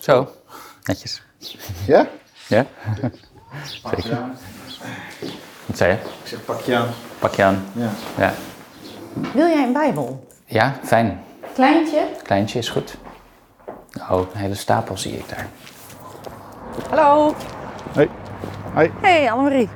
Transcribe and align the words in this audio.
Zo, 0.00 0.28
netjes. 0.84 1.22
Ja? 1.86 2.06
Ja? 2.48 2.66
Pak 3.82 3.98
je 4.00 4.16
aan. 4.16 4.36
Wat 5.66 5.76
zei 5.76 5.90
je? 5.92 5.96
Ik 5.98 6.28
zeg 6.28 6.44
pak 6.44 6.60
je 6.60 6.76
aan. 6.76 6.88
Pak 7.18 7.34
je 7.34 7.42
aan. 7.44 7.64
Ja. 7.72 7.90
Ja, 8.18 8.32
Wil 9.34 9.46
jij 9.46 9.62
een 9.64 9.72
Bijbel? 9.72 10.26
ja 10.44 10.74
fijn. 10.84 11.22
Kleintje? 11.54 12.06
Kleintje 12.22 12.58
is 12.58 12.68
goed. 12.68 12.96
Oh, 14.10 14.20
een 14.32 14.38
hele 14.40 14.54
stapel 14.54 14.96
zie 14.98 15.12
ik 15.16 15.28
daar. 15.28 15.46
Hallo. 16.90 17.34
Hoi. 17.94 18.10
Hoi. 18.74 18.92
Hey 19.00 19.30
Annemarie. 19.32 19.68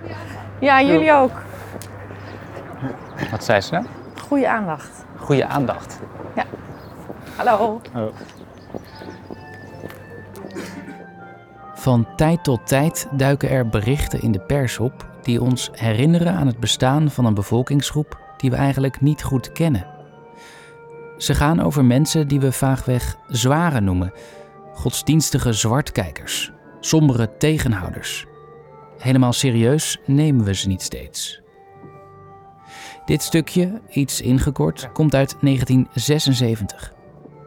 Ja, 0.61 0.83
jullie 0.83 1.13
ook. 1.13 1.33
Wat 3.31 3.45
zei 3.45 3.61
ze 3.61 3.73
nou? 3.73 3.87
Goede 4.29 4.49
aandacht. 4.49 4.91
Goede 5.19 5.47
aandacht. 5.47 5.99
Ja. 6.35 6.45
Hallo. 7.37 7.81
Oh. 7.95 8.07
Van 11.81 12.07
tijd 12.17 12.45
tot 12.45 12.67
tijd 12.67 13.09
duiken 13.13 13.51
er 13.51 13.69
berichten 13.69 14.23
in 14.23 14.33
de 14.33 14.41
pers 14.41 14.79
op 14.79 15.09
die 15.23 15.43
ons 15.43 15.71
herinneren 15.73 16.33
aan 16.33 16.47
het 16.47 16.61
bestaan 16.61 17.11
van 17.11 17.25
een 17.25 17.35
bevolkingsgroep 17.35 18.21
die 18.37 18.51
we 18.51 18.57
eigenlijk 18.57 19.01
niet 19.01 19.23
goed 19.23 19.53
kennen. 19.53 19.87
Ze 21.17 21.35
gaan 21.35 21.61
over 21.61 21.85
mensen 21.85 22.29
die 22.29 22.41
we 22.41 22.53
vaagweg 22.53 23.17
zware 23.29 23.81
noemen, 23.81 24.13
godsdienstige 24.73 25.53
zwartkijkers, 25.53 26.53
sombere 26.81 27.37
tegenhouders. 27.37 28.27
Helemaal 28.99 29.33
serieus 29.33 30.01
nemen 30.07 30.45
we 30.45 30.55
ze 30.55 30.69
niet 30.69 30.83
steeds. 30.83 31.41
Dit 33.05 33.23
stukje, 33.23 33.81
iets 33.91 34.21
ingekort, 34.21 34.93
komt 34.93 35.15
uit 35.15 35.37
1976 35.41 36.99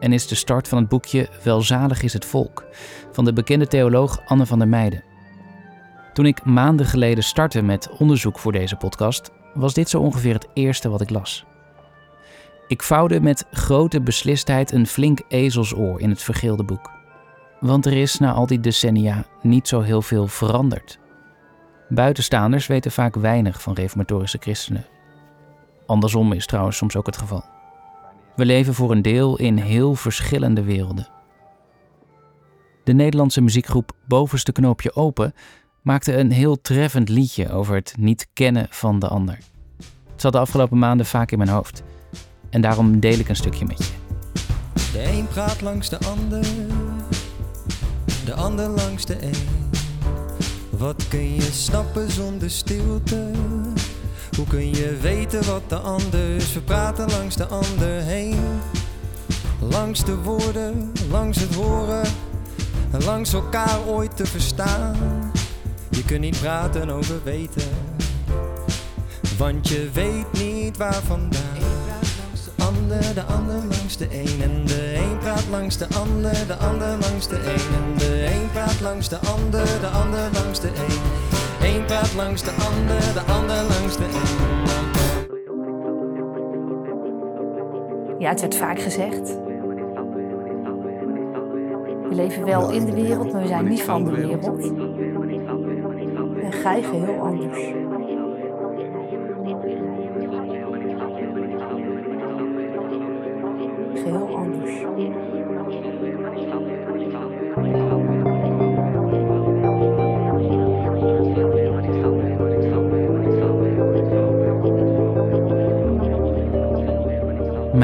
en 0.04 0.12
is 0.12 0.26
de 0.26 0.34
start 0.34 0.68
van 0.68 0.78
het 0.78 0.88
boekje 0.88 1.28
Welzalig 1.42 2.02
is 2.02 2.12
het 2.12 2.24
volk 2.24 2.64
van 3.12 3.24
de 3.24 3.32
bekende 3.32 3.66
theoloog 3.66 4.20
Anne 4.26 4.46
van 4.46 4.58
der 4.58 4.68
Meijden. 4.68 5.04
Toen 6.12 6.26
ik 6.26 6.44
maanden 6.44 6.86
geleden 6.86 7.24
startte 7.24 7.62
met 7.62 7.88
onderzoek 7.98 8.38
voor 8.38 8.52
deze 8.52 8.76
podcast, 8.76 9.30
was 9.54 9.74
dit 9.74 9.88
zo 9.88 10.00
ongeveer 10.00 10.34
het 10.34 10.48
eerste 10.54 10.88
wat 10.88 11.00
ik 11.00 11.10
las. 11.10 11.44
Ik 12.68 12.82
vouwde 12.82 13.20
met 13.20 13.46
grote 13.50 14.00
beslistheid 14.00 14.72
een 14.72 14.86
flink 14.86 15.20
ezelsoor 15.28 16.00
in 16.00 16.10
het 16.10 16.22
vergeelde 16.22 16.64
boek. 16.64 16.90
Want 17.60 17.86
er 17.86 17.92
is 17.92 18.18
na 18.18 18.32
al 18.32 18.46
die 18.46 18.60
decennia 18.60 19.24
niet 19.42 19.68
zo 19.68 19.80
heel 19.80 20.02
veel 20.02 20.26
veranderd. 20.26 20.98
Buitenstaanders 21.88 22.66
weten 22.66 22.90
vaak 22.90 23.14
weinig 23.14 23.62
van 23.62 23.74
reformatorische 23.74 24.38
christenen. 24.40 24.86
Andersom 25.86 26.32
is 26.32 26.46
trouwens 26.46 26.76
soms 26.76 26.96
ook 26.96 27.06
het 27.06 27.16
geval. 27.16 27.44
We 28.36 28.44
leven 28.44 28.74
voor 28.74 28.90
een 28.90 29.02
deel 29.02 29.38
in 29.38 29.56
heel 29.56 29.94
verschillende 29.94 30.62
werelden. 30.62 31.08
De 32.84 32.92
Nederlandse 32.92 33.40
muziekgroep 33.40 33.92
Bovenste 34.06 34.52
Knoopje 34.52 34.94
Open 34.94 35.34
maakte 35.82 36.16
een 36.16 36.30
heel 36.30 36.60
treffend 36.60 37.08
liedje 37.08 37.50
over 37.50 37.74
het 37.74 37.94
niet 37.98 38.28
kennen 38.32 38.66
van 38.70 38.98
de 38.98 39.08
ander. 39.08 39.38
Het 40.12 40.20
zat 40.20 40.32
de 40.32 40.38
afgelopen 40.38 40.78
maanden 40.78 41.06
vaak 41.06 41.30
in 41.30 41.38
mijn 41.38 41.50
hoofd. 41.50 41.82
En 42.50 42.60
daarom 42.60 43.00
deel 43.00 43.18
ik 43.18 43.28
een 43.28 43.36
stukje 43.36 43.64
met 43.64 43.78
je. 43.78 43.92
De 44.92 45.10
een 45.12 45.26
praat 45.26 45.60
langs 45.60 45.88
de 45.88 45.98
ander, 45.98 46.46
de 48.24 48.34
ander 48.34 48.68
langs 48.68 49.06
de 49.06 49.22
een. 49.22 49.70
Wat 50.70 51.08
kun 51.08 51.34
je 51.34 51.42
snappen 51.42 52.10
zonder 52.10 52.50
stilte? 52.50 53.30
Hoe 54.36 54.46
kun 54.46 54.74
je 54.74 54.96
weten 55.00 55.44
wat 55.44 55.68
de 55.68 55.78
ander 55.78 56.36
is? 56.36 56.52
We 56.52 56.60
praten 56.60 57.10
langs 57.10 57.36
de 57.36 57.46
ander 57.46 58.00
heen. 58.02 58.38
Langs 59.60 60.04
de 60.04 60.16
woorden, 60.16 60.92
langs 61.10 61.40
het 61.40 61.54
horen, 61.54 62.02
en 62.90 63.04
langs 63.04 63.32
elkaar 63.32 63.78
ooit 63.86 64.16
te 64.16 64.26
verstaan. 64.26 64.96
Je 65.90 66.04
kunt 66.04 66.20
niet 66.20 66.40
praten 66.40 66.90
over 66.90 67.22
weten, 67.24 67.68
want 69.38 69.68
je 69.68 69.90
weet 69.92 70.32
niet 70.32 70.76
waar 70.76 71.02
vandaan. 71.06 71.42
De 72.44 72.64
ander, 72.64 73.14
de 73.14 73.22
ander 73.22 73.54
langs 73.54 73.96
de 73.96 74.06
een 74.10 74.42
en 74.42 74.66
de 74.66 74.94
een 74.96 75.18
praat 75.18 75.44
langs 75.50 75.76
de 75.76 75.86
ander, 75.94 76.46
de 76.46 76.56
ander 76.56 76.98
langs 76.98 77.28
de 77.28 77.36
een 77.36 77.74
en 77.74 77.98
de 77.98 78.26
een 78.34 78.50
praat 78.52 78.80
langs 78.80 79.08
de 79.08 79.18
ander, 79.18 79.66
de 79.80 79.88
ander 79.88 80.28
langs 80.32 80.60
de 80.60 80.68
een. 80.68 81.53
Praat 81.82 82.14
langs 82.14 82.42
de 82.42 82.50
ander, 82.50 83.12
de 83.12 83.20
ander 83.32 83.56
langs 83.56 83.96
de 83.96 84.04
een. 84.04 84.54
Ja, 88.18 88.28
het 88.28 88.40
werd 88.40 88.56
vaak 88.56 88.78
gezegd. 88.78 89.38
We 92.08 92.14
leven 92.14 92.44
wel 92.44 92.70
in 92.70 92.84
de 92.84 92.92
wereld, 92.92 93.32
maar 93.32 93.42
we 93.42 93.46
zijn 93.48 93.68
niet 93.68 93.82
van 93.82 94.04
de 94.04 94.10
wereld. 94.10 94.72
En 96.42 96.52
gij 96.52 96.82
geheel 96.82 97.20
anders. 97.20 97.72
Geheel 103.94 104.36
anders. 104.36 104.84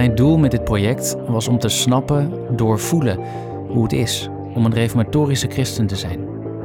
Mijn 0.01 0.15
doel 0.15 0.39
met 0.39 0.51
dit 0.51 0.65
project 0.65 1.17
was 1.27 1.49
om 1.49 1.59
te 1.59 1.69
snappen, 1.69 2.33
doorvoelen 2.57 3.19
hoe 3.69 3.83
het 3.83 3.93
is 3.93 4.29
om 4.55 4.65
een 4.65 4.75
reformatorische 4.75 5.49
christen 5.49 5.87
te 5.87 5.97
zijn. 5.97 6.21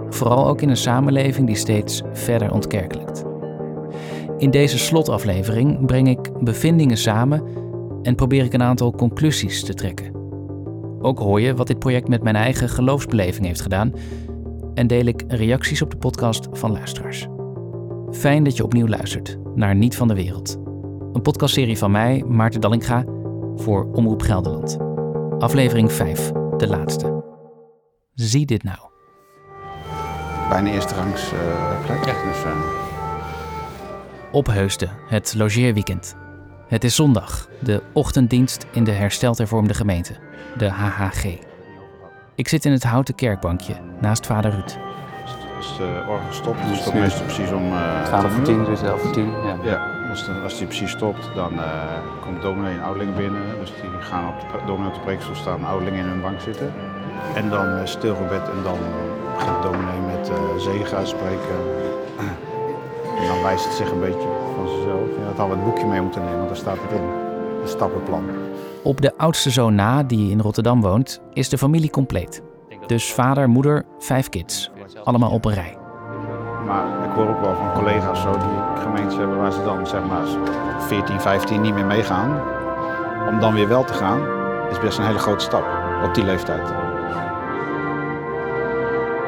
Vooral 0.10 0.48
ook 0.48 0.62
in 0.62 0.70
een 0.70 0.78
samenleving 0.78 1.48
die 1.48 1.56
steeds 1.56 2.02
verder 2.14 2.54
ontkerkelijkt. 2.54 3.24
In 4.38 4.52
deze 4.52 4.78
slotaflevering 4.78 5.86
breng 5.86 6.08
ik 6.08 6.44
bevindingen 6.44 6.98
samen 6.98 7.44
en 8.02 8.16
probeer 8.16 8.44
ik 8.44 8.54
een 8.54 8.64
aantal 8.64 8.92
conclusies 8.92 9.64
te 9.64 9.74
trekken. 9.74 10.12
Ook 11.02 11.20
hoor 11.20 11.42
je 11.42 11.56
wat 11.56 11.68
dit 11.68 11.80
project 11.80 12.08
met 12.08 12.24
mijn 12.24 12.36
eigen 12.36 12.70
geloofsbeleving 12.70 13.46
heeft 13.46 13.62
gedaan 13.62 13.94
en 14.74 14.88
deel 14.88 15.06
ik 15.06 15.24
reacties 15.28 15.82
op 15.82 15.92
de 15.92 15.98
podcast 15.98 16.48
van 16.52 16.72
luisteraars. 16.72 17.28
Fijn 18.12 18.44
dat 18.44 18.58
je 18.58 18.64
opnieuw 18.64 18.88
luistert 18.88 19.38
naar 19.56 19.76
Niet 19.76 19.96
van 19.96 20.08
de 20.08 20.16
Wereld. 20.16 20.58
Een 21.14 21.22
podcastserie 21.22 21.78
van 21.78 21.92
mij, 21.92 22.24
Maarten 22.28 22.62
Dallinga, 22.62 23.15
voor 23.62 23.88
Omroep 23.92 24.22
Gelderland. 24.22 24.78
Aflevering 25.40 25.92
5, 25.92 26.32
de 26.58 26.68
laatste. 26.68 27.24
Zie 28.14 28.46
dit 28.46 28.64
nou. 28.64 28.78
Bijna 30.50 30.70
eerste 30.70 30.96
rangs 30.96 31.32
eh, 31.32 31.86
plek. 31.86 32.04
Dus, 32.04 32.44
eh, 32.44 32.52
Opheusden, 34.32 34.90
het 35.08 35.34
logeerweekend. 35.38 36.16
Het 36.68 36.84
is 36.84 36.96
zondag, 36.96 37.50
de 37.60 37.84
ochtenddienst 37.94 38.66
in 38.72 38.84
de 38.84 38.92
hersteld 38.92 39.38
hervormde 39.38 39.74
gemeente, 39.74 40.16
de 40.58 40.70
HHG. 40.70 41.26
Ik 42.36 42.48
zit 42.48 42.66
in 42.66 42.72
het 42.72 42.84
houten 42.84 43.16
kerkbankje 43.16 43.76
naast 44.02 44.26
vader 44.26 44.52
Ruud. 44.52 44.78
als 45.58 45.78
de 45.78 46.06
orgel 46.10 46.34
stopt, 46.34 46.62
dan 46.62 46.76
stopt 46.76 46.96
meestal 47.00 47.24
precies 47.24 47.52
om 47.52 47.66
uh, 47.66 48.04
12 48.04 48.34
voor 48.34 48.44
10, 48.44 48.64
dus 48.64 48.82
11 48.82 49.02
voor 49.02 49.12
10. 49.12 49.26
Ja. 49.26 49.58
Ja, 49.64 50.05
dan, 50.24 50.44
als 50.44 50.58
die 50.58 50.68
precies 50.68 50.92
stopt, 50.92 51.30
dan 51.36 51.54
eh, 51.60 51.72
komt 52.22 52.42
dominee 52.42 52.74
en 52.78 52.84
ouderlingen 52.84 53.16
binnen. 53.16 53.42
Dus 53.60 53.72
die 53.82 53.90
gaan 54.00 54.28
op 54.28 54.40
de, 54.40 54.66
dominee 54.66 54.88
op 54.88 54.94
de 54.94 55.00
preekstoel 55.00 55.36
staan, 55.36 55.66
ouderlingen 55.66 56.04
in 56.04 56.10
hun 56.10 56.22
bank 56.22 56.40
zitten. 56.40 56.74
En 57.36 57.50
dan 57.50 57.66
uh, 57.66 57.80
stilgebed 57.84 58.50
en 58.50 58.64
dan 58.64 58.78
de 59.38 59.70
dominee 59.70 60.00
met 60.00 60.30
eh 60.30 60.36
zegen 60.58 60.98
uitspreken. 60.98 61.56
En 63.20 63.28
dan 63.28 63.42
wijst 63.42 63.66
het 63.66 63.74
zich 63.74 63.92
een 63.92 64.00
beetje 64.00 64.28
van 64.56 64.68
zichzelf. 64.68 65.08
Ja, 65.18 65.26
dat 65.26 65.38
hadden 65.38 65.58
we 65.58 65.64
het 65.64 65.74
boekje 65.74 65.86
mee 65.86 66.02
moeten 66.02 66.22
nemen, 66.22 66.38
want 66.38 66.48
daar 66.48 66.58
staat 66.58 66.78
het 66.82 66.92
in. 66.92 67.08
Het 67.62 67.70
stappenplan. 67.70 68.24
Op 68.84 69.02
de 69.02 69.18
oudste 69.18 69.50
zoon 69.50 69.76
na, 69.76 70.04
die 70.04 70.32
in 70.32 70.40
Rotterdam 70.40 70.82
woont, 70.82 71.22
is 71.34 71.50
de 71.50 71.58
familie 71.58 71.90
compleet. 71.90 72.42
Dus 72.88 73.14
vader, 73.14 73.50
moeder, 73.50 73.86
vijf 74.00 74.30
kids. 74.30 74.72
Allemaal 75.04 75.32
op 75.32 75.46
een 75.46 75.54
rij. 75.54 75.78
Maar 76.66 77.05
hoor 77.16 77.30
ook 77.30 77.42
wel 77.42 77.56
van 77.56 77.74
collega's 77.74 78.22
zo 78.22 78.32
die 78.32 78.82
gemeentes 78.82 79.18
hebben 79.18 79.38
waar 79.38 79.52
ze 79.52 79.64
dan 79.64 79.88
zeg 79.88 80.04
maar 80.04 80.28
14, 80.80 81.22
15 81.22 81.62
niet 81.62 81.74
meer 81.74 81.86
meegaan. 81.86 82.42
Om 83.30 83.40
dan 83.40 83.54
weer 83.54 83.68
wel 83.68 83.84
te 83.84 83.94
gaan, 83.94 84.22
is 84.70 84.80
best 84.80 84.98
een 84.98 85.06
hele 85.06 85.20
grote 85.20 85.44
stap 85.44 85.66
op 86.04 86.14
die 86.14 86.24
leeftijd. 86.24 86.62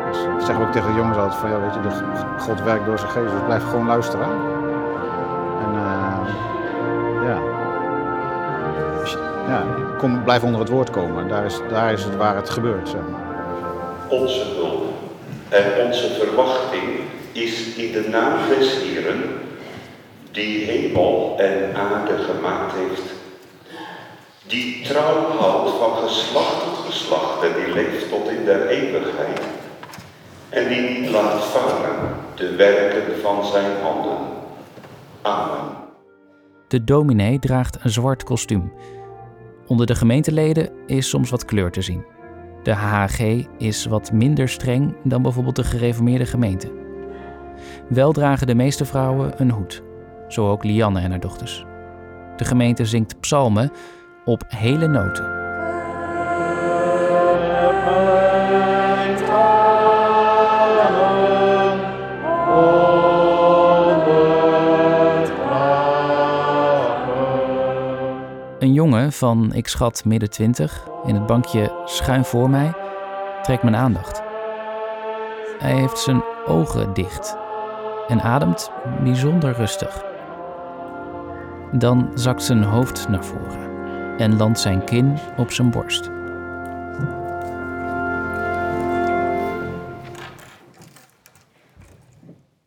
Dus 0.08 0.18
ik 0.18 0.46
zeg 0.46 0.60
ook 0.60 0.72
tegen 0.72 0.90
de 0.90 0.98
jongens 0.98 1.18
altijd 1.18 1.40
van 1.40 1.50
ja 1.50 1.60
weet 1.60 1.74
je, 1.74 1.80
God 2.40 2.64
werkt 2.64 2.86
door 2.86 3.00
zijn 3.00 3.12
geest, 3.12 3.32
dus 3.32 3.44
blijf 3.46 3.64
gewoon 3.70 3.86
luisteren. 3.86 4.28
En 5.64 5.76
eh, 5.76 6.34
ja, 7.24 7.40
ja 9.48 9.64
kom, 9.98 10.24
blijf 10.24 10.44
onder 10.44 10.60
het 10.60 10.70
woord 10.70 10.90
komen. 10.90 11.28
Daar 11.28 11.46
is, 11.46 11.60
daar 11.70 11.94
is 11.94 12.04
het 12.04 12.16
waar 12.16 12.36
het 12.36 12.50
gebeurt, 12.50 12.90
zeg 12.90 13.02
maar. 13.12 13.26
Onze 14.08 14.44
hulp 14.56 14.86
en 15.50 15.86
onze 15.86 16.10
verwachting 16.14 16.97
is 17.44 17.76
in 17.76 17.92
de 17.92 18.08
naam 18.10 18.50
des 18.50 18.78
die 20.38 20.66
hemel 20.66 21.36
en 21.38 21.76
aarde 21.76 22.18
gemaakt 22.18 22.74
heeft, 22.74 23.14
die 24.48 24.84
trouw 24.84 25.38
houdt 25.38 25.78
van 25.78 26.08
geslacht 26.08 26.64
tot 26.64 26.86
geslacht 26.86 27.44
en 27.44 27.52
die 27.54 27.74
leeft 27.74 28.10
tot 28.10 28.30
in 28.30 28.46
der 28.46 28.68
eeuwigheid. 28.68 29.42
En 30.50 30.68
die 30.68 30.82
niet 30.82 31.10
laat 31.10 31.46
varen 31.46 32.16
de 32.36 32.56
werken 32.56 33.22
van 33.22 33.46
zijn 33.46 33.82
handen. 33.82 34.18
Amen. 35.22 35.76
De 36.68 36.84
dominee 36.84 37.40
draagt 37.40 37.78
een 37.84 37.90
zwart 37.90 38.24
kostuum. 38.24 38.74
Onder 39.68 39.86
de 39.86 39.96
gemeenteleden 39.96 40.70
is 40.86 41.10
soms 41.10 41.30
wat 41.30 41.46
kleur 41.46 41.72
te 41.72 41.82
zien. 41.82 42.06
De 42.64 42.74
HHG 42.74 43.46
is 43.58 43.86
wat 43.86 44.12
minder 44.12 44.50
streng 44.50 44.96
dan 45.04 45.22
bijvoorbeeld 45.22 45.56
de 45.56 45.64
gereformeerde 45.64 46.26
gemeente. 46.26 46.87
Wel 47.90 48.12
dragen 48.12 48.48
de 48.48 48.56
meeste 48.56 48.86
vrouwen 48.86 49.34
een 49.38 49.52
hoed, 49.52 49.84
zo 50.28 50.52
ook 50.52 50.64
Lianne 50.64 51.00
en 51.00 51.10
haar 51.10 51.20
dochters. 51.20 51.66
De 52.36 52.46
gemeente 52.46 52.86
zingt 52.86 53.20
psalmen 53.20 53.72
op 54.26 54.44
hele 54.48 54.88
noten. 54.88 55.36
Een 68.60 68.74
jongen 68.74 69.12
van, 69.12 69.54
ik 69.54 69.68
schat, 69.68 70.06
midden 70.06 70.30
twintig, 70.30 70.88
in 71.06 71.16
het 71.16 71.26
bankje 71.26 71.82
schuin 71.86 72.26
voor 72.26 72.50
mij, 72.50 72.74
trekt 73.42 73.64
mijn 73.64 73.76
aandacht. 73.76 74.22
Hij 75.60 75.74
heeft 75.74 76.00
zijn 76.00 76.24
ogen 76.46 76.94
dicht 76.94 77.38
en 78.08 78.22
ademt 78.22 78.72
bijzonder 79.04 79.54
rustig. 79.54 80.06
Dan 81.72 82.12
zakt 82.14 82.44
zijn 82.44 82.64
hoofd 82.64 83.08
naar 83.10 83.26
voren 83.26 83.68
en 84.18 84.38
landt 84.38 84.60
zijn 84.60 84.84
kin 84.84 85.18
op 85.38 85.52
zijn 85.52 85.70
borst. 85.70 86.10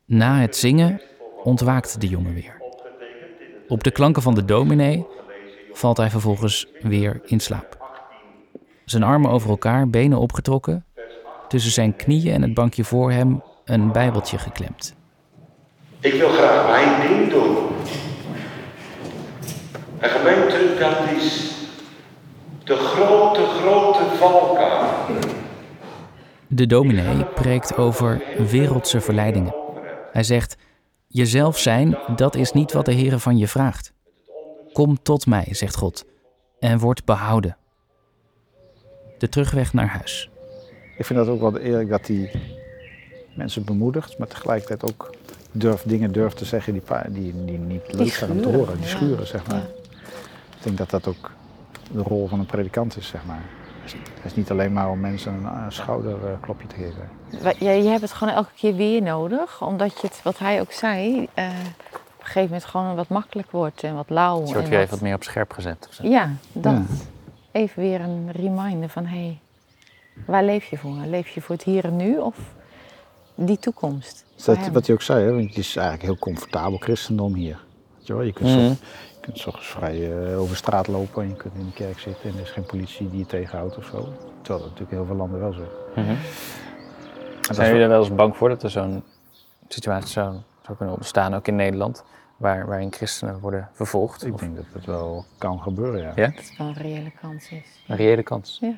Na 0.05 0.41
het 0.41 0.57
zingen 0.57 1.01
ontwaakt 1.45 2.01
de 2.01 2.09
jongen 2.09 2.35
weer. 2.35 2.61
Op 3.69 3.85
de 3.85 3.91
klanken 3.91 4.23
van 4.23 4.35
de 4.35 4.45
dominee 4.45 5.07
valt 5.73 5.97
hij 5.97 6.11
vervolgens 6.11 6.67
weer 6.81 7.21
in 7.25 7.41
slaap. 7.41 7.79
Zijn 8.85 9.03
armen 9.03 9.31
over 9.31 9.51
elkaar, 9.51 9.89
benen 9.89 10.19
opgetrokken, 10.19 10.85
tussen 11.49 11.73
zijn 11.73 11.97
knieën 11.97 12.35
en 12.35 12.43
het 12.43 12.55
bankje 12.55 12.85
voor 12.85 13.11
hem 13.11 13.43
een 13.65 13.93
bijbeltje 13.93 14.39
geklemd. 14.39 14.99
Ik 16.01 16.13
wil 16.13 16.29
graag 16.29 16.67
mijn 16.67 17.09
ding 17.09 17.31
doen. 17.31 17.57
En 19.99 20.11
gemeente, 20.11 20.77
dat 20.79 21.17
is 21.17 21.55
de 22.65 22.77
grote, 22.77 23.45
grote 23.47 24.05
valkuil. 24.17 25.21
De 26.47 26.67
dominee 26.67 27.25
preekt 27.25 27.77
over 27.77 28.23
wereldse 28.51 29.01
verleidingen. 29.01 29.55
Hij 30.13 30.23
zegt: 30.23 30.57
Jezelf 31.07 31.59
zijn, 31.59 31.99
dat 32.17 32.35
is 32.35 32.53
niet 32.53 32.73
wat 32.73 32.85
de 32.85 32.93
Heer 32.93 33.19
van 33.19 33.39
je 33.39 33.49
vraagt. 33.49 33.93
Kom 34.73 35.03
tot 35.03 35.27
mij, 35.27 35.47
zegt 35.51 35.77
God, 35.77 36.05
en 36.59 36.79
word 36.79 37.05
behouden. 37.05 37.57
De 39.19 39.29
terugweg 39.29 39.73
naar 39.73 39.89
huis. 39.89 40.31
Ik 40.99 41.05
vind 41.05 41.19
dat 41.19 41.29
ook 41.29 41.41
wel 41.41 41.59
eerlijk 41.59 41.89
dat 41.89 42.07
hij 42.07 42.33
mensen 43.35 43.65
bemoedigt, 43.65 44.19
maar 44.19 44.29
tegelijkertijd 44.29 44.93
ook 44.93 45.11
durft, 45.53 45.89
dingen 45.89 46.13
durft 46.13 46.37
te 46.37 46.45
zeggen 46.45 46.73
die, 46.73 46.83
pa- 46.83 47.07
die, 47.09 47.45
die 47.45 47.59
niet 47.59 47.93
leuk 47.93 48.13
zijn 48.13 48.31
om 48.31 48.41
te 48.43 48.49
horen. 48.49 48.75
Die 48.75 48.83
ja. 48.83 48.89
schuren, 48.89 49.27
zeg 49.27 49.47
maar. 49.47 49.57
Ja. 49.57 49.63
Ik 50.57 50.63
denk 50.63 50.79
dat 50.79 50.91
dat 50.91 51.07
ook 51.07 51.31
de 51.93 52.03
rol 52.03 52.29
van 52.29 52.39
een 52.39 52.47
predikant 52.47 52.97
is, 52.97 53.07
zeg 53.09 53.25
maar. 53.27 53.43
Het 53.83 53.93
is- 53.93 53.99
Het 54.15 54.25
is 54.25 54.35
niet 54.35 54.51
alleen 54.51 54.73
maar 54.73 54.91
om 54.91 55.01
mensen 55.01 55.33
een 55.45 55.73
schouderklopje 55.73 56.67
te 56.67 56.75
geven. 56.75 57.09
Ja, 57.59 57.71
je 57.71 57.89
hebt 57.89 58.01
het 58.01 58.13
gewoon 58.13 58.35
elke 58.35 58.51
keer 58.57 58.75
weer 58.75 59.03
nodig, 59.03 59.63
omdat 59.63 60.01
je 60.01 60.07
het, 60.07 60.21
wat 60.23 60.39
hij 60.39 60.61
ook 60.61 60.73
zei, 60.73 61.29
eh, 61.35 61.45
op 61.45 62.19
een 62.19 62.27
gegeven 62.27 62.43
moment 62.43 62.65
gewoon 62.65 62.95
wat 62.97 63.09
makkelijk 63.09 63.51
wordt 63.51 63.83
en 63.83 63.95
wat 63.95 64.11
lauw. 64.11 64.41
Het 64.41 64.45
wordt 64.53 64.63
en 64.65 64.69
weer 64.69 64.73
wat- 64.79 64.81
even 64.87 64.91
wat 64.91 65.01
meer 65.01 65.15
op 65.15 65.23
scherp 65.23 65.53
gezet. 65.53 65.87
of 65.89 65.95
zo. 65.95 66.07
Ja, 66.09 66.31
dat. 66.53 66.73
Ja. 66.73 66.83
Even 67.53 67.83
weer 67.83 68.01
een 68.01 68.29
reminder 68.33 68.89
van, 68.89 69.07
hé, 69.07 69.17
hey, 69.19 69.39
waar 70.27 70.45
leef 70.45 70.65
je 70.65 70.79
voor? 70.79 70.97
Leef 71.07 71.29
je 71.29 71.41
voor 71.41 71.55
het 71.55 71.65
hier 71.65 71.85
en 71.85 71.97
nu 71.97 72.19
of 72.19 72.37
die 73.47 73.59
toekomst? 73.59 74.25
Dat, 74.45 74.69
wat 74.73 74.87
hij 74.87 74.95
ook 74.95 75.03
zei, 75.03 75.25
hè, 75.25 75.33
want 75.35 75.49
het 75.49 75.57
is 75.59 75.77
eigenlijk 75.77 76.07
heel 76.07 76.19
comfortabel 76.19 76.79
christendom 76.79 77.35
hier. 77.35 77.65
Je, 77.99 78.13
wel? 78.13 78.23
je 78.23 78.33
kunt, 78.33 78.49
Mhm. 78.49 78.59
zo, 78.59 78.65
je 78.69 79.21
kunt 79.21 79.47
ochtends 79.47 79.69
vrij 79.69 80.13
eh, 80.33 80.41
over 80.41 80.57
straat 80.57 80.87
lopen 80.87 81.23
en 81.23 81.29
je 81.29 81.35
kunt 81.37 81.55
in 81.55 81.65
de 81.67 81.73
kerk 81.73 81.99
zitten 81.99 82.31
en 82.31 82.37
er 82.37 82.43
is 82.43 82.51
geen 82.51 82.65
politie 82.65 83.11
die 83.11 83.19
je 83.19 83.27
tegenhoudt 83.27 83.77
of 83.77 83.85
zo. 83.85 83.91
Terwijl 83.91 84.13
dat 84.43 84.61
natuurlijk 84.61 84.91
in 84.91 84.97
heel 84.97 85.07
veel 85.07 85.17
landen 85.17 85.41
wel 85.41 85.53
zo. 85.53 85.61
is. 85.63 85.69
En 86.03 86.17
dat 87.43 87.57
Zijn 87.57 87.67
jullie 87.69 87.73
wel- 87.73 87.83
er 87.83 87.89
wel 87.89 87.99
eens 88.09 88.15
bang 88.15 88.37
voor 88.37 88.49
dat 88.49 88.63
er 88.63 88.71
zo'n 88.71 89.03
situatie 89.69 90.09
zou, 90.09 90.37
zou 90.65 90.77
kunnen 90.77 90.95
ontstaan, 90.95 91.35
ook 91.35 91.47
in 91.49 91.57
Nederland, 91.57 92.05
waar, 92.37 92.67
waarin 92.67 92.93
christenen 92.93 93.41
worden 93.41 93.69
vervolgd? 93.73 94.27
Ik 94.27 94.35
Of 94.35 94.41
denk 94.41 94.57
dat 94.57 94.65
het 94.73 94.85
wel 94.85 95.25
kan 95.39 95.61
gebeuren, 95.61 96.01
ja. 96.03 96.13
Ja? 96.15 96.27
Dat 96.27 96.35
het 96.37 96.55
wel 96.59 96.67
een 96.67 96.75
reële 96.75 97.13
kans 97.21 97.51
is. 97.51 97.65
een 97.89 97.97
reële 97.97 98.23
kans. 98.23 98.59
Ja. 98.61 98.75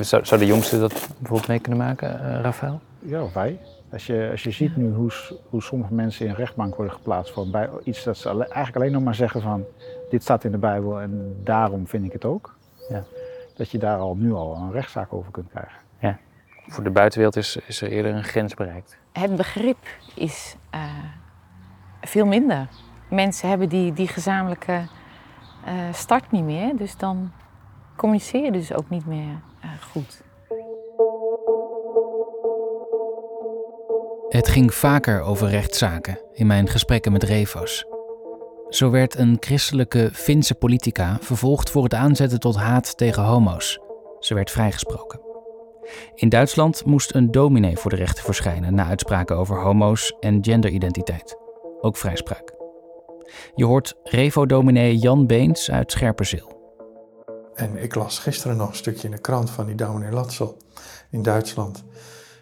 Zou, 0.00 0.24
zou 0.24 0.40
de 0.40 0.46
jongste 0.46 0.78
dat 0.78 0.92
bijvoorbeeld 1.18 1.48
mee 1.48 1.60
kunnen 1.60 1.80
maken, 1.80 2.20
eh 2.20 2.40
Rafael? 2.40 2.80
Ja, 2.98 3.22
of 3.22 3.32
wij. 3.32 3.58
Als 3.92 4.06
je, 4.06 4.28
als 4.30 4.42
je 4.42 4.50
ziet 4.50 4.76
nu 4.76 4.92
hoe, 4.92 5.12
hoe 5.48 5.62
sommige 5.62 5.94
mensen 5.94 6.24
in 6.24 6.30
een 6.30 6.36
rechtbank 6.36 6.74
worden 6.74 6.94
geplaatst 6.94 7.32
voor 7.32 7.48
bij, 7.48 7.68
iets 7.84 8.04
dat 8.04 8.16
ze 8.16 8.28
alle- 8.28 8.44
eigenlijk 8.44 8.76
alleen 8.76 8.92
nog 8.92 9.02
maar 9.02 9.14
zeggen 9.14 9.42
van 9.42 9.64
dit 10.10 10.22
staat 10.22 10.44
in 10.44 10.50
de 10.50 10.58
Bijbel 10.58 11.00
en 11.00 11.36
daarom 11.44 11.86
vind 11.86 12.04
ik 12.04 12.12
het 12.12 12.24
ook. 12.24 12.56
Ja. 12.88 13.04
Dat 13.56 13.70
je 13.70 13.78
daar 13.78 13.98
al 13.98 14.14
nu 14.14 14.32
al 14.32 14.56
een 14.56 14.72
rechtszaak 14.72 15.12
over 15.12 15.32
kunt 15.32 15.48
krijgen. 15.50 15.84
Voor 16.68 16.84
de 16.84 16.90
buitenwereld 16.90 17.36
is, 17.36 17.56
is 17.66 17.80
er 17.80 17.88
eerder 17.88 18.14
een 18.14 18.24
grens 18.24 18.54
bereikt. 18.54 18.98
Het 19.12 19.36
begrip 19.36 19.76
is 20.14 20.56
eh, 20.70 20.80
veel 22.00 22.26
minder. 22.26 22.68
Mensen 23.10 23.48
hebben 23.48 23.68
die, 23.68 23.92
die 23.92 24.08
gezamenlijke 24.08 24.72
eh, 25.64 25.74
start 25.92 26.30
niet 26.30 26.44
meer, 26.44 26.76
dus 26.76 26.96
dan 26.96 27.32
communiceer 27.96 28.44
je 28.44 28.52
dus 28.52 28.74
ook 28.74 28.90
niet 28.90 29.06
meer 29.06 29.40
goed. 29.82 30.24
Het 34.28 34.48
ging 34.48 34.74
vaker 34.74 35.20
over 35.20 35.48
rechtszaken 35.48 36.18
in 36.32 36.46
mijn 36.46 36.68
gesprekken 36.68 37.12
met 37.12 37.22
Revo's. 37.22 37.86
Zo 38.68 38.90
werd 38.90 39.18
een 39.18 39.36
christelijke 39.40 40.10
Finse 40.12 40.54
politica 40.54 41.18
vervolgd 41.20 41.70
voor 41.70 41.82
het 41.82 41.94
aanzetten 41.94 42.40
tot 42.40 42.56
haat 42.56 42.96
tegen 42.96 43.22
homo's. 43.22 43.78
Ze 44.20 44.34
werd 44.34 44.50
vrijgesproken. 44.50 45.20
In 46.14 46.28
Duitsland 46.28 46.84
moest 46.84 47.14
een 47.14 47.30
dominee 47.30 47.76
voor 47.76 47.90
de 47.90 47.96
rechter 47.96 48.24
verschijnen 48.24 48.74
na 48.74 48.86
uitspraken 48.86 49.36
over 49.36 49.62
homo's 49.62 50.16
en 50.20 50.44
genderidentiteit. 50.44 51.36
Ook 51.80 51.96
vrijspraak. 51.96 52.54
Je 53.54 53.64
hoort 53.64 53.94
Revo-dominee 54.02 54.96
Jan 54.96 55.26
Beens 55.26 55.70
uit 55.70 55.92
Scherpenzeel. 55.92 56.55
En 57.56 57.82
ik 57.82 57.94
las 57.94 58.18
gisteren 58.18 58.56
nog 58.56 58.68
een 58.68 58.76
stukje 58.76 59.04
in 59.04 59.10
de 59.10 59.20
krant 59.20 59.50
van 59.50 59.66
die 59.66 59.74
dominee 59.74 60.12
Latzel 60.12 60.56
in 61.10 61.22
Duitsland. 61.22 61.84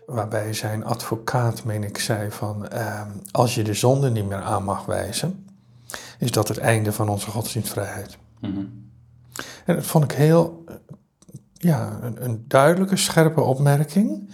Waarbij 0.06 0.52
zijn 0.52 0.84
advocaat, 0.84 1.64
meen 1.64 1.84
ik, 1.84 1.98
zei 1.98 2.30
van... 2.30 2.68
ehm, 2.68 3.10
als 3.30 3.54
je 3.54 3.62
de 3.62 3.74
zonde 3.74 4.10
niet 4.10 4.28
meer 4.28 4.42
aan 4.42 4.64
mag 4.64 4.84
wijzen... 4.84 5.46
is 6.18 6.30
dat 6.30 6.48
het 6.48 6.58
einde 6.58 6.92
van 6.92 7.08
onze 7.08 7.30
godsdienstvrijheid. 7.30 8.18
En 9.64 9.74
dat 9.74 9.86
vond 9.86 10.04
ik 10.04 10.12
heel... 10.12 10.64
ja, 11.52 11.98
een, 12.02 12.24
een 12.24 12.44
duidelijke, 12.48 12.96
scherpe 12.96 13.40
opmerking... 13.40 14.30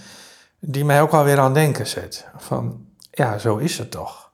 die 0.61 0.85
mij 0.85 1.03
ook 1.03 1.13
alweer 1.13 1.39
aan 1.39 1.55
denken 1.55 1.87
zet. 1.87 2.27
Van, 2.37 2.87
ja, 3.11 3.39
zo 3.39 3.57
is 3.57 3.79
het 3.79 3.91
toch. 3.91 4.30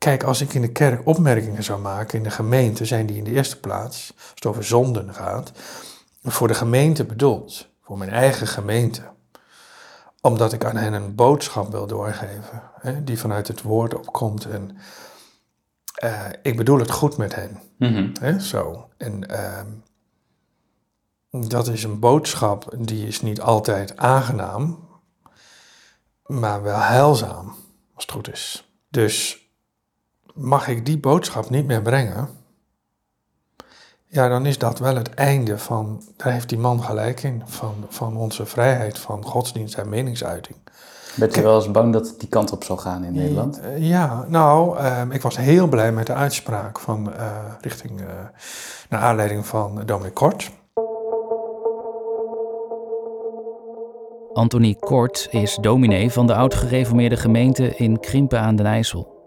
Kijk, 0.00 0.22
als 0.22 0.40
ik 0.40 0.54
in 0.54 0.60
de 0.60 0.72
kerk 0.72 1.06
opmerkingen 1.06 1.62
zou 1.62 1.80
maken 1.80 2.18
in 2.18 2.24
de 2.24 2.30
gemeente, 2.30 2.84
zijn 2.84 3.06
die 3.06 3.16
in 3.16 3.24
de 3.24 3.30
eerste 3.30 3.60
plaats, 3.60 4.12
als 4.16 4.32
het 4.34 4.46
over 4.46 4.64
zonden 4.64 5.14
gaat, 5.14 5.52
voor 6.22 6.48
de 6.48 6.54
gemeente 6.54 7.04
bedoeld, 7.04 7.68
voor 7.82 7.98
mijn 7.98 8.10
eigen 8.10 8.46
gemeente. 8.46 9.02
Omdat 10.20 10.52
ik 10.52 10.64
aan 10.64 10.76
hen 10.76 10.92
een 10.92 11.14
boodschap 11.14 11.70
wil 11.70 11.86
doorgeven, 11.86 12.62
hè, 12.80 13.04
die 13.04 13.18
vanuit 13.18 13.48
het 13.48 13.62
woord 13.62 13.94
opkomt. 13.94 14.44
En 14.44 14.76
eh, 15.94 16.26
ik 16.42 16.56
bedoel 16.56 16.78
het 16.78 16.90
goed 16.90 17.16
met 17.16 17.34
hen. 17.34 17.58
Hè, 18.20 18.38
zo. 18.38 18.88
En 18.96 19.28
ehm, 19.28 19.68
dat 21.48 21.68
is 21.68 21.84
een 21.84 21.98
boodschap 21.98 22.74
die 22.78 23.06
is 23.06 23.20
niet 23.20 23.40
altijd 23.40 23.96
aangenaam, 23.96 24.88
maar 26.26 26.62
wel 26.62 26.78
heilzaam, 26.78 27.54
als 27.94 28.04
het 28.04 28.12
goed 28.12 28.32
is. 28.32 28.72
Dus 28.88 29.39
mag 30.34 30.68
ik 30.68 30.86
die 30.86 30.98
boodschap 30.98 31.50
niet 31.50 31.66
meer 31.66 31.82
brengen, 31.82 32.28
ja, 34.06 34.28
dan 34.28 34.46
is 34.46 34.58
dat 34.58 34.78
wel 34.78 34.96
het 34.96 35.14
einde 35.14 35.58
van, 35.58 36.02
daar 36.16 36.32
heeft 36.32 36.48
die 36.48 36.58
man 36.58 36.82
gelijk 36.82 37.22
in, 37.22 37.42
van, 37.46 37.74
van 37.88 38.16
onze 38.16 38.46
vrijheid 38.46 38.98
van 38.98 39.24
godsdienst 39.24 39.74
en 39.74 39.88
meningsuiting. 39.88 40.56
Bent 41.14 41.36
u 41.36 41.42
wel 41.42 41.56
eens 41.56 41.70
bang 41.70 41.92
dat 41.92 42.06
het 42.06 42.20
die 42.20 42.28
kant 42.28 42.52
op 42.52 42.64
zal 42.64 42.76
gaan 42.76 43.04
in 43.04 43.12
Nederland? 43.12 43.60
Eh, 43.60 43.88
Ja, 43.88 44.24
nou, 44.28 44.78
ehm, 44.78 45.10
ik 45.10 45.22
was 45.22 45.36
heel 45.36 45.66
blij 45.66 45.92
met 45.92 46.06
de 46.06 46.14
uitspraak 46.14 46.78
van 46.78 47.12
eh, 47.12 47.26
richting, 47.60 48.00
eh, 48.00 48.06
naar 48.88 49.00
aanleiding 49.00 49.46
van 49.46 49.82
Dominic 49.86 50.14
Kort. 50.14 50.50
Anthony 54.32 54.74
Kort 54.74 55.28
is 55.30 55.58
dominee 55.60 56.10
van 56.10 56.26
de 56.26 56.34
oud-gereformeerde 56.34 57.16
gemeente 57.16 57.76
in 57.76 58.00
Krimpen 58.00 58.40
aan 58.40 58.56
den 58.56 58.66
IJssel. 58.66 59.19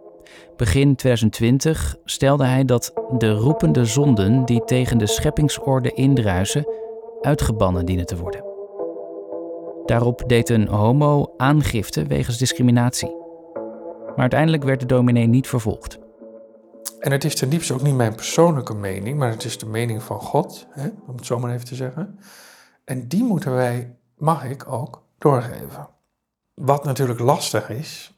Begin 0.57 0.95
2020 0.95 1.95
stelde 2.03 2.45
hij 2.45 2.65
dat 2.65 2.93
de 3.17 3.31
roepende 3.31 3.85
zonden 3.85 4.45
die 4.45 4.63
tegen 4.63 4.97
de 4.97 5.07
scheppingsorde 5.07 5.91
indruisen, 5.91 6.67
uitgebannen 7.21 7.85
dienen 7.85 8.05
te 8.05 8.17
worden. 8.17 8.43
Daarop 9.85 10.23
deed 10.27 10.49
een 10.49 10.67
homo 10.67 11.33
aangifte 11.37 12.03
wegens 12.03 12.37
discriminatie. 12.37 13.15
Maar 14.05 14.17
uiteindelijk 14.17 14.63
werd 14.63 14.79
de 14.79 14.85
dominee 14.85 15.27
niet 15.27 15.47
vervolgd. 15.47 15.99
En 16.99 17.11
het 17.11 17.23
is 17.23 17.35
ten 17.35 17.49
diepste 17.49 17.73
ook 17.73 17.81
niet 17.81 17.95
mijn 17.95 18.15
persoonlijke 18.15 18.73
mening, 18.73 19.17
maar 19.17 19.29
het 19.29 19.43
is 19.43 19.57
de 19.57 19.65
mening 19.65 20.03
van 20.03 20.19
God, 20.19 20.67
hè, 20.69 20.87
om 21.07 21.15
het 21.15 21.25
zo 21.25 21.39
maar 21.39 21.53
even 21.53 21.65
te 21.65 21.75
zeggen. 21.75 22.19
En 22.85 23.07
die 23.07 23.23
moeten 23.23 23.53
wij, 23.55 23.95
mag 24.17 24.45
ik 24.45 24.71
ook, 24.71 25.03
doorgeven. 25.17 25.89
Wat 26.53 26.83
natuurlijk 26.83 27.19
lastig 27.19 27.69
is, 27.69 28.12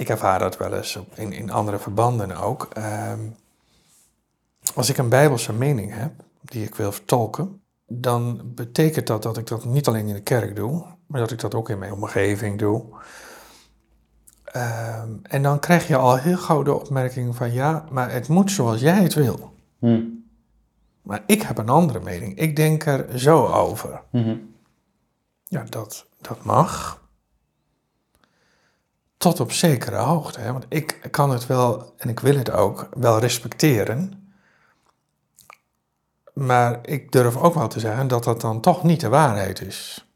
ik 0.00 0.08
ervaar 0.08 0.38
dat 0.38 0.56
wel 0.56 0.74
eens 0.74 0.98
in, 1.14 1.32
in 1.32 1.50
andere 1.50 1.78
verbanden 1.78 2.36
ook. 2.36 2.68
Ehm, 2.72 3.20
als 4.74 4.88
ik 4.88 4.98
een 4.98 5.08
bijbelse 5.08 5.52
mening 5.52 5.94
heb, 5.94 6.12
die 6.40 6.64
ik 6.64 6.74
wil 6.74 6.92
vertolken, 6.92 7.62
dan 7.86 8.52
betekent 8.54 9.06
dat 9.06 9.22
dat 9.22 9.36
ik 9.36 9.46
dat 9.46 9.64
niet 9.64 9.88
alleen 9.88 10.06
in 10.06 10.14
de 10.14 10.22
kerk 10.22 10.56
doe, 10.56 10.84
maar 11.06 11.20
dat 11.20 11.30
ik 11.30 11.40
dat 11.40 11.54
ook 11.54 11.68
in 11.68 11.78
mijn 11.78 11.92
omgeving 11.92 12.58
doe. 12.58 12.84
Ehm, 14.44 15.12
en 15.22 15.42
dan 15.42 15.58
krijg 15.58 15.88
je 15.88 15.96
al 15.96 16.16
heel 16.16 16.36
gauw 16.38 16.62
de 16.62 16.74
opmerking 16.74 17.36
van 17.36 17.52
ja, 17.52 17.84
maar 17.90 18.12
het 18.12 18.28
moet 18.28 18.50
zoals 18.50 18.80
jij 18.80 19.02
het 19.02 19.14
wil. 19.14 19.52
Hmm. 19.78 20.24
Maar 21.02 21.22
ik 21.26 21.42
heb 21.42 21.58
een 21.58 21.68
andere 21.68 22.00
mening. 22.00 22.38
Ik 22.38 22.56
denk 22.56 22.86
er 22.86 23.18
zo 23.18 23.46
over. 23.46 24.02
Mhm. 24.10 24.36
Ja, 25.44 25.64
dat, 25.68 26.06
dat 26.20 26.44
mag. 26.44 27.02
Tot 29.20 29.40
op 29.40 29.52
zekere 29.52 29.96
hoogte. 29.96 30.40
Hè? 30.40 30.52
Want 30.52 30.66
ik 30.68 31.08
kan 31.10 31.30
het 31.30 31.46
wel, 31.46 31.94
en 31.96 32.08
ik 32.08 32.20
wil 32.20 32.36
het 32.36 32.50
ook, 32.50 32.88
wel 32.94 33.18
respecteren. 33.18 34.32
Maar 36.32 36.78
ik 36.82 37.12
durf 37.12 37.36
ook 37.36 37.54
wel 37.54 37.68
te 37.68 37.80
zeggen 37.80 38.08
dat 38.08 38.24
dat 38.24 38.40
dan 38.40 38.60
toch 38.60 38.82
niet 38.82 39.00
de 39.00 39.08
waarheid 39.08 39.60
is. 39.60 40.08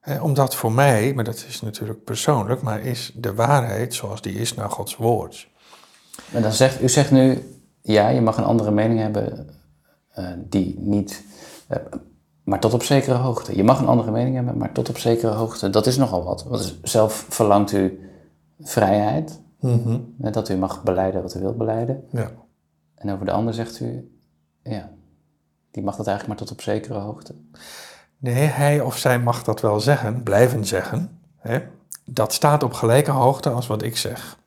Hè, 0.00 0.20
omdat 0.20 0.54
voor 0.54 0.72
mij, 0.72 1.14
maar 1.14 1.24
dat 1.24 1.44
is 1.48 1.60
natuurlijk 1.60 2.04
persoonlijk, 2.04 2.62
maar 2.62 2.80
is 2.80 3.12
de 3.14 3.34
waarheid 3.34 3.94
zoals 3.94 4.22
die 4.22 4.34
is 4.34 4.54
naar 4.54 4.70
Gods 4.70 4.96
woord. 4.96 5.48
En 6.32 6.42
dan 6.42 6.52
zegt, 6.52 6.82
u 6.82 6.88
zegt 6.88 7.10
nu, 7.10 7.42
ja, 7.82 8.08
je 8.08 8.20
mag 8.20 8.36
een 8.36 8.44
andere 8.44 8.70
mening 8.70 9.00
hebben 9.00 9.48
eh, 10.08 10.30
die 10.36 10.78
niet, 10.78 11.24
eh, 11.66 11.78
maar 12.46 12.60
tot 12.60 12.74
op 12.74 12.82
zekere 12.82 13.16
hoogte. 13.16 13.56
Je 13.56 13.64
mag 13.64 13.80
een 13.80 13.86
andere 13.86 14.10
mening 14.10 14.34
hebben, 14.34 14.56
maar 14.56 14.72
tot 14.72 14.88
op 14.88 14.98
zekere 14.98 15.32
hoogte. 15.32 15.70
Dat 15.70 15.86
is 15.86 15.96
nogal 15.96 16.24
wat. 16.24 16.44
Want 16.44 16.78
zelf 16.82 17.26
verlangt 17.28 17.72
u 17.72 18.10
vrijheid, 18.60 19.40
Mhm. 19.60 19.98
dat 20.16 20.48
u 20.48 20.56
mag 20.56 20.82
beleiden 20.82 21.22
wat 21.22 21.34
u 21.34 21.40
wilt 21.40 21.56
beleiden. 21.56 22.04
Ja. 22.10 22.30
En 22.94 23.10
over 23.12 23.26
de 23.26 23.32
ander 23.32 23.54
zegt 23.54 23.80
u, 23.80 24.10
ja, 24.62 24.90
die 25.70 25.82
mag 25.82 25.96
dat 25.96 26.06
eigenlijk 26.06 26.38
maar 26.38 26.48
tot 26.48 26.56
op 26.56 26.62
zekere 26.62 26.98
hoogte. 26.98 27.34
Nee, 28.18 28.46
hij 28.46 28.80
of 28.80 28.96
zij 28.98 29.18
mag 29.18 29.44
dat 29.44 29.60
wel 29.60 29.80
zeggen, 29.80 30.22
blijven 30.22 30.64
zeggen. 30.64 31.20
Hè? 31.36 31.60
Dat 32.04 32.32
staat 32.32 32.62
op 32.62 32.72
gelijke 32.72 33.10
hoogte 33.10 33.50
als 33.50 33.66
wat 33.66 33.82
ik 33.82 33.96
zeg. 33.96 34.38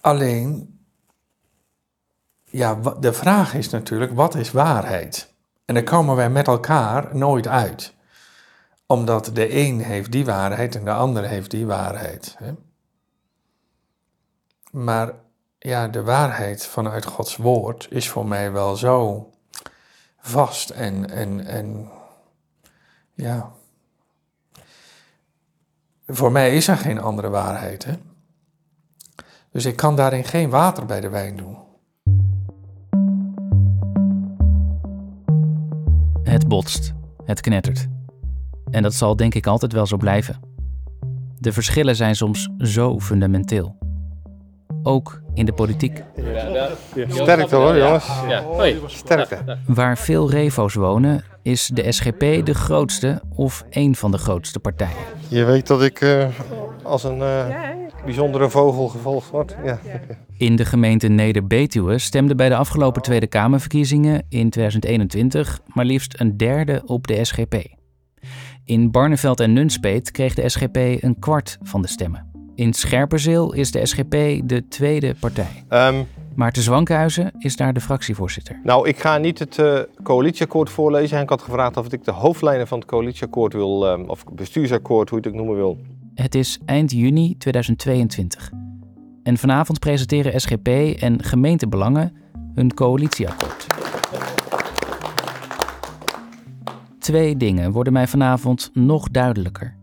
Alleen, 0.00 0.78
ja, 2.44 2.74
de 3.00 3.12
vraag 3.12 3.54
is 3.54 3.70
natuurlijk, 3.70 4.12
wat 4.14 4.34
is 4.34 4.50
waarheid? 4.50 5.29
En 5.70 5.76
daar 5.76 5.84
komen 5.84 6.16
wij 6.16 6.30
met 6.30 6.46
elkaar 6.46 7.16
nooit 7.16 7.46
uit. 7.46 7.94
Omdat 8.86 9.30
de 9.34 9.56
een 9.56 9.80
heeft 9.80 10.12
die 10.12 10.24
waarheid 10.24 10.74
en 10.74 10.84
de 10.84 10.92
ander 10.92 11.28
heeft 11.28 11.50
die 11.50 11.66
waarheid. 11.66 12.34
Hè? 12.38 12.52
Maar 14.70 15.12
ja, 15.58 15.88
de 15.88 16.02
waarheid 16.02 16.66
vanuit 16.66 17.04
Gods 17.04 17.36
woord 17.36 17.86
is 17.90 18.08
voor 18.08 18.26
mij 18.26 18.52
wel 18.52 18.76
zo 18.76 19.30
vast 20.18 20.70
en, 20.70 21.10
en, 21.10 21.46
en 21.46 21.90
ja. 23.14 23.52
Voor 26.06 26.32
mij 26.32 26.56
is 26.56 26.68
er 26.68 26.76
geen 26.76 27.00
andere 27.00 27.28
waarheid. 27.28 27.84
Hè? 27.84 27.94
Dus 29.50 29.64
ik 29.64 29.76
kan 29.76 29.96
daarin 29.96 30.24
geen 30.24 30.50
water 30.50 30.86
bij 30.86 31.00
de 31.00 31.08
wijn 31.08 31.36
doen. 31.36 31.69
Het 36.40 36.48
botst, 36.48 36.92
het 37.24 37.40
knettert. 37.40 37.88
En 38.70 38.82
dat 38.82 38.94
zal 38.94 39.16
denk 39.16 39.34
ik 39.34 39.46
altijd 39.46 39.72
wel 39.72 39.86
zo 39.86 39.96
blijven. 39.96 40.40
De 41.38 41.52
verschillen 41.52 41.96
zijn 41.96 42.16
soms 42.16 42.48
zo 42.58 43.00
fundamenteel. 43.00 43.78
Ook 44.82 45.22
in 45.34 45.44
de 45.44 45.52
politiek. 45.52 46.02
Sterkte 47.08 47.56
hoor, 47.56 47.76
jongens. 47.76 48.06
Ja, 48.28 48.42
hoi. 48.42 48.80
Sterkte. 48.86 49.58
Waar 49.66 49.98
veel 49.98 50.30
revo's 50.30 50.74
wonen, 50.74 51.24
is 51.42 51.70
de 51.74 51.92
SGP 51.92 52.20
de 52.20 52.54
grootste 52.54 53.22
of 53.34 53.64
één 53.70 53.94
van 53.94 54.10
de 54.10 54.18
grootste 54.18 54.60
partijen. 54.60 54.96
Je 55.28 55.44
weet 55.44 55.66
dat 55.66 55.82
ik 55.82 56.00
eh, 56.00 56.26
als 56.82 57.04
een 57.04 57.22
eh, 57.22 57.46
bijzondere 58.04 58.50
vogel 58.50 58.88
gevolgd 58.88 59.30
word. 59.30 59.56
Ja. 59.64 59.78
In 60.38 60.56
de 60.56 60.64
gemeente 60.64 61.08
Neder-Betuwe 61.08 61.98
stemde 61.98 62.34
bij 62.34 62.48
de 62.48 62.56
afgelopen 62.56 63.02
Tweede 63.02 63.26
Kamerverkiezingen 63.26 64.26
in 64.28 64.50
2021 64.50 65.60
maar 65.66 65.84
liefst 65.84 66.20
een 66.20 66.36
derde 66.36 66.82
op 66.86 67.06
de 67.06 67.24
SGP. 67.24 67.54
In 68.64 68.90
Barneveld 68.90 69.40
en 69.40 69.52
Nunspeet 69.52 70.10
kreeg 70.10 70.34
de 70.34 70.48
SGP 70.48 70.76
een 70.76 71.16
kwart 71.18 71.58
van 71.62 71.82
de 71.82 71.88
stemmen. 71.88 72.29
In 72.60 72.72
Scherpenzeel 72.72 73.52
is 73.52 73.70
de 73.70 73.86
SGP 73.86 74.10
de 74.44 74.64
tweede 74.68 75.14
partij. 75.20 75.64
Ehm, 75.68 76.02
Maarten 76.34 76.62
Zwankhuizen 76.62 77.32
is 77.38 77.56
daar 77.56 77.72
de 77.72 77.80
fractievoorzitter. 77.80 78.60
nou, 78.62 78.88
ik 78.88 78.98
ga 78.98 79.18
niet 79.18 79.38
het 79.38 79.58
eh, 79.58 79.78
coalitieakkoord 80.02 80.70
voorlezen. 80.70 81.16
Henk 81.16 81.28
had 81.28 81.42
gevraagd 81.42 81.76
of 81.76 81.92
ik 81.92 82.04
de 82.04 82.10
hoofdlijnen 82.10 82.66
van 82.66 82.78
het 82.78 82.88
coalitieakkoord 82.88 83.52
wil, 83.52 83.86
ehm, 83.86 84.04
of 84.04 84.24
bestuursakkoord, 84.32 85.10
hoe 85.10 85.18
je 85.18 85.24
het 85.24 85.34
ook 85.34 85.40
noemen 85.44 85.62
wil. 85.62 85.78
Het 86.14 86.34
is 86.34 86.58
eind 86.64 86.90
juni 86.90 87.36
2022. 87.36 88.50
En 89.22 89.38
vanavond 89.38 89.78
presenteren 89.78 90.40
SGP 90.40 90.68
en 91.00 91.22
gemeentebelangen 91.22 92.12
hun 92.54 92.74
coalitieakkoord. 92.74 93.66
Twee 96.98 97.36
dingen 97.36 97.72
worden 97.72 97.92
mij 97.92 98.06
vanavond 98.06 98.70
nog 98.74 99.10
duidelijker. 99.10 99.79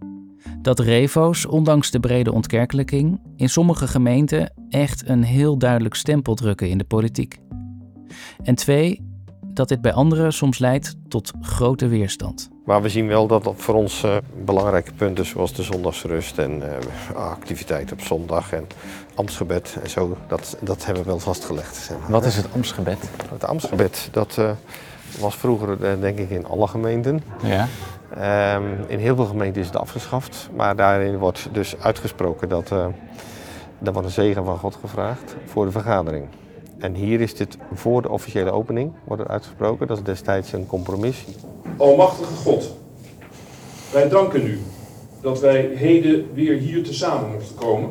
Dat 0.61 0.79
revo's, 0.79 1.45
ondanks 1.45 1.91
de 1.91 1.99
brede 1.99 2.31
ontkerkelijking, 2.31 3.21
in 3.35 3.49
sommige 3.49 3.87
gemeenten 3.87 4.53
echt 4.69 5.09
een 5.09 5.23
heel 5.23 5.57
duidelijk 5.57 5.95
stempel 5.95 6.33
drukken 6.33 6.69
in 6.69 6.77
de 6.77 6.83
politiek. 6.83 7.39
En 8.43 8.55
twee, 8.55 9.01
dat 9.57 9.67
dit 9.67 9.81
bij 9.81 9.93
anderen 9.93 10.33
soms 10.33 10.59
leidt 10.59 10.95
tot 11.07 11.31
grote 11.41 11.87
weerstand. 11.87 12.49
Maar 12.65 12.81
we 12.81 12.89
zien 12.89 13.07
wel 13.07 13.27
dat 13.27 13.43
dat 13.43 13.53
voor 13.57 13.75
ons 13.75 14.03
eh, 14.03 14.17
belangrijke 14.45 14.93
punten 14.93 15.25
zoals 15.25 15.53
de 15.53 15.63
zondagsrust 15.63 16.37
en 16.37 16.71
eh, 16.71 17.15
activiteit 17.15 17.91
op 17.91 18.01
zondag 18.01 18.53
en 18.53 18.67
ambtsgebed 19.15 19.77
en 19.83 19.89
zo, 19.89 20.17
dat, 20.27 20.57
dat 20.61 20.85
hebben 20.85 21.03
we 21.03 21.09
wel 21.09 21.19
vastgelegd. 21.19 21.75
zeg 21.75 21.99
maar. 21.99 22.11
Wat 22.11 22.25
is 22.25 22.35
het 22.35 22.45
Amtsgebed? 22.53 23.09
Het 23.31 23.45
ambtsgebed, 23.45 24.09
dat 24.11 24.37
eh, 24.37 24.49
was 25.19 25.35
vroeger 25.35 25.99
denk 26.01 26.19
ik 26.19 26.29
in 26.29 26.45
alle 26.45 26.67
gemeenten. 26.67 27.23
Ja. 27.43 27.67
Ehm, 28.15 28.63
in 28.87 28.99
heel 28.99 29.15
veel 29.15 29.25
gemeenten 29.25 29.61
is 29.61 29.67
het 29.67 29.75
afgeschaft, 29.75 30.49
maar 30.55 30.75
daarin 30.75 31.17
wordt 31.17 31.49
dus 31.51 31.79
uitgesproken 31.79 32.49
dat 32.49 32.71
uh, 32.71 32.85
er 33.83 33.91
wordt 33.91 34.07
een 34.07 34.13
zegen 34.13 34.45
van 34.45 34.57
God 34.57 34.75
gevraagd 34.75 35.35
voor 35.45 35.65
de 35.65 35.71
vergadering. 35.71 36.25
En 36.77 36.93
hier 36.93 37.21
is 37.21 37.35
dit 37.35 37.57
voor 37.73 38.01
de 38.01 38.09
officiële 38.09 38.51
opening 38.51 38.93
wordt 39.03 39.21
het 39.21 39.31
uitgesproken. 39.31 39.87
Dat 39.87 39.97
is 39.97 40.03
destijds 40.03 40.53
een 40.53 40.67
compromis. 40.67 41.25
Almachtige 41.77 42.33
God, 42.33 42.77
wij 43.91 44.09
danken 44.09 44.47
u 44.47 44.59
dat 45.21 45.39
wij 45.39 45.61
heden 45.75 46.33
weer 46.33 46.57
hier 46.57 46.83
tezamen 46.83 47.31
mochten 47.31 47.55
komen. 47.55 47.89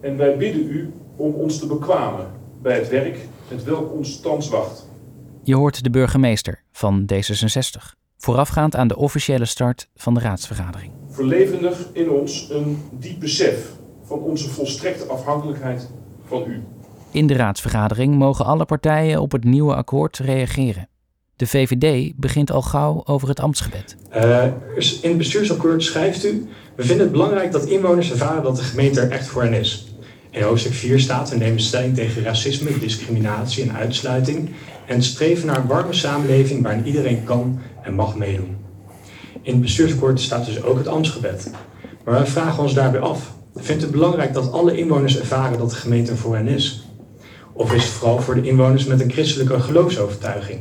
En 0.00 0.16
wij 0.16 0.36
bidden 0.36 0.66
u 0.70 0.92
om 1.16 1.34
ons 1.34 1.58
te 1.58 1.66
bekwamen 1.66 2.26
bij 2.62 2.78
het 2.78 2.88
werk 2.88 3.18
het 3.50 3.64
welk 3.64 3.92
ons 3.92 4.20
thans 4.20 4.48
wacht. 4.48 4.88
Je 5.42 5.54
hoort 5.54 5.84
de 5.84 5.90
burgemeester 5.90 6.62
van 6.72 7.08
D66, 7.12 7.99
voorafgaand 8.20 8.76
aan 8.76 8.88
de 8.88 8.96
officiële 8.96 9.44
start 9.44 9.88
van 9.94 10.14
de 10.14 10.20
raadsvergadering. 10.20 10.92
Verlevendig 11.10 11.86
in 11.92 12.10
ons 12.10 12.50
een 12.50 12.82
diep 12.92 13.20
besef 13.20 13.72
van 14.04 14.18
onze 14.18 14.48
volstrekte 14.48 15.04
afhankelijkheid 15.04 15.90
van 16.26 16.44
u. 16.46 16.62
In 17.10 17.26
de 17.26 17.34
raadsvergadering 17.34 18.14
mogen 18.14 18.44
alle 18.44 18.64
partijen 18.64 19.20
op 19.20 19.32
het 19.32 19.44
nieuwe 19.44 19.74
akkoord 19.74 20.18
reageren. 20.18 20.88
De 21.36 21.46
VVD 21.46 22.12
begint 22.16 22.50
al 22.50 22.62
gauw 22.62 23.02
over 23.04 23.28
het 23.28 23.40
ambtsgebed. 23.40 23.96
Uh, 24.16 24.44
in 25.02 25.08
het 25.08 25.18
bestuursakkoord 25.18 25.82
schrijft 25.82 26.24
u: 26.24 26.48
We 26.76 26.82
vinden 26.82 27.04
het 27.04 27.12
belangrijk 27.12 27.52
dat 27.52 27.66
inwoners 27.66 28.10
ervaren 28.10 28.42
dat 28.42 28.56
de 28.56 28.62
gemeente 28.62 29.00
er 29.00 29.10
echt 29.10 29.26
voor 29.26 29.42
hen 29.42 29.52
is. 29.52 29.89
In 30.30 30.42
hoofdstuk 30.42 30.72
4 30.72 31.00
staat: 31.00 31.30
We 31.30 31.36
nemen 31.36 31.60
stelling 31.60 31.94
tegen 31.94 32.22
racisme, 32.22 32.78
discriminatie 32.78 33.62
en 33.62 33.76
uitsluiting. 33.76 34.50
En 34.86 35.02
streven 35.02 35.46
naar 35.46 35.56
een 35.56 35.66
warme 35.66 35.92
samenleving 35.92 36.62
waarin 36.62 36.86
iedereen 36.86 37.24
kan 37.24 37.60
en 37.82 37.94
mag 37.94 38.16
meedoen. 38.16 38.56
In 39.42 39.52
het 39.52 39.60
bestuursakkoord 39.60 40.20
staat 40.20 40.46
dus 40.46 40.62
ook 40.62 40.78
het 40.78 40.88
ambtsgebed. 40.88 41.50
Maar 42.04 42.14
wij 42.14 42.26
vragen 42.26 42.62
ons 42.62 42.74
daarbij 42.74 43.00
af. 43.00 43.32
Vindt 43.54 43.82
het 43.82 43.90
belangrijk 43.90 44.34
dat 44.34 44.52
alle 44.52 44.76
inwoners 44.76 45.18
ervaren 45.18 45.58
dat 45.58 45.70
de 45.70 45.76
gemeente 45.76 46.16
voor 46.16 46.36
hen 46.36 46.48
is? 46.48 46.88
Of 47.52 47.72
is 47.72 47.84
het 47.84 47.92
vooral 47.92 48.20
voor 48.20 48.34
de 48.34 48.48
inwoners 48.48 48.84
met 48.84 49.00
een 49.00 49.10
christelijke 49.10 49.60
geloofsovertuiging? 49.60 50.60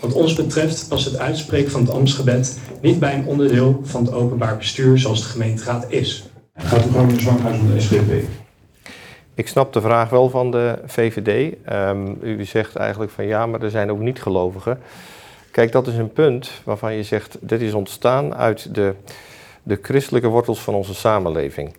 Wat 0.00 0.12
ons 0.12 0.34
betreft 0.34 0.88
was 0.88 1.04
het 1.04 1.18
uitspreken 1.18 1.70
van 1.70 1.80
het 1.80 1.90
ambtsgebed 1.90 2.58
niet 2.82 2.98
bij 2.98 3.14
een 3.14 3.26
onderdeel 3.26 3.80
van 3.82 4.04
het 4.04 4.14
openbaar 4.14 4.56
bestuur 4.56 4.98
zoals 4.98 5.22
de 5.22 5.28
gemeenteraad 5.28 5.86
is. 5.88 6.28
Gaat 6.54 6.86
u 6.86 6.90
gewoon 6.90 7.08
de 7.08 7.20
zwankhuis 7.20 7.56
van 7.56 7.70
de 7.70 7.80
SGP? 7.80 8.43
Ik 9.34 9.48
snap 9.48 9.72
de 9.72 9.80
vraag 9.80 10.10
wel 10.10 10.30
van 10.30 10.50
de 10.50 10.78
VVD. 10.84 11.56
Ehm, 11.64 12.14
u 12.20 12.44
zegt 12.44 12.76
eigenlijk 12.76 13.12
van 13.12 13.26
ja, 13.26 13.46
maar 13.46 13.62
er 13.62 13.70
zijn 13.70 13.90
ook 13.90 13.98
niet-gelovigen. 13.98 14.80
Kijk, 15.50 15.72
dat 15.72 15.86
is 15.86 15.96
een 15.96 16.12
punt 16.12 16.50
waarvan 16.64 16.94
je 16.94 17.02
zegt, 17.02 17.36
dit 17.40 17.60
is 17.60 17.72
ontstaan 17.72 18.34
uit 18.34 18.74
de, 18.74 18.94
de 19.62 19.78
christelijke 19.82 20.28
wortels 20.28 20.60
van 20.60 20.74
onze 20.74 20.94
samenleving. 20.94 21.76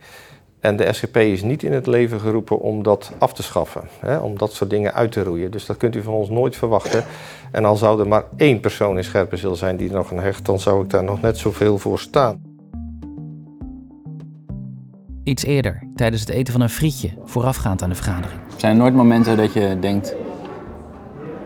En 0.59 0.75
de 0.75 0.93
SGP 0.93 1.17
is 1.17 1.41
niet 1.41 1.63
in 1.63 1.73
het 1.73 1.87
leven 1.87 2.19
geroepen 2.19 2.59
om 2.59 2.83
dat 2.83 3.11
af 3.17 3.33
te 3.33 3.43
schaffen, 3.43 3.83
hè, 3.99 4.17
om 4.17 4.37
dat 4.37 4.53
soort 4.53 4.69
dingen 4.69 4.93
uit 4.93 5.11
te 5.11 5.23
roeien. 5.23 5.51
Dus 5.51 5.65
dat 5.65 5.77
kunt 5.77 5.95
u 5.95 6.01
van 6.01 6.13
ons 6.13 6.29
nooit 6.29 6.55
verwachten. 6.55 7.03
En 7.51 7.65
al 7.65 7.75
zou 7.75 7.99
er 7.99 8.07
maar 8.07 8.23
één 8.37 8.59
persoon 8.59 8.97
in 8.97 9.03
Scherpenzeel 9.03 9.55
zijn 9.55 9.77
die 9.77 9.89
er 9.89 9.95
nog 9.95 10.11
aan 10.11 10.19
hecht, 10.19 10.45
dan 10.45 10.59
zou 10.59 10.83
ik 10.83 10.89
daar 10.89 11.03
nog 11.03 11.21
net 11.21 11.37
zoveel 11.37 11.77
voor 11.77 11.99
staan. 11.99 12.54
Iets 15.25 15.43
eerder, 15.43 15.79
tijdens 15.95 16.21
het 16.21 16.29
eten 16.29 16.53
van 16.53 16.61
een 16.61 16.69
frietje, 16.69 17.09
voorafgaand 17.23 17.81
aan 17.81 17.89
de 17.89 17.95
vergadering. 17.95 18.39
Zijn 18.55 18.71
er 18.71 18.77
nooit 18.77 18.93
momenten 18.93 19.37
dat 19.37 19.53
je 19.53 19.77
denkt, 19.79 20.15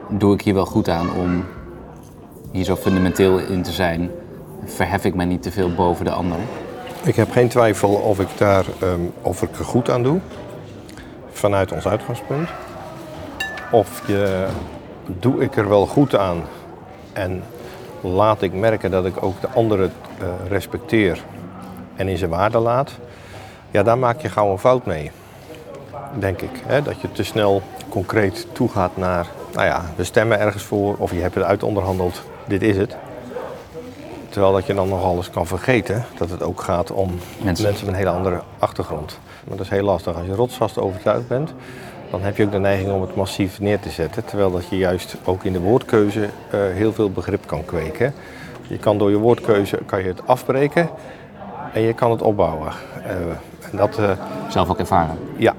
doe 0.10 0.34
ik 0.34 0.42
hier 0.42 0.54
wel 0.54 0.66
goed 0.66 0.90
aan 0.90 1.14
om 1.14 1.46
hier 2.52 2.64
zo 2.64 2.76
fundamenteel 2.76 3.40
in 3.40 3.64
te 3.64 3.72
zijn? 3.72 4.10
Verhef 4.66 5.06
ik 5.06 5.16
mij 5.16 5.26
niet 5.26 5.42
te 5.42 5.52
veel 5.52 5.74
boven 5.74 6.06
de 6.06 6.12
ander? 6.12 6.38
Ik 7.04 7.16
heb 7.16 7.32
geen 7.32 7.48
twijfel 7.48 7.90
of 7.90 8.20
ik 8.20 8.28
daar 8.38 8.66
ehm, 8.82 9.00
of 9.22 9.42
ik 9.42 9.58
er 9.58 9.66
goed 9.66 9.90
aan 9.90 10.04
doe, 10.04 10.20
vanuit 11.32 11.72
ons 11.72 11.88
uitgangspunt. 11.88 12.50
Of 13.72 14.08
je, 14.08 14.48
doe 15.20 15.42
ik 15.42 15.56
er 15.56 15.70
wel 15.70 15.86
goed 15.86 16.16
aan 16.16 16.42
en 17.14 17.44
laat 18.02 18.42
ik 18.42 18.54
merken 18.54 18.92
dat 18.92 19.06
ik 19.06 19.24
ook 19.24 19.42
de 19.42 19.50
anderen 19.50 19.92
eh, 20.20 20.28
respecteer 20.48 21.24
en 21.96 22.08
in 22.08 22.18
zijn 22.18 22.30
waarde 22.30 22.60
laat. 22.60 23.00
Ja, 23.72 23.84
daar 23.84 23.98
maak 23.98 24.22
je 24.22 24.30
gauw 24.30 24.52
een 24.52 24.58
fout 24.58 24.86
mee, 24.86 25.12
denk 26.20 26.42
ik. 26.42 26.62
Hè? 26.66 26.82
Dat 26.82 27.02
je 27.02 27.12
te 27.12 27.24
snel 27.24 27.62
concreet 27.90 28.48
toegaat 28.52 28.98
naar, 28.98 29.28
nou 29.54 29.66
ja, 29.66 29.86
we 29.96 30.04
stemmen 30.04 30.40
ergens 30.40 30.64
voor 30.64 30.96
of 30.98 31.12
je 31.12 31.20
hebt 31.20 31.36
het 31.36 31.44
uitonderhandeld, 31.44 32.22
dit 32.48 32.62
is 32.62 32.78
het. 32.78 32.96
Terwijl 34.30 34.54
dat 34.54 34.66
je 34.66 34.74
dan 34.74 34.90
nog 34.90 35.04
alles 35.04 35.30
kan 35.30 35.48
vergeten, 35.48 36.06
dat 36.18 36.30
het 36.30 36.44
ook 36.44 36.62
gaat 36.62 36.92
om 36.92 37.20
mensen, 37.44 37.66
met 37.66 37.88
een 37.88 37.94
hele 37.94 38.10
andere 38.10 38.42
achtergrond. 38.60 39.20
Maar 39.48 39.58
dat 39.58 39.66
is 39.66 39.72
heel 39.72 39.84
lastig. 39.84 40.16
Als 40.16 40.26
je 40.26 40.36
rotsvast 40.36 40.78
overtuigd 40.78 41.28
bent, 41.28 41.54
dan 42.10 42.22
heb 42.22 42.38
je 42.38 42.46
ook 42.46 42.52
de 42.52 42.60
neiging 42.60 42.92
om 42.92 43.02
het 43.02 43.16
massief 43.16 43.60
neer 43.60 43.80
te 43.80 43.90
zetten. 43.90 44.26
Terwijl 44.26 44.52
dat 44.52 44.70
je 44.70 44.78
juist 44.78 45.16
ook 45.24 45.44
in 45.44 45.54
de 45.54 45.60
woordkeuze 45.60 46.20
uh, 46.22 46.30
heel 46.52 46.94
veel 46.94 47.12
begrip 47.12 47.48
kan 47.48 47.66
kweken. 47.66 48.14
Je 48.68 48.78
kan 48.78 48.98
door 48.98 49.10
je 49.10 49.18
woordkeuze 49.18 49.80
kan 49.86 50.02
je 50.02 50.08
het 50.08 50.28
afbreken 50.28 50.90
en 51.74 51.82
je 51.82 51.94
kan 51.94 52.12
het 52.12 52.22
opbouwen. 52.22 52.72
Uh, 52.98 53.14
en 53.72 53.78
dat, 53.78 54.00
uh, 54.00 54.12
Zelf 54.50 54.70
ook 54.70 54.80
ervaren? 54.80 55.18
Ja, 55.38 55.54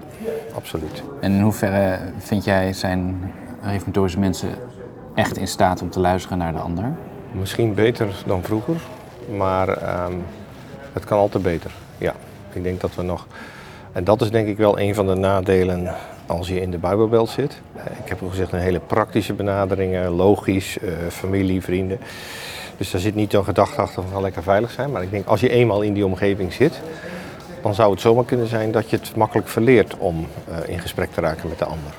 absoluut. 0.54 1.02
En 1.20 1.32
in 1.32 1.40
hoeverre 1.40 1.98
vind 2.18 2.44
jij 2.44 2.72
zijn 2.72 3.32
reformatorische 3.62 4.18
mensen 4.18 4.48
echt 5.14 5.36
in 5.36 5.48
staat 5.48 5.82
om 5.82 5.90
te 5.90 6.00
luisteren 6.00 6.38
naar 6.38 6.52
de 6.52 6.58
ander? 6.58 6.92
Misschien 7.32 7.74
beter 7.74 8.22
dan 8.26 8.42
vroeger, 8.42 8.76
maar 9.36 9.68
um, 10.08 10.22
het 10.92 11.04
kan 11.04 11.18
altijd 11.18 11.42
beter. 11.42 11.70
Ja, 11.98 12.14
ik 12.52 12.62
denk 12.62 12.80
dat 12.80 12.94
we 12.94 13.02
nog. 13.02 13.26
En 13.92 14.04
dat 14.04 14.20
is 14.20 14.30
denk 14.30 14.48
ik 14.48 14.56
wel 14.56 14.78
een 14.78 14.94
van 14.94 15.06
de 15.06 15.14
nadelen 15.14 15.94
als 16.26 16.48
je 16.48 16.60
in 16.60 16.70
de 16.70 16.78
Bijbelbelt 16.78 17.28
zit. 17.28 17.60
Ik 18.02 18.08
heb 18.08 18.22
al 18.22 18.28
gezegd 18.28 18.52
een 18.52 18.58
hele 18.58 18.80
praktische 18.80 19.32
benadering, 19.32 20.08
logisch, 20.08 20.78
uh, 20.82 20.92
familie, 21.08 21.62
vrienden. 21.62 22.00
Dus 22.76 22.90
daar 22.90 23.00
zit 23.00 23.14
niet 23.14 23.32
een 23.32 23.44
gedachte 23.44 23.80
achter 23.80 24.02
van 24.12 24.22
lekker 24.22 24.42
veilig 24.42 24.70
zijn. 24.70 24.90
Maar 24.90 25.02
ik 25.02 25.10
denk 25.10 25.26
als 25.26 25.40
je 25.40 25.48
eenmaal 25.48 25.82
in 25.82 25.92
die 25.92 26.06
omgeving 26.06 26.52
zit, 26.52 26.80
dan 27.62 27.74
zou 27.74 27.90
het 27.90 28.00
zomaar 28.00 28.24
kunnen 28.24 28.46
zijn 28.46 28.72
dat 28.72 28.90
je 28.90 28.96
het 28.96 29.16
makkelijk 29.16 29.48
verleert 29.48 29.98
om 29.98 30.26
uh, 30.48 30.68
in 30.68 30.78
gesprek 30.78 31.10
te 31.10 31.20
raken 31.20 31.48
met 31.48 31.58
de 31.58 31.64
ander. 31.64 31.94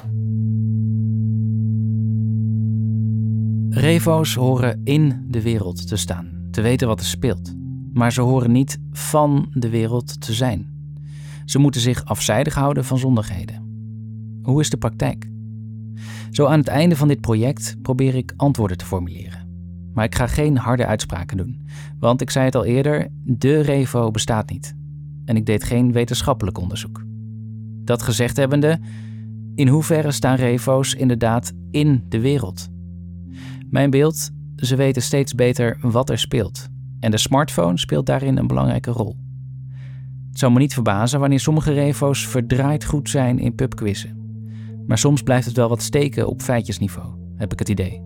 Revo's 3.81 4.35
horen 4.35 4.81
in 4.83 5.25
de 5.27 5.41
wereld 5.41 5.87
te 5.87 5.97
staan, 5.97 6.47
te 6.51 6.61
weten 6.61 6.87
wat 6.87 6.99
er 6.99 7.05
speelt. 7.05 7.53
Maar 7.93 8.13
ze 8.13 8.21
horen 8.21 8.51
niet 8.51 8.79
van 8.91 9.49
de 9.53 9.69
wereld 9.69 10.21
te 10.21 10.33
zijn. 10.33 10.69
Ze 11.45 11.59
moeten 11.59 11.81
zich 11.81 12.05
afzijdig 12.05 12.53
houden 12.53 12.85
van 12.85 12.97
zondigheden. 12.97 13.69
Hoe 14.41 14.59
is 14.59 14.69
de 14.69 14.77
praktijk? 14.77 15.29
Zo 16.31 16.45
aan 16.45 16.59
het 16.59 16.67
einde 16.67 16.95
van 16.95 17.07
dit 17.07 17.21
project 17.21 17.75
probeer 17.81 18.15
ik 18.15 18.33
antwoorden 18.37 18.77
te 18.77 18.85
formuleren. 18.85 19.49
Maar 19.93 20.05
ik 20.05 20.15
ga 20.15 20.27
geen 20.27 20.57
harde 20.57 20.85
uitspraken 20.85 21.37
doen, 21.37 21.67
want 21.99 22.21
ik 22.21 22.29
zei 22.29 22.45
het 22.45 22.55
al 22.55 22.65
eerder: 22.65 23.07
de 23.23 23.61
Revo 23.61 24.11
bestaat 24.11 24.49
niet. 24.49 24.75
En 25.25 25.35
ik 25.35 25.45
deed 25.45 25.63
geen 25.63 25.91
wetenschappelijk 25.91 26.57
onderzoek. 26.57 27.03
Dat 27.83 28.01
gezegd 28.01 28.37
hebbende, 28.37 28.79
in 29.55 29.67
hoeverre 29.67 30.11
staan 30.11 30.35
Revo's 30.35 30.93
inderdaad 30.93 31.51
in 31.71 32.05
de 32.09 32.19
wereld? 32.19 32.69
Mijn 33.69 33.89
beeld, 33.89 34.31
ze 34.55 34.75
weten 34.75 35.01
steeds 35.01 35.35
beter 35.35 35.77
wat 35.81 36.09
er 36.09 36.19
speelt. 36.19 36.69
En 36.99 37.11
de 37.11 37.17
smartphone 37.17 37.77
speelt 37.77 38.05
daarin 38.05 38.37
een 38.37 38.47
belangrijke 38.47 38.91
rol. 38.91 39.15
Het 40.29 40.39
zou 40.39 40.51
me 40.51 40.59
niet 40.59 40.73
verbazen 40.73 41.19
wanneer 41.19 41.39
sommige 41.39 41.73
revo's 41.73 42.27
verdraaid 42.27 42.85
goed 42.85 43.09
zijn 43.09 43.39
in 43.39 43.55
pubquizzen. 43.55 44.19
Maar 44.87 44.97
soms 44.97 45.21
blijft 45.21 45.45
het 45.45 45.55
wel 45.55 45.69
wat 45.69 45.81
steken 45.81 46.27
op 46.27 46.41
feitjesniveau, 46.41 47.07
heb 47.35 47.51
ik 47.51 47.59
het 47.59 47.69
idee. 47.69 48.01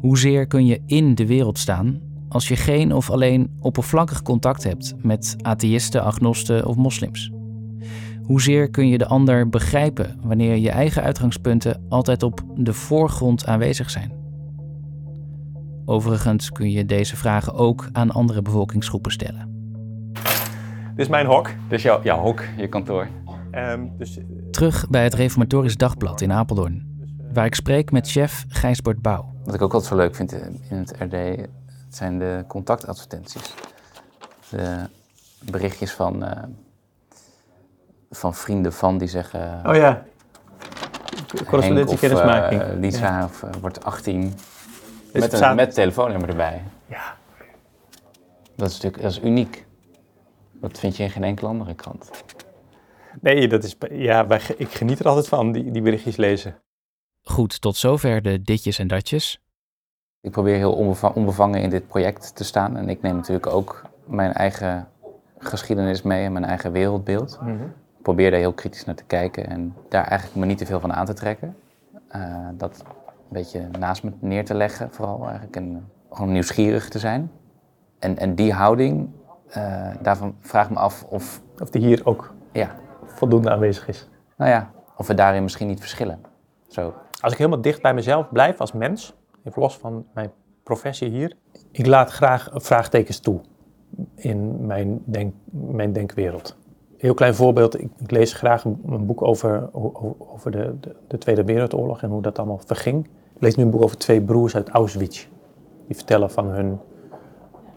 Hoezeer 0.00 0.46
kun 0.46 0.66
je 0.66 0.82
in 0.86 1.14
de 1.14 1.26
wereld 1.26 1.58
staan 1.58 2.00
als 2.32 2.48
je 2.48 2.56
geen 2.56 2.94
of 2.94 3.10
alleen 3.10 3.50
oppervlakkig 3.60 4.22
contact 4.22 4.64
hebt 4.64 4.94
met 4.98 5.36
atheïsten, 5.40 6.02
agnosten 6.02 6.66
of 6.66 6.76
moslims? 6.76 7.30
Hoezeer 8.22 8.70
kun 8.70 8.88
je 8.88 8.98
de 8.98 9.06
ander 9.06 9.48
begrijpen 9.48 10.18
wanneer 10.22 10.56
je 10.56 10.70
eigen 10.70 11.02
uitgangspunten 11.02 11.86
altijd 11.88 12.22
op 12.22 12.40
de 12.54 12.72
voorgrond 12.72 13.46
aanwezig 13.46 13.90
zijn? 13.90 14.12
Overigens 15.84 16.50
kun 16.50 16.70
je 16.70 16.86
deze 16.86 17.16
vragen 17.16 17.54
ook 17.54 17.88
aan 17.92 18.10
andere 18.10 18.42
bevolkingsgroepen 18.42 19.12
stellen. 19.12 19.50
Dit 20.90 21.04
is 21.04 21.08
mijn 21.08 21.26
hok. 21.26 21.46
Dit 21.46 21.78
is 21.78 21.82
jouw, 21.82 22.02
jouw 22.02 22.20
hok, 22.20 22.42
je 22.56 22.68
kantoor. 22.68 23.08
Um, 23.54 23.92
dus, 23.98 24.18
Terug 24.50 24.88
bij 24.90 25.04
het 25.04 25.14
Reformatorisch 25.14 25.76
Dagblad 25.76 26.20
in 26.20 26.32
Apeldoorn, 26.32 26.86
waar 27.32 27.46
ik 27.46 27.54
spreek 27.54 27.90
met 27.90 28.10
chef 28.10 28.44
Gijsbert 28.48 29.02
Bouw. 29.02 29.32
Wat 29.44 29.54
ik 29.54 29.62
ook 29.62 29.72
altijd 29.72 29.92
zo 29.92 29.96
leuk 29.96 30.14
vind 30.14 30.32
in 30.32 30.76
het 30.76 30.94
RD 30.98 31.46
zijn 31.94 32.18
de 32.18 32.44
contactadvertenties. 32.48 33.54
De 34.48 34.88
berichtjes 35.50 35.92
van, 35.92 36.24
uh, 36.24 36.30
van 38.10 38.34
vrienden 38.34 38.72
van 38.72 38.98
die 38.98 39.08
zeggen... 39.08 39.60
Oh 39.66 39.74
ja, 39.74 40.04
correspondentie 41.46 41.98
kennismaking. 41.98 42.62
Uh, 42.62 42.68
Lisa 42.78 43.18
ja. 43.18 43.24
of, 43.24 43.42
uh, 43.42 43.50
wordt 43.60 43.84
18 43.84 44.34
met, 45.12 45.32
een, 45.32 45.54
met 45.54 45.74
telefoonnummer 45.74 46.28
erbij. 46.28 46.62
Ja. 46.86 47.16
Dat 48.56 48.68
is 48.68 48.74
natuurlijk 48.74 49.02
dat 49.02 49.12
is 49.12 49.20
uniek. 49.20 49.66
Dat 50.52 50.78
vind 50.78 50.96
je 50.96 51.02
in 51.02 51.10
geen 51.10 51.24
enkele 51.24 51.48
andere 51.48 51.74
krant. 51.74 52.10
Nee, 53.20 53.48
dat 53.48 53.64
is, 53.64 53.76
ja, 53.90 54.26
wij, 54.26 54.40
ik 54.56 54.68
geniet 54.68 54.98
er 54.98 55.08
altijd 55.08 55.28
van, 55.28 55.52
die, 55.52 55.70
die 55.70 55.82
berichtjes 55.82 56.16
lezen. 56.16 56.62
Goed, 57.22 57.60
tot 57.60 57.76
zover 57.76 58.22
de 58.22 58.42
ditjes 58.42 58.78
en 58.78 58.86
datjes. 58.86 59.41
Ik 60.22 60.30
probeer 60.30 60.56
heel 60.56 60.96
onbevangen 61.14 61.60
in 61.60 61.70
dit 61.70 61.86
project 61.86 62.36
te 62.36 62.44
staan. 62.44 62.76
En 62.76 62.88
ik 62.88 63.02
neem 63.02 63.16
natuurlijk 63.16 63.46
ook 63.46 63.82
mijn 64.04 64.32
eigen 64.32 64.88
geschiedenis 65.38 66.02
mee 66.02 66.24
en 66.24 66.32
mijn 66.32 66.44
eigen 66.44 66.72
wereldbeeld. 66.72 67.38
Mm 67.40 67.46
-hmm. 67.46 67.72
Ik 67.96 68.02
probeer 68.02 68.30
daar 68.30 68.40
heel 68.40 68.52
kritisch 68.52 68.84
naar 68.84 68.94
te 68.94 69.04
kijken 69.04 69.46
en 69.46 69.74
daar 69.88 70.04
eigenlijk 70.04 70.40
me 70.40 70.46
niet 70.46 70.58
te 70.58 70.66
veel 70.66 70.80
van 70.80 70.92
aan 70.92 71.06
te 71.06 71.12
trekken. 71.12 71.56
Uh, 72.16 72.48
dat 72.52 72.84
een 73.08 73.12
beetje 73.28 73.68
naast 73.78 74.02
me 74.02 74.12
neer 74.18 74.44
te 74.44 74.54
leggen, 74.54 74.90
vooral 74.90 75.24
eigenlijk. 75.24 75.56
En 75.56 75.90
gewoon 76.10 76.32
nieuwsgierig 76.32 76.88
te 76.88 76.98
zijn. 76.98 77.30
En, 77.98 78.18
en 78.18 78.34
die 78.34 78.52
houding, 78.52 79.10
uh, 79.56 79.90
daarvan 80.00 80.36
vraag 80.40 80.64
ik 80.64 80.70
me 80.70 80.78
af 80.78 81.04
of... 81.04 81.42
Of 81.58 81.70
die 81.70 81.82
hier 81.82 82.00
ook 82.04 82.34
ja. 82.52 82.74
voldoende 83.04 83.50
aanwezig 83.50 83.88
is. 83.88 84.08
Nou 84.36 84.50
ja, 84.50 84.70
of 84.96 85.06
we 85.06 85.14
daarin 85.14 85.42
misschien 85.42 85.66
niet 85.66 85.80
verschillen. 85.80 86.20
Zo. 86.68 86.94
Als 87.20 87.32
ik 87.32 87.38
helemaal 87.38 87.60
dicht 87.60 87.82
bij 87.82 87.94
mezelf 87.94 88.28
blijf 88.28 88.60
als 88.60 88.72
mens, 88.72 89.14
even 89.44 89.62
los 89.62 89.76
van 89.76 90.06
mijn 90.14 90.30
professie 90.62 91.08
hier, 91.08 91.36
ik 91.70 91.86
laat 91.86 92.10
graag 92.10 92.50
vraagtekens 92.52 93.20
toe 93.20 93.40
in 94.14 94.66
mijn, 94.66 95.02
denk, 95.04 95.34
mijn 95.50 95.92
denkwereld. 95.92 96.56
Heel 96.96 97.14
klein 97.14 97.34
voorbeeld, 97.34 97.80
ik, 97.80 97.90
lees 98.06 98.32
graag 98.32 98.64
een, 98.64 99.06
boek 99.06 99.22
over, 99.22 99.68
over 100.18 100.50
de, 100.50 100.74
de, 100.80 100.96
de 101.08 101.18
Tweede 101.18 101.44
Wereldoorlog 101.44 102.02
en 102.02 102.10
hoe 102.10 102.22
dat 102.22 102.38
allemaal 102.38 102.60
verging. 102.66 103.04
Ik 103.34 103.42
lees 103.42 103.54
nu 103.54 103.62
een 103.62 103.70
boek 103.70 103.82
over 103.82 103.98
twee 103.98 104.20
broers 104.20 104.54
uit 104.54 104.68
Auschwitz. 104.68 105.26
Die 105.86 105.96
vertellen 105.96 106.30
van 106.30 106.46
hun 106.46 106.78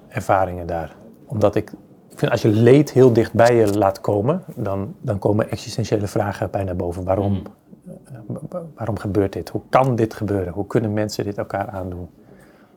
ervaringen 0.08 0.68
daar. 0.68 0.96
Omdat 1.26 1.56
ik, 1.56 1.72
ik 2.10 2.20
vind 2.20 2.32
als 2.32 2.42
je 2.42 2.48
leed 2.48 2.92
heel 2.92 3.14
dicht 3.14 3.34
bij 3.34 3.56
je 3.56 3.78
laat 3.78 4.02
komen, 4.02 4.44
dan, 4.56 4.96
dan 5.02 5.20
komen 5.20 5.52
existentiële 5.52 6.08
vragen 6.08 6.52
bij 6.52 6.64
naar 6.64 6.76
boven. 6.76 7.04
Waarom, 7.04 7.36
eh, 7.36 7.42
waarom 8.76 8.98
gebeurt 8.98 9.34
dit? 9.34 9.50
Hoe 9.50 9.62
kan 9.70 9.96
dit 9.96 10.14
gebeuren? 10.14 10.54
Hoe 10.54 10.68
kunnen 10.68 10.94
mensen 10.94 11.24
dit 11.24 11.38
elkaar 11.38 11.70
aandoen? 11.70 12.10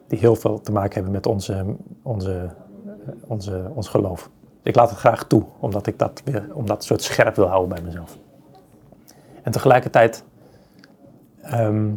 Die 0.06 0.18
heel 0.18 0.36
veel 0.36 0.60
te 0.60 0.72
maken 0.72 0.94
hebben 0.94 1.12
met 1.12 1.26
onze, 1.26 1.64
onze, 2.02 2.50
eh, 2.86 3.12
onze, 3.26 3.70
ons 3.74 3.88
geloof. 3.88 4.30
Ik 4.62 4.74
laat 4.74 4.90
het 4.90 4.98
graag 4.98 5.26
toe, 5.26 5.44
omdat 5.60 5.86
ik 5.86 5.98
dat 5.98 6.22
weer, 6.24 6.48
omdat 6.52 6.84
soort 6.84 7.02
scherp 7.02 7.36
wil 7.36 7.46
houden 7.46 7.74
bij 7.74 7.84
mezelf. 7.84 8.18
En 9.42 9.52
tegelijkertijd 9.52 10.24
ehm, 11.40 11.90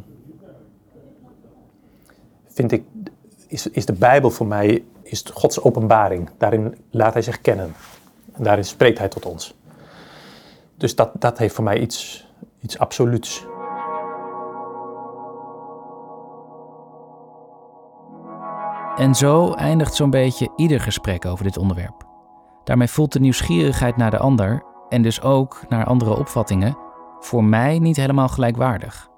vind 2.48 2.72
ik, 2.72 2.84
is, 3.48 3.68
is 3.68 3.86
de 3.86 3.94
Bijbel 3.94 4.30
voor 4.30 4.48
mij 4.48 4.84
is 5.02 5.26
Gods 5.34 5.62
openbaring. 5.62 6.30
Daarin 6.38 6.76
laat 6.90 7.14
hij 7.14 7.22
zich 7.22 7.42
kennen. 7.42 7.74
En 8.32 8.44
daarin 8.44 8.66
spreekt 8.66 9.00
hij 9.00 9.08
tot 9.08 9.26
ons. 9.26 9.56
Dus 10.78 10.96
dat, 10.96 11.12
dat 11.20 11.38
heeft 11.38 11.56
voor 11.56 11.64
mij 11.64 11.80
iets, 11.80 12.28
iets 12.62 12.80
absoluuts. 12.80 13.46
En 18.96 19.16
zo 19.16 19.54
eindigt 19.54 19.96
zo'n 19.96 20.10
beetje 20.10 20.50
ieder 20.56 20.80
gesprek 20.80 21.26
over 21.26 21.44
dit 21.44 21.58
onderwerp. 21.58 22.04
Daarmee 22.64 22.88
voelt 22.88 23.14
de 23.14 23.20
nieuwsgierigheid 23.20 23.98
naar 23.98 24.12
de 24.12 24.18
ander 24.18 24.64
en 24.90 25.02
dus 25.02 25.22
ook 25.22 25.62
naar 25.70 25.86
andere 25.86 26.18
opvattingen 26.18 26.78
voor 27.20 27.44
mij 27.44 27.80
niet 27.80 27.96
helemaal 27.96 28.28
gelijkwaardig. 28.28 29.10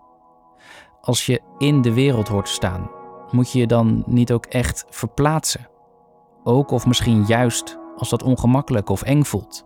Als 1.02 1.26
je 1.26 1.42
in 1.58 1.82
de 1.82 1.94
wereld 1.94 2.28
hoort 2.28 2.46
te 2.46 2.52
staan, 2.52 2.90
moet 3.32 3.52
je 3.52 3.60
je 3.60 3.68
dan 3.68 4.04
niet 4.06 4.32
ook 4.32 4.46
echt 4.46 4.86
verplaatsen? 4.90 5.68
Ook 6.44 6.72
of 6.72 6.86
misschien 6.86 7.24
juist 7.26 7.78
als 7.98 8.10
dat 8.10 8.24
ongemakkelijk 8.24 8.90
of 8.90 9.02
eng 9.02 9.24
voelt? 9.24 9.66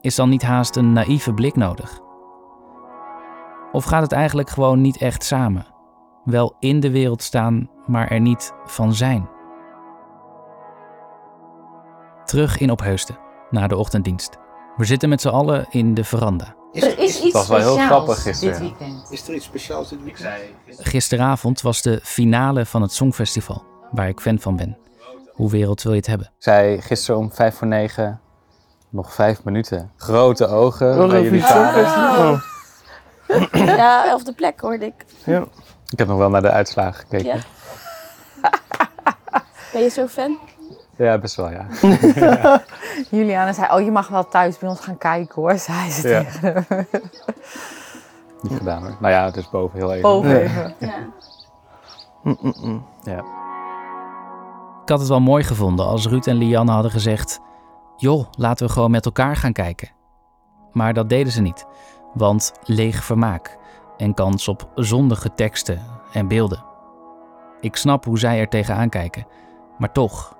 Is 0.00 0.14
dan 0.14 0.28
niet 0.28 0.42
haast 0.42 0.76
een 0.76 0.92
naïeve 0.92 1.32
blik 1.32 1.56
nodig? 1.56 2.03
Of 3.74 3.84
gaat 3.84 4.02
het 4.02 4.12
eigenlijk 4.12 4.50
gewoon 4.50 4.80
niet 4.80 4.96
echt 4.96 5.24
samen? 5.24 5.66
Wel 6.24 6.56
in 6.58 6.80
de 6.80 6.90
wereld 6.90 7.22
staan, 7.22 7.70
maar 7.86 8.08
er 8.08 8.20
niet 8.20 8.52
van 8.64 8.94
zijn. 8.94 9.28
Terug 12.24 12.58
in 12.58 12.70
Opheusden, 12.70 13.18
na 13.50 13.66
de 13.66 13.76
ochtenddienst. 13.76 14.36
We 14.76 14.84
zitten 14.84 15.08
met 15.08 15.20
z'n 15.20 15.28
allen 15.28 15.66
in 15.70 15.94
de 15.94 16.04
veranda. 16.04 16.54
Er 16.72 16.98
is 16.98 17.22
iets 17.22 17.32
was 17.32 17.48
wel 17.48 17.58
heel 17.58 17.66
speciaals 17.66 17.90
grappig 17.90 18.22
gisteren. 18.22 18.60
dit 18.60 18.76
weekend. 18.78 19.10
Is 19.10 19.28
er 19.28 19.34
iets 19.34 19.44
speciaals 19.44 19.88
dit 19.88 20.02
weekend? 20.02 20.38
Gisteravond 20.66 21.60
was 21.60 21.82
de 21.82 22.00
finale 22.02 22.66
van 22.66 22.82
het 22.82 22.92
Songfestival, 22.92 23.64
waar 23.90 24.08
ik 24.08 24.20
fan 24.20 24.38
van 24.38 24.56
ben. 24.56 24.78
Hoe 25.32 25.50
wereld 25.50 25.82
wil 25.82 25.92
je 25.92 25.98
het 25.98 26.06
hebben? 26.06 26.32
Zei 26.38 26.80
gisteren 26.80 27.20
om 27.20 27.32
vijf 27.32 27.54
voor 27.54 27.66
negen, 27.66 28.20
nog 28.90 29.14
vijf 29.14 29.44
minuten. 29.44 29.90
Grote 29.96 30.46
ogen 30.46 31.12
even 31.12 31.38
jullie. 31.38 32.52
Ja, 33.52 34.06
elfde 34.06 34.32
plek 34.32 34.60
hoorde 34.60 34.86
ik. 34.86 35.04
Ja. 35.24 35.44
Ik 35.90 35.98
heb 35.98 36.08
nog 36.08 36.18
wel 36.18 36.30
naar 36.30 36.42
de 36.42 36.50
uitslagen 36.50 36.94
gekeken. 36.94 37.26
Ja. 37.26 37.36
Ben 39.72 39.82
je 39.82 39.88
zo 39.88 40.06
fan? 40.06 40.38
Ja, 40.96 41.18
best 41.18 41.34
wel, 41.36 41.50
ja. 41.50 41.66
Juliana 43.10 43.52
zei, 43.52 43.72
oh 43.72 43.80
je 43.80 43.90
mag 43.90 44.08
wel 44.08 44.28
thuis 44.28 44.58
bij 44.58 44.68
ons 44.68 44.80
gaan 44.80 44.98
kijken 44.98 45.34
hoor, 45.42 45.58
zei 45.58 45.90
ze 45.90 46.08
Ja. 46.08 46.22
tegen 46.22 46.64
hem. 46.68 46.86
Niet 48.42 48.58
gedaan 48.58 48.82
hoor. 48.82 48.96
Nou 49.00 49.12
ja, 49.12 49.30
dus 49.30 49.50
boven 49.50 49.78
heel 49.78 49.90
even. 49.90 50.02
Boven 50.02 50.40
even. 50.40 50.74
Ja. 50.78 50.94
Ja. 53.02 53.18
Ik 54.82 54.88
had 54.90 54.98
het 54.98 55.08
wel 55.08 55.20
mooi 55.20 55.44
gevonden 55.44 55.86
als 55.86 56.06
Ruud 56.06 56.26
en 56.26 56.36
Lianne 56.36 56.72
hadden 56.72 56.90
gezegd: 56.90 57.40
joh, 57.96 58.26
laten 58.38 58.66
we 58.66 58.72
gewoon 58.72 58.90
met 58.90 59.04
elkaar 59.04 59.36
gaan 59.36 59.52
kijken. 59.52 59.88
Maar 60.72 60.92
dat 60.94 61.08
deden 61.08 61.32
ze 61.32 61.40
niet, 61.40 61.66
want 62.14 62.52
leeg 62.64 63.04
vermaak 63.04 63.58
en 63.96 64.14
kans 64.14 64.48
op 64.48 64.70
zondige 64.74 65.34
teksten 65.34 65.80
en 66.12 66.28
beelden. 66.28 66.64
Ik 67.60 67.76
snap 67.76 68.04
hoe 68.04 68.18
zij 68.18 68.38
er 68.38 68.48
tegenaan 68.48 68.88
kijken, 68.88 69.26
maar 69.78 69.92
toch. 69.92 70.36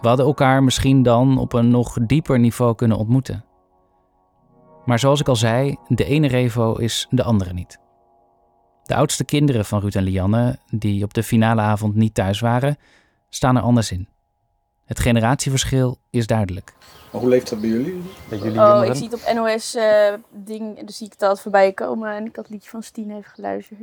We 0.00 0.08
hadden 0.08 0.26
elkaar 0.26 0.62
misschien 0.62 1.02
dan 1.02 1.38
op 1.38 1.52
een 1.52 1.70
nog 1.70 1.96
dieper 2.06 2.38
niveau 2.38 2.74
kunnen 2.74 2.96
ontmoeten. 2.96 3.44
Maar 4.84 4.98
zoals 4.98 5.20
ik 5.20 5.28
al 5.28 5.36
zei, 5.36 5.76
de 5.88 6.04
ene 6.04 6.26
Revo 6.26 6.74
is 6.74 7.06
de 7.10 7.22
andere 7.22 7.52
niet. 7.52 7.78
De 8.82 8.94
oudste 8.94 9.24
kinderen 9.24 9.64
van 9.64 9.80
Ruud 9.80 9.94
en 9.94 10.02
Lianne, 10.02 10.58
die 10.70 11.04
op 11.04 11.14
de 11.14 11.22
finale 11.22 11.60
avond 11.60 11.94
niet 11.94 12.14
thuis 12.14 12.40
waren, 12.40 12.76
staan 13.28 13.56
er 13.56 13.62
anders 13.62 13.92
in. 13.92 14.08
Het 14.92 15.00
generatieverschil 15.00 15.98
is 16.10 16.26
duidelijk. 16.26 16.72
Maar 17.10 17.20
hoe 17.20 17.30
leeft 17.30 17.50
dat 17.50 17.60
bij 17.60 17.68
jullie? 17.70 18.02
Dat 18.28 18.38
jullie 18.42 18.60
Oh, 18.60 18.66
jongeren? 18.66 18.86
ik 18.88 18.94
zie 18.94 19.08
het 19.08 19.14
op 19.14 19.34
NOS 19.34 19.74
eh, 19.74 20.12
ding, 20.30 20.86
dus 20.86 20.96
zie 20.96 21.06
ik 21.06 21.18
dat 21.18 21.40
voorbij 21.40 21.72
komen 21.72 22.14
en 22.14 22.26
ik 22.26 22.36
had 22.36 22.44
het 22.44 22.54
liedje 22.54 22.70
van 22.70 22.82
Stien 22.82 23.10
even 23.10 23.30
geluisterd. 23.34 23.78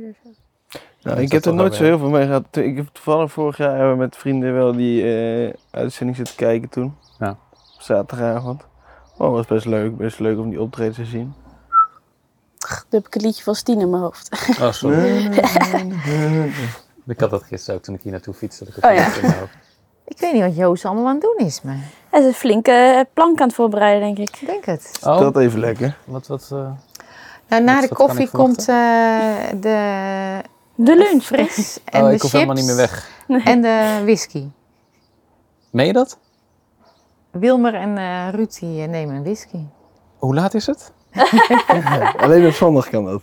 Nou, 1.02 1.20
ik 1.20 1.32
heb 1.32 1.44
er 1.44 1.54
nooit 1.54 1.74
zo 1.74 1.82
heel 1.84 1.98
veel 1.98 2.08
mee 2.08 2.26
gehad. 2.26 2.44
Ik 2.56 2.76
heb 2.76 2.88
toevallig 2.92 3.32
vorig 3.32 3.56
jaar 3.56 3.70
hebben 3.76 3.90
we 3.92 3.96
met 3.98 4.16
vrienden 4.16 4.54
wel 4.54 4.72
die 4.72 5.02
eh, 5.02 5.52
uitzending 5.70 6.16
zitten 6.16 6.36
kijken 6.36 6.68
toen. 6.68 6.96
Ja. 7.18 7.36
Zaterdagavond. 7.78 8.62
Oh, 9.16 9.30
was 9.30 9.46
best 9.46 9.66
leuk. 9.66 9.96
Best 9.96 10.18
leuk 10.18 10.38
om 10.38 10.50
die 10.50 10.60
optreden 10.60 10.94
te 10.94 11.04
zien. 11.04 11.34
Dan 12.58 13.00
heb 13.00 13.06
ik 13.06 13.14
het 13.14 13.22
liedje 13.22 13.42
van 13.42 13.54
Stien 13.54 13.80
in 13.80 13.90
mijn 13.90 14.02
hoofd. 14.02 14.28
Oh, 14.60 14.72
sorry. 14.72 15.26
Ik 17.06 17.20
had 17.20 17.30
dat 17.30 17.42
gisteren 17.42 17.76
ook 17.76 17.82
toen 17.82 17.94
ik 17.94 18.02
hier 18.02 18.12
naartoe 18.12 18.34
fietste. 18.34 18.64
Dat 18.64 18.76
ik 18.76 18.84
Oh 18.84 18.90
het 18.90 18.98
ja. 18.98 19.06
niet 19.06 19.16
in 19.16 19.22
mijn 19.22 19.38
hoofd. 19.38 19.54
Ik 20.10 20.18
weet 20.18 20.32
niet 20.32 20.42
wat 20.42 20.56
Joost 20.56 20.84
allemaal 20.84 21.06
aan 21.06 21.12
het 21.14 21.22
doen 21.22 21.46
is, 21.46 21.62
maar 21.62 21.78
Hij 22.10 22.20
is 22.20 22.26
een 22.26 22.32
flinke 22.32 22.70
eh, 22.70 23.00
plank 23.14 23.40
aan 23.40 23.46
het 23.46 23.56
voorbereiden, 23.56 24.14
denk 24.14 24.28
ik. 24.28 24.36
ik 24.40 24.46
denk 24.46 24.64
het. 24.64 24.98
Oh, 25.04 25.18
Dat 25.18 25.36
even 25.36 25.60
lekker. 25.60 25.96
wat, 26.04 26.26
wat, 26.26 26.48
eh, 26.52 26.70
Nou, 27.48 27.62
na 27.62 27.80
Wat- 27.80 27.88
de 27.88 27.94
koffie 27.94 28.30
komt 28.30 28.58
eh, 28.58 28.66
de 29.60 30.40
De 30.74 30.96
lunch. 30.96 31.22
fris 31.22 31.78
en 31.84 32.02
oh, 32.02 32.08
de 32.08 32.14
ik 32.14 32.20
hoef 32.20 32.30
chips 32.30 32.32
helemaal 32.32 32.54
niet 32.54 32.66
meer 32.66 32.76
weg. 32.76 33.10
en 33.44 33.60
de 33.62 34.00
whisky. 34.02 34.44
Meen 35.70 35.86
je 35.86 35.92
dat? 35.92 36.18
Wilmer 37.30 37.74
en 37.74 37.98
eh 37.98 38.28
Ruud 38.30 38.56
die, 38.60 38.82
eh, 38.82 38.88
nemen 38.88 39.14
een 39.14 39.22
whisky. 39.22 39.58
Hoe 40.18 40.34
laat 40.34 40.54
is 40.54 40.66
het? 40.66 40.92
Alleen 42.16 42.46
op 42.46 42.52
zondag 42.52 42.88
kan 42.88 43.04
dat. 43.04 43.22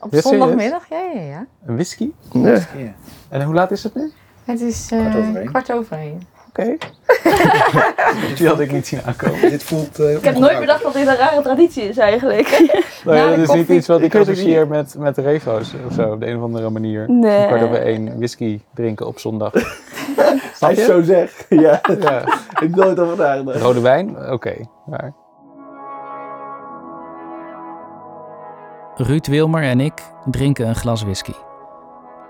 Op 0.00 0.14
zondagmiddag, 0.14 0.88
ja, 0.88 0.98
ja, 1.14 1.20
ja. 1.20 1.46
Een 1.66 1.74
whisky? 1.74 2.10
Ja. 2.32 2.58
En 3.28 3.42
hoe 3.42 3.54
laat 3.54 3.70
is 3.70 3.82
het 3.82 3.94
nu? 3.94 4.12
Het 4.44 4.60
is 4.60 4.90
eh, 4.92 4.98
Kwart 5.44 5.72
over 5.72 5.96
één. 5.98 6.22
kwart. 6.52 6.76
Oké. 6.76 6.76
Die 8.36 8.48
had 8.48 8.60
ik 8.60 8.72
niet 8.72 8.86
zien 8.86 9.00
aankomen. 9.06 9.40
Dit 9.40 9.62
voelt... 9.62 9.98
eh, 9.98 10.14
Ik 10.14 10.24
heb 10.24 10.38
nooit 10.38 10.58
bedacht 10.60 10.82
dat 10.82 10.92
dit 10.92 11.06
een 11.06 11.16
rare 11.16 11.42
traditie 11.42 11.82
is 11.82 11.98
eigenlijk. 11.98 12.48
Nou 13.04 13.16
ja, 13.18 13.24
Na 13.24 13.30
de 13.30 13.36
dat 13.40 13.48
is 13.48 13.54
niet 13.54 13.68
iets 13.68 13.86
wat 13.86 14.00
ik 14.00 14.14
associeer 14.14 14.66
met, 14.68 14.94
met 14.98 15.18
revo's 15.18 15.74
of 15.86 15.92
zo, 15.94 16.12
op 16.12 16.20
de 16.20 16.26
een 16.26 16.36
of 16.36 16.42
andere 16.42 16.70
manier. 16.70 17.10
Nee. 17.10 17.46
Kwart 17.46 17.62
over 17.62 17.82
één 17.82 18.16
whisky 18.16 18.60
drinken 18.74 19.06
op 19.06 19.18
zondag. 19.18 19.52
Snap 20.54 20.70
Als 20.70 20.78
je 20.78 20.84
zo 20.84 21.02
zegt. 21.02 21.46
Ja, 21.48 21.80
Ja. 22.00 22.20
ik 22.22 22.58
heb 22.58 22.74
nooit 22.74 22.98
over 23.00 23.16
nagedacht. 23.16 23.60
Rode 23.60 23.80
wijn? 23.80 24.30
Oké. 24.32 24.54
maar 24.86 25.12
Ruud 28.96 29.26
Wilmer 29.26 29.62
en 29.62 29.80
ik 29.80 30.02
drinken 30.30 30.68
een 30.68 30.74
glas 30.74 31.02
whisky. 31.02 31.32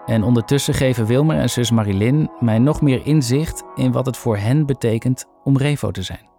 En 0.06 0.22
ondertussen 0.22 0.74
geven 0.74 1.06
Wilmer 1.06 1.38
en 1.38 1.50
zus 1.50 1.70
Marilyn 1.70 2.30
mij 2.40 2.58
nog 2.58 2.80
meer 2.80 3.06
inzicht 3.06 3.62
in 3.74 3.92
wat 3.92 4.06
het 4.06 4.16
voor 4.16 4.36
hen 4.36 4.66
betekent 4.66 5.24
om 5.44 5.56
Revo 5.56 5.90
te 5.90 6.02
zijn. 6.02 6.32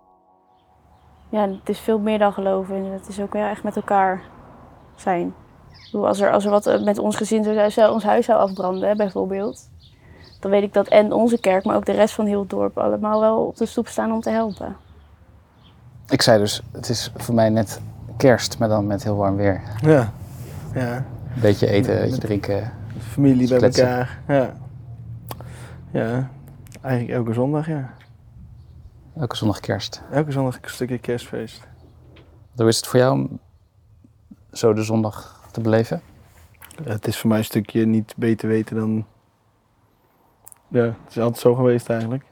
Ja, 1.29 1.41
het 1.41 1.69
is 1.69 1.79
veel 1.79 1.99
meer 1.99 2.19
dan 2.19 2.33
geloven. 2.33 2.75
En 2.75 2.91
het 2.91 3.07
is 3.07 3.19
ook 3.21 3.33
wel 3.33 3.47
echt 3.47 3.63
met 3.63 3.75
elkaar 3.75 4.21
zijn. 4.95 5.33
Als, 5.91 6.19
er, 6.19 6.31
als 6.31 6.45
er 6.45 6.49
wat 6.49 6.67
eh, 6.67 6.83
met 6.83 6.97
ons 6.97 7.15
gezin 7.15 7.43
zou 7.43 7.71
zijn, 7.71 7.89
ons 7.89 8.03
huis 8.03 8.25
zou 8.25 8.39
afbranden, 8.39 8.97
bijvoorbeeld. 8.97 9.69
Dan 10.39 10.51
weet 10.51 10.63
ik 10.63 10.73
dat 10.73 10.87
en 10.87 11.11
onze 11.11 11.39
kerk, 11.39 11.65
maar 11.65 11.75
ook 11.75 11.85
de 11.85 11.91
rest 11.91 12.13
van 12.13 12.25
heel 12.25 12.39
het 12.39 12.49
dorp 12.49 12.77
allemaal 12.77 13.19
wel 13.19 13.45
op 13.45 13.55
de 13.57 13.65
stoep 13.65 13.87
staan 13.87 14.11
om 14.11 14.21
te 14.21 14.29
helpen. 14.29 14.75
Ik 16.09 16.21
zei 16.21 16.39
dus, 16.39 16.61
het 16.71 16.89
is 16.89 17.11
voor 17.15 17.35
mij 17.35 17.49
net 17.49 17.81
kerst, 18.17 18.59
maar 18.59 18.67
dan 18.67 18.87
met 18.87 19.03
heel 19.03 19.15
warm 19.15 19.35
weer. 19.35 19.61
Ja. 19.81 20.11
Ja. 20.73 20.95
Een 20.95 21.41
beetje 21.41 21.67
eten, 21.67 21.95
een 21.95 22.01
beetje 22.01 22.17
drinken. 22.17 22.71
Familie 23.15 23.47
bij 23.47 23.57
Kletsen. 23.57 23.87
elkaar. 23.87 24.19
Ja. 24.27 24.53
Ja. 25.91 26.29
Eigenlijk 26.81 27.17
elke 27.17 27.33
zondag, 27.33 27.67
ja. 27.67 27.93
Elke 29.17 29.35
zondag 29.35 29.59
kerst. 29.59 30.01
Elke 30.11 30.31
zondag 30.31 30.55
een 30.61 30.69
stukje 30.69 30.97
kerstfeest. 30.97 31.67
Hoe 32.55 32.67
is 32.67 32.75
het 32.77 32.87
voor 32.87 32.99
jou 32.99 33.13
om 33.13 33.39
zo 34.51 34.73
de 34.73 34.83
zondag 34.83 35.47
te 35.51 35.61
beleven? 35.61 36.01
Het 36.83 37.07
is 37.07 37.17
voor 37.17 37.29
mij 37.29 37.37
een 37.37 37.45
stukje 37.45 37.85
niet 37.85 38.13
beter 38.17 38.47
weten 38.47 38.75
dan. 38.75 39.05
Ja, 40.67 40.83
het 40.83 40.95
is 41.09 41.19
altijd 41.19 41.41
zo 41.41 41.55
geweest 41.55 41.89
eigenlijk. 41.89 42.23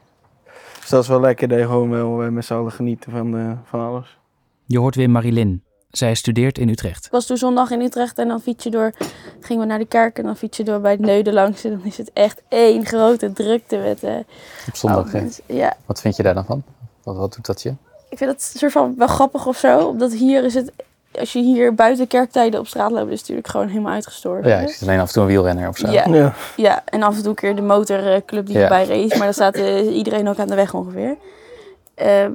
Dus 0.80 0.88
dat 0.88 1.02
is 1.02 1.08
wel 1.08 1.20
lekker 1.20 1.48
dat 1.48 1.58
je 1.58 1.64
gewoon 1.64 1.90
wel 1.90 2.30
met 2.30 2.44
z'n 2.44 2.54
allen 2.54 2.72
genieten 2.72 3.10
van, 3.12 3.38
eh, 3.38 3.52
van 3.64 3.80
alles. 3.80 4.18
Je 4.64 4.78
hoort 4.78 4.94
weer 4.94 5.10
Marilyn. 5.10 5.62
Zij 5.96 6.14
studeert 6.14 6.58
in 6.58 6.68
Utrecht. 6.68 7.04
Ik 7.04 7.10
was 7.10 7.26
toen 7.26 7.36
zondag 7.36 7.70
in 7.70 7.80
Utrecht 7.80 8.18
en 8.18 8.28
dan 8.28 8.40
fiets 8.40 8.64
je 8.64 8.70
door, 8.70 8.92
gingen 9.40 9.62
we 9.62 9.68
naar 9.68 9.78
de 9.78 9.84
kerk 9.86 10.18
en 10.18 10.24
dan 10.24 10.36
fiets 10.36 10.56
je 10.56 10.64
door 10.64 10.80
bij 10.80 10.90
het 10.90 11.00
Neuden 11.00 11.32
langs. 11.32 11.64
En 11.64 11.70
dan 11.70 11.80
is 11.84 11.96
het 11.98 12.10
echt 12.12 12.42
één 12.48 12.86
grote 12.86 13.32
drukte 13.32 13.76
met 13.76 14.02
eh 14.02 14.14
Op 14.68 14.76
zondag, 14.76 14.98
oude 14.98 15.16
hè? 15.16 15.22
mensen. 15.22 15.44
Ja, 15.46 15.76
Wat 15.86 16.00
vind 16.00 16.16
je 16.16 16.22
daar 16.22 16.34
dan 16.34 16.44
van? 16.44 16.62
Wat, 17.02 17.16
wat 17.16 17.34
doet 17.34 17.46
dat 17.46 17.62
je? 17.62 17.74
ik 18.08 18.18
vind 18.20 18.30
het 18.30 18.42
soort 18.42 18.72
van 18.72 18.94
wel 18.98 19.06
grappig 19.06 19.46
of 19.46 19.56
zo. 19.58 19.78
Omdat 19.86 20.12
hier 20.12 20.44
is 20.44 20.54
het, 20.54 20.72
als 21.18 21.32
je 21.32 21.40
hier 21.42 21.74
buiten 21.74 22.06
kerktijden 22.06 22.60
op 22.60 22.66
straat 22.66 22.90
loopt, 22.90 23.04
is 23.10 23.10
het 23.10 23.20
natuurlijk 23.20 23.48
gewoon 23.48 23.68
helemaal 23.68 23.92
uitgestorven. 23.92 24.48
Ja, 24.50 24.60
je 24.60 24.68
ziet 24.68 24.82
alleen 24.88 25.00
af 25.00 25.06
en 25.06 25.12
toe 25.12 25.22
een 25.22 25.28
wielrenner 25.28 25.68
of 25.68 25.76
zo. 25.76 25.90
Ja. 25.90 26.32
Ja. 26.56 26.82
en 26.86 27.02
af 27.02 27.14
en 27.16 27.20
toe 27.20 27.28
een 27.28 27.34
keer 27.34 27.56
de 27.56 27.62
motorclub 27.62 28.46
die 28.46 28.56
Ja. 28.56 28.62
erbij 28.62 28.86
race. 28.86 29.08
Maar 29.16 29.24
dan 29.24 29.32
staat 29.34 29.54
eh, 29.54 29.96
iedereen 29.96 30.28
ook 30.28 30.38
aan 30.38 30.48
de 30.48 30.54
weg 30.54 30.74
ongeveer. 30.74 31.16
Ehm, 31.94 32.30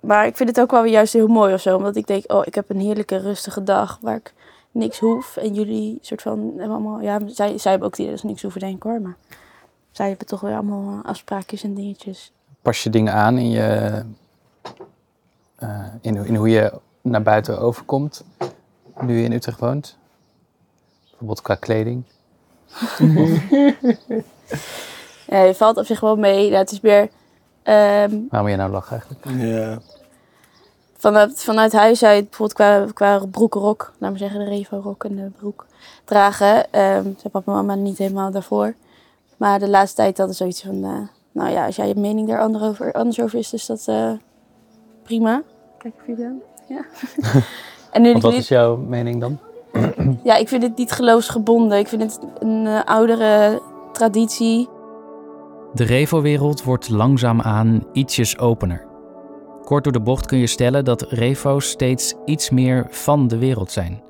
maar 0.00 0.26
ik 0.26 0.36
vind 0.36 0.48
het 0.48 0.60
ook 0.60 0.70
wel 0.70 0.82
weer 0.82 0.92
juist 0.92 1.12
heel 1.12 1.26
mooi 1.26 1.54
of 1.54 1.60
zo. 1.60 1.76
Omdat 1.76 1.96
ik 1.96 2.06
denk, 2.06 2.32
oh, 2.32 2.42
ik 2.44 2.54
heb 2.54 2.70
een 2.70 2.80
heerlijke 2.80 3.16
rustige 3.16 3.62
dag 3.62 3.98
waar 4.00 4.16
ik 4.16 4.34
niks 4.70 4.98
hoef. 4.98 5.36
En 5.36 5.54
jullie 5.54 5.98
soort 6.00 6.22
van 6.22 6.60
allemaal... 6.60 7.00
Ja, 7.00 7.20
zij, 7.26 7.58
zij 7.58 7.70
hebben 7.70 7.88
ook 7.88 7.96
die 7.96 8.16
ze 8.16 8.26
niks 8.26 8.42
hoeven 8.42 8.60
denken 8.60 8.90
hoor. 8.90 9.00
Maar 9.00 9.16
zij 9.90 10.08
hebben 10.08 10.26
toch 10.26 10.40
weer 10.40 10.54
allemaal 10.54 10.98
eh, 10.98 11.10
afspraakjes 11.10 11.62
en 11.62 11.74
dingetjes. 11.74 12.32
Pas 12.62 12.82
je 12.82 12.90
dingen 12.90 13.12
aan 13.12 13.38
in, 13.38 13.50
je, 13.50 14.02
eh, 15.56 15.86
in, 16.00 16.24
in 16.24 16.34
hoe 16.34 16.48
je 16.48 16.72
naar 17.02 17.22
buiten 17.22 17.60
overkomt, 17.60 18.24
nu 19.00 19.18
je 19.18 19.24
in 19.24 19.32
Utrecht 19.32 19.58
woont? 19.58 19.96
Bijvoorbeeld 21.08 21.42
qua 21.42 21.54
kleding. 21.54 22.04
Ja, 25.30 25.42
je 25.42 25.54
valt 25.54 25.76
op 25.76 25.84
zich 25.84 26.00
wel 26.00 26.16
mee. 26.16 26.50
Ja, 26.50 26.58
het 26.58 26.70
is 26.70 26.80
meer... 26.80 27.08
ehm, 27.68 28.20
Waarom 28.30 28.48
moet 28.48 28.50
je 28.50 28.56
nou 28.56 28.70
lachen 28.70 29.00
eigenlijk? 29.00 29.42
Ja. 29.42 29.78
vanuit, 30.96 31.42
vanuit 31.42 31.72
huis 31.72 32.04
uit, 32.04 32.24
bijvoorbeeld 32.24 32.52
qua, 32.52 32.86
qua 32.94 33.26
broekenrok, 33.30 33.92
laat 33.98 34.10
maar 34.10 34.18
zeggen, 34.18 34.38
de 34.38 34.50
Revo-rok 34.50 35.04
en 35.04 35.16
de 35.16 35.30
broek 35.38 35.66
dragen. 36.04 36.72
Ehm 36.72 37.02
zijn 37.02 37.32
papa 37.32 37.52
en 37.52 37.52
mama 37.52 37.74
niet 37.74 37.98
helemaal 37.98 38.30
daarvoor. 38.30 38.74
Maar 39.36 39.58
de 39.58 39.68
laatste 39.68 39.96
tijd 39.96 40.18
hadden 40.18 40.36
zoiets 40.36 40.62
van, 40.62 40.84
eh, 40.84 41.08
nou 41.32 41.50
ja, 41.50 41.66
als 41.66 41.76
jij 41.76 41.88
je 41.88 41.94
mening 41.94 42.28
daar 42.28 42.40
ander 42.40 42.62
over, 42.62 42.92
anders 42.92 43.20
over 43.20 43.38
is, 43.38 43.52
is 43.52 43.66
dat 43.66 43.84
eh, 43.86 44.12
prima. 45.02 45.42
Kijk 45.78 45.94
of 46.00 46.06
jullie 46.06 46.24
aan. 46.24 46.40
Ja. 46.68 46.84
en 47.92 48.02
nu 48.02 48.10
Want 48.10 48.22
wat 48.22 48.32
is 48.32 48.48
jouw 48.48 48.76
mening 48.76 49.20
dan? 49.20 49.38
ja, 50.22 50.36
ik 50.36 50.48
vind 50.48 50.62
het 50.62 50.76
niet 50.76 50.92
geloofsgebonden. 50.92 51.78
Ik 51.78 51.88
vind 51.88 52.02
het 52.02 52.18
een 52.38 52.66
eh, 52.66 52.84
oudere 52.84 53.62
traditie. 53.92 54.68
De 55.72 55.84
revo-wereld 55.84 56.64
wordt 56.64 56.88
langzaamaan 56.88 57.86
ietsjes 57.92 58.38
opener. 58.38 58.86
Kort 59.62 59.84
door 59.84 59.92
de 59.92 60.00
bocht 60.00 60.26
kun 60.26 60.38
je 60.38 60.46
stellen 60.46 60.84
dat 60.84 61.02
revo's 61.02 61.68
steeds 61.68 62.14
iets 62.24 62.50
meer 62.50 62.86
van 62.90 63.28
de 63.28 63.38
wereld 63.38 63.70
zijn. 63.70 64.02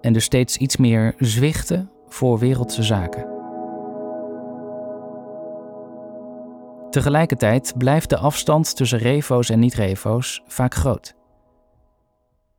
En 0.00 0.12
dus 0.12 0.24
steeds 0.24 0.56
iets 0.56 0.76
meer 0.76 1.14
zwichten 1.18 1.90
voor 2.08 2.38
wereldse 2.38 2.82
zaken. 2.82 3.26
Tegelijkertijd 6.90 7.74
blijft 7.76 8.10
de 8.10 8.18
afstand 8.18 8.76
tussen 8.76 8.98
revo's 8.98 9.50
en 9.50 9.58
niet-revo's 9.58 10.42
vaak 10.46 10.74
groot. 10.74 11.14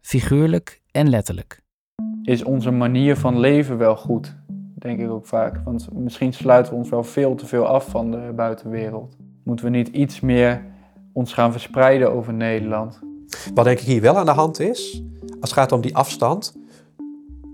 Figuurlijk 0.02 0.82
en 0.92 1.10
letterlijk. 1.10 1.62
is 2.24 2.44
onze 2.44 2.72
manier 2.72 3.18
van 3.18 3.40
leven 3.40 3.78
wel 3.78 3.96
goed, 3.96 4.38
denk 4.80 5.00
ik 5.00 5.10
ook 5.10 5.26
vaak. 5.26 5.62
Want 5.64 5.88
misschien 5.94 6.34
sluiten 6.34 6.72
we 6.74 6.78
ons 6.78 6.90
wel 6.90 7.04
veel 7.04 7.36
te 7.36 7.46
veel 7.46 7.68
af 7.68 7.88
van 7.88 8.12
de 8.12 8.32
buitenwereld. 8.36 9.16
Moeten 9.44 9.66
we 9.66 9.72
niet 9.72 9.88
iets 9.88 10.20
meer 10.20 10.66
ons 11.14 11.34
gaan 11.34 11.52
verspreiden 11.52 12.12
over 12.12 12.34
Nederland? 12.34 13.00
Wat 13.54 13.66
denk 13.66 13.80
ik 13.80 13.86
hier 13.86 14.02
wel 14.02 14.18
aan 14.18 14.26
de 14.26 14.32
hand 14.32 14.60
is, 14.60 15.04
als 15.22 15.50
het 15.50 15.52
gaat 15.52 15.72
om 15.72 15.82
die 15.82 15.96
afstand, 15.96 16.58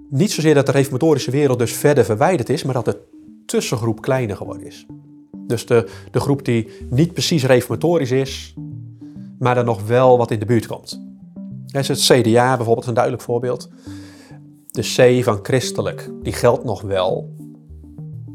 niet 0.09 0.31
zozeer 0.31 0.53
dat 0.53 0.65
de 0.65 0.71
reformatorische 0.71 1.31
wereld 1.31 1.59
dus 1.59 1.73
verder 1.73 2.05
verwijderd 2.05 2.49
is, 2.49 2.63
maar 2.63 2.73
dat 2.73 2.85
de 2.85 3.01
tussengroep 3.45 4.01
kleiner 4.01 4.35
geworden 4.35 4.65
is. 4.65 4.85
Dus 5.47 5.65
de, 5.65 5.89
de 6.11 6.19
groep 6.19 6.45
die 6.45 6.69
niet 6.89 7.13
precies 7.13 7.45
reformatorisch 7.45 8.11
is, 8.11 8.53
maar 9.39 9.57
er 9.57 9.63
nog 9.63 9.87
wel 9.87 10.17
wat 10.17 10.31
in 10.31 10.39
de 10.39 10.45
buurt 10.45 10.67
komt. 10.67 11.03
Ja, 11.65 11.79
is 11.79 11.87
het 11.87 11.99
CDA 11.99 12.55
bijvoorbeeld 12.55 12.87
een 12.87 12.93
duidelijk 12.93 13.23
voorbeeld. 13.23 13.69
De 14.75 14.81
C 15.19 15.23
van 15.23 15.39
christelijk, 15.41 16.09
die 16.21 16.33
geldt 16.33 16.63
nog 16.63 16.81
wel, 16.81 17.33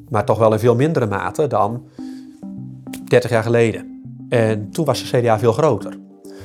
maar 0.09 0.25
toch 0.25 0.39
wel 0.39 0.53
in 0.53 0.59
veel 0.59 0.75
mindere 0.75 1.07
mate 1.07 1.47
dan 1.47 1.85
30 3.05 3.31
jaar 3.31 3.43
geleden. 3.43 4.03
En 4.29 4.71
toen 4.71 4.85
was 4.85 5.11
de 5.11 5.19
CDA 5.19 5.39
veel 5.39 5.53
groter. 5.53 5.99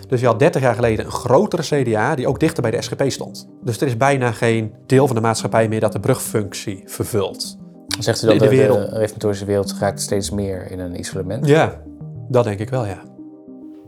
Dus 0.08 0.20
je 0.20 0.26
had 0.26 0.40
30 0.40 0.62
jaar 0.62 0.76
geleden 0.76 1.06
een 1.06 1.12
grotere 1.12 1.62
CDA 1.84 2.16
die 2.16 2.28
ook 2.28 2.40
dichter 2.40 2.62
bij 2.62 2.72
de 2.72 2.82
SGP 2.82 3.04
stond. 3.08 3.50
Dus 3.64 3.82
er 3.82 3.88
is 3.88 3.98
bijna 3.98 4.32
geen 4.32 4.74
deel 4.86 5.08
van 5.08 5.16
de 5.16 5.22
maatschappij 5.22 5.68
meer 5.68 5.80
dat 5.80 5.92
de 5.92 6.00
brugfunctie 6.00 6.84
vervult. 6.86 7.58
Zegt 8.00 8.24
u 8.24 8.28
dat 8.28 8.40
De- 8.40 8.44
de, 8.44 8.50
de 8.50 8.56
de, 8.56 8.62
wereld. 8.62 8.90
reformatorische 8.92 9.46
wereld 9.46 9.76
raakt 9.80 10.02
steeds 10.02 10.30
meer 10.30 10.72
in 10.72 10.80
een 10.80 11.00
isolement? 11.00 11.48
Ja, 11.48 11.82
dat 12.30 12.44
denk 12.44 12.60
ik 12.60 12.70
wel, 12.70 12.86
ja. 12.86 13.04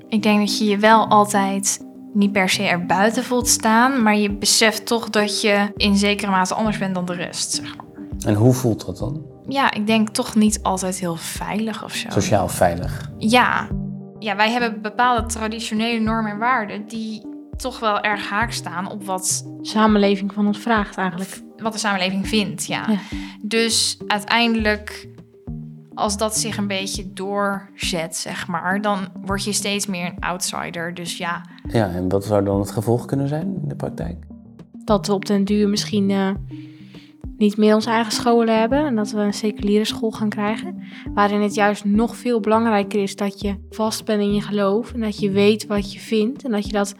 Ik 0.08 0.24
denk 0.24 0.40
dat 0.40 0.58
je 0.58 0.66
je 0.66 0.78
wel 0.78 1.08
altijd 1.08 1.86
niet 2.14 2.32
per 2.32 2.50
se 2.50 2.64
er 2.64 2.86
buiten 2.86 3.24
voelt 3.24 3.48
staan, 3.48 4.04
maar 4.04 4.18
je 4.18 4.32
beseft 4.32 4.86
toch 4.86 5.10
dat 5.10 5.42
je 5.42 5.72
in 5.76 5.96
zekere 5.96 6.32
mate 6.32 6.54
anders 6.54 6.78
bent 6.78 6.96
dan 6.96 7.06
de 7.06 7.14
rest. 7.14 7.54
Zeg 7.54 7.76
maar. 7.76 7.86
En 8.26 8.34
hoe 8.34 8.54
voelt 8.54 8.86
dat 8.86 8.98
dan? 8.98 9.26
Ja, 9.48 9.72
ik 9.74 9.88
denk 9.88 10.10
toch 10.10 10.36
niet 10.36 10.60
altijd 10.64 11.00
heel 11.00 11.16
veilig 11.16 11.84
of 11.84 11.94
zo. 11.94 12.10
Sociaal 12.10 12.48
veilig. 12.48 13.12
Ja. 13.18 13.68
ja, 14.20 14.36
wij 14.36 14.52
hebben 14.52 14.82
bepaalde 14.82 15.28
traditionele 15.28 16.00
normen 16.00 16.32
en 16.32 16.38
waarden 16.38 16.88
die 16.88 17.26
toch 17.58 17.80
wel 17.80 18.02
erg 18.02 18.30
haak 18.30 18.52
staan 18.52 18.92
op 18.92 19.04
wat 19.06 19.46
Samenleving 19.62 20.34
van 20.34 20.48
ons 20.48 20.58
vraagt 20.58 20.98
eigenlijk. 20.98 21.42
wat 21.58 21.74
de 21.74 21.80
samenleving 21.80 22.28
vindt. 22.28 22.66
Ja. 22.66 22.86
Ja. 22.90 22.98
Dus 23.42 23.98
uiteindelijk, 24.08 25.10
als 25.98 26.18
dat 26.18 26.38
zich 26.38 26.58
een 26.58 26.68
beetje 26.68 27.14
doorzet, 27.14 28.16
zeg 28.16 28.48
maar, 28.48 28.82
dan 28.82 29.08
word 29.26 29.44
je 29.44 29.54
steeds 29.54 29.86
meer 29.86 30.06
een 30.06 30.20
outsider. 30.20 30.94
Dus 30.94 31.18
ja, 31.18 31.42
Ja, 31.68 31.90
en 31.90 32.10
wat 32.10 32.26
zou 32.26 32.44
dan 32.44 32.60
het 32.60 32.72
gevolg 32.72 33.06
kunnen 33.06 33.28
zijn 33.28 33.60
in 33.62 33.68
de 33.68 33.76
praktijk? 33.76 34.26
Dat 34.86 35.08
we 35.08 35.14
op 35.14 35.26
den 35.26 35.44
duur 35.44 35.70
misschien 35.70 36.10
eh, 36.10 36.30
niet 37.38 37.58
meer 37.58 37.76
onze 37.76 37.90
eigen 37.90 38.12
scholen 38.12 38.60
hebben. 38.60 38.86
En 38.86 38.96
dat 38.96 39.12
we 39.12 39.20
een 39.20 39.34
seculiere 39.34 39.86
school 39.86 40.12
gaan 40.12 40.30
krijgen. 40.30 40.84
Waarin 41.14 41.42
het 41.42 41.56
juist 41.56 41.86
nog 41.86 42.16
veel 42.16 42.40
belangrijker 42.40 43.02
is 43.02 43.16
dat 43.16 43.42
je 43.42 43.56
vast 43.70 44.06
bent 44.06 44.22
in 44.22 44.34
je 44.34 44.42
geloof. 44.42 44.94
En 44.94 45.02
dat 45.02 45.20
je 45.20 45.32
weet 45.32 45.68
wat 45.68 45.94
je 45.94 46.00
vindt. 46.00 46.44
En 46.44 46.52
dat 46.52 46.66
je 46.66 46.72
dat 46.72 46.96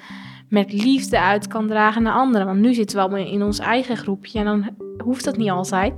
met 0.50 0.74
liefde 0.74 1.20
uit 1.20 1.48
kan 1.48 1.68
dragen 1.68 2.04
naar 2.04 2.14
anderen. 2.14 2.48
Want 2.48 2.60
nu 2.60 2.74
zitten 2.74 2.98
we 2.98 3.04
allemaal 3.04 3.28
in 3.28 3.44
ons 3.44 3.60
eigen 3.60 3.98
groepje. 3.98 4.40
En 4.40 4.46
dan 4.46 4.70
hoeft 5.04 5.26
dat 5.26 5.38
niet 5.38 5.50
altijd. 5.50 5.94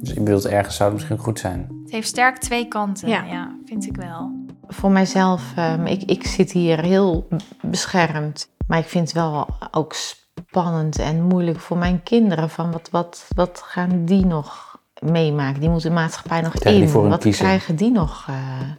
Dus 0.00 0.12
je 0.12 0.20
bedoelt, 0.20 0.46
ergens 0.46 0.76
zou 0.76 0.90
het 0.90 0.98
misschien 0.98 1.24
goed 1.24 1.38
zijn. 1.38 1.73
Het 1.94 2.02
heeft 2.02 2.14
sterk 2.14 2.38
twee 2.38 2.68
kanten. 2.68 3.08
Ja. 3.08 3.22
Ja, 3.22 3.56
vind 3.64 3.86
ik 3.86 3.96
wel. 3.96 4.30
Voor 4.66 4.90
mijzelf, 4.90 5.52
ehm, 5.56 5.86
ik, 5.86 6.02
ik 6.02 6.26
zit 6.26 6.52
hier 6.52 6.80
heel 6.80 7.28
beschermd. 7.60 8.52
Maar 8.66 8.78
ik 8.78 8.84
vind 8.84 9.06
het 9.08 9.16
wel 9.16 9.46
ook 9.70 9.94
spannend 9.94 10.98
en 10.98 11.22
moeilijk 11.22 11.60
voor 11.60 11.76
mijn 11.76 12.02
kinderen. 12.02 12.50
Van 12.50 12.72
wat, 12.72 12.90
wat, 12.90 13.26
wat 13.34 13.62
gaan 13.64 14.04
die 14.04 14.26
nog 14.26 14.80
meemaken? 14.98 15.60
Die 15.60 15.68
moeten 15.70 15.88
de 15.88 15.94
maatschappij 15.94 16.40
nog 16.40 16.54
in. 16.54 16.92
Wat 16.92 17.20
kiezen? 17.20 17.44
krijgen 17.44 17.76
die 17.76 17.90
nog? 17.90 18.24
eh, 18.28 18.70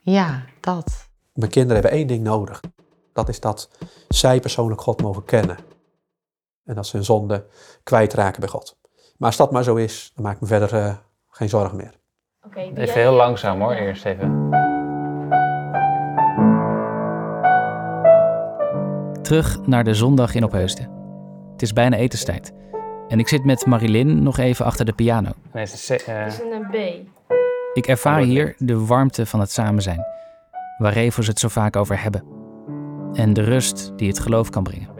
ja, 0.00 0.44
dat. 0.60 1.08
Mijn 1.32 1.50
kinderen 1.50 1.82
hebben 1.82 1.98
één 1.98 2.06
ding 2.06 2.22
nodig. 2.22 2.60
Dat 3.12 3.28
is 3.28 3.40
dat 3.40 3.70
zij 4.08 4.40
persoonlijk 4.40 4.80
God 4.80 5.02
mogen 5.02 5.24
kennen. 5.24 5.58
En 6.64 6.74
dat 6.74 6.86
ze 6.86 6.96
hun 6.96 7.04
zonde 7.04 7.46
kwijtraken 7.82 8.40
bij 8.40 8.48
God. 8.48 8.76
Maar 9.16 9.28
als 9.28 9.36
dat 9.36 9.52
maar 9.52 9.62
zo 9.62 9.74
is, 9.74 10.12
dan 10.14 10.24
maak 10.24 10.34
ik 10.34 10.40
me 10.40 10.46
verder 10.46 10.74
eh, 10.74 10.94
geen 11.28 11.48
zorgen 11.48 11.76
meer. 11.76 12.02
Even 12.52 13.00
heel 13.00 13.12
langzaam 13.12 13.60
hoor, 13.60 13.72
eerst 13.72 14.04
even. 14.04 14.48
Terug 19.22 19.66
naar 19.66 19.84
de 19.84 19.94
zondag 19.94 20.34
in 20.34 20.44
Opheusden. 20.44 20.90
Het 21.52 21.62
is 21.62 21.72
bijna 21.72 21.96
etenstijd. 21.96 22.52
En 23.08 23.18
ik 23.18 23.28
zit 23.28 23.44
met 23.44 23.66
Marilyn 23.66 24.22
nog 24.22 24.38
even 24.38 24.64
achter 24.64 24.84
de 24.84 24.92
piano. 24.92 25.30
Nee, 25.52 25.64
het 25.64 25.72
is, 25.72 25.90
eh, 25.90 26.26
een 26.26 26.66
B. 26.70 26.74
Ik 27.72 27.86
ervaar 27.86 28.20
hier 28.20 28.54
de 28.58 28.86
warmte 28.86 29.26
van 29.26 29.40
het 29.40 29.50
samen 29.50 29.82
zijn, 29.82 30.04
waar 30.78 30.92
Revos 30.92 31.26
het 31.26 31.38
zo 31.38 31.48
vaak 31.48 31.76
over 31.76 32.02
hebben. 32.02 32.24
En 33.12 33.32
de 33.32 33.42
rust 33.42 33.92
die 33.96 34.08
het 34.08 34.18
geloof 34.18 34.50
kan 34.50 34.62
brengen. 34.62 34.93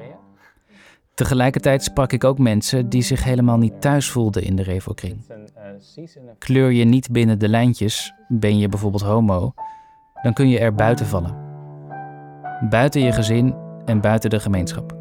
Tegelijkertijd 1.15 1.83
sprak 1.83 2.13
ik 2.13 2.25
ook 2.25 2.39
mensen 2.39 2.89
die 2.89 3.03
zich 3.03 3.25
helemaal 3.25 3.59
niet 3.59 3.81
thuis 3.81 4.11
voelden 4.11 4.43
in 4.43 4.57
de 4.57 4.63
Revo-kring. 4.63 5.27
Kleur 6.39 6.71
je 6.71 6.85
niet 6.85 7.11
binnen 7.13 7.39
de 7.39 7.49
lijntjes, 7.49 8.15
ben 8.29 8.59
je 8.59 8.69
bijvoorbeeld 8.69 9.03
homo, 9.03 9.55
dan 10.23 10.33
kun 10.33 10.49
je 10.49 10.59
er 10.59 10.75
buiten 10.75 11.07
vallen. 11.07 11.37
Buiten 12.71 13.01
je 13.01 13.13
gezin 13.13 13.55
en 13.85 14.01
buiten 14.01 14.31
de 14.31 14.41
gemeenschap. 14.41 14.97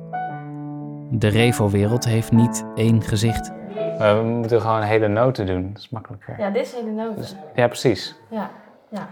De 1.11 1.27
Revo-wereld 1.27 2.05
heeft 2.05 2.31
niet 2.31 2.65
één 2.75 3.01
gezicht. 3.01 3.51
Eh, 3.75 4.17
we 4.17 4.23
moeten 4.23 4.61
gewoon 4.61 4.81
hele 4.81 5.07
noten 5.07 5.45
doen, 5.45 5.67
dat 5.73 5.81
is 5.81 5.89
makkelijker. 5.89 6.39
Ja, 6.39 6.49
dit 6.49 6.65
is 6.65 6.73
hele 6.73 6.91
noten. 6.91 7.15
Dus- 7.15 7.35
ja, 7.55 7.67
precies. 7.67 8.15
Ja, 8.29 8.51
ja. 8.89 9.09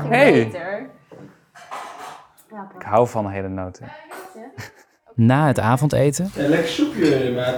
Ging 0.00 0.12
Hey. 0.14 0.32
beter. 0.44 0.88
Ik 2.78 2.82
hou 2.86 3.08
van 3.08 3.30
hele 3.30 3.48
noten. 3.48 3.88
Na 5.14 5.46
het 5.46 5.58
avondeten 5.60 6.30
Ja, 6.34 6.48
lekker 6.48 6.68
soepje, 6.68 7.32
maat. 7.34 7.56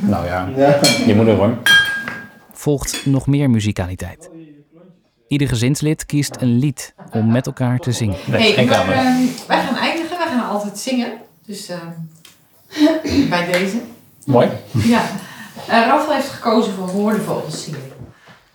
Nou 0.00 0.26
ja, 0.26 0.48
Ja. 0.56 0.78
je 1.06 1.14
moeder 1.14 1.34
hoor. 1.36 1.56
volgt 2.52 3.06
nog 3.06 3.26
meer 3.26 3.50
muzikaliteit. 3.50 4.30
Ieder 5.28 5.48
gezinslid 5.48 6.06
kiest 6.06 6.36
een 6.40 6.58
lied 6.58 6.94
om 7.12 7.32
met 7.32 7.46
elkaar 7.46 7.78
te 7.78 7.92
zingen. 7.92 8.16
hey, 8.30 8.64
maar, 8.66 8.80
ehm, 8.80 9.16
wij 9.48 9.62
gaan 9.62 9.76
eindigen, 9.76 10.18
wij 10.18 10.26
gaan 10.26 10.48
altijd 10.48 10.78
zingen. 10.78 11.12
Dus 11.46 11.68
ehm, 11.68 13.28
bij 13.30 13.52
deze. 13.52 13.80
Mooi. 14.26 14.48
Ja. 14.72 15.02
Uh, 15.68 16.08
heeft 16.08 16.28
gekozen 16.28 16.72
voor 16.72 16.88
Hoor 16.88 17.12
de 17.12 17.20
Vogels 17.20 17.64
zingen. 17.64 17.80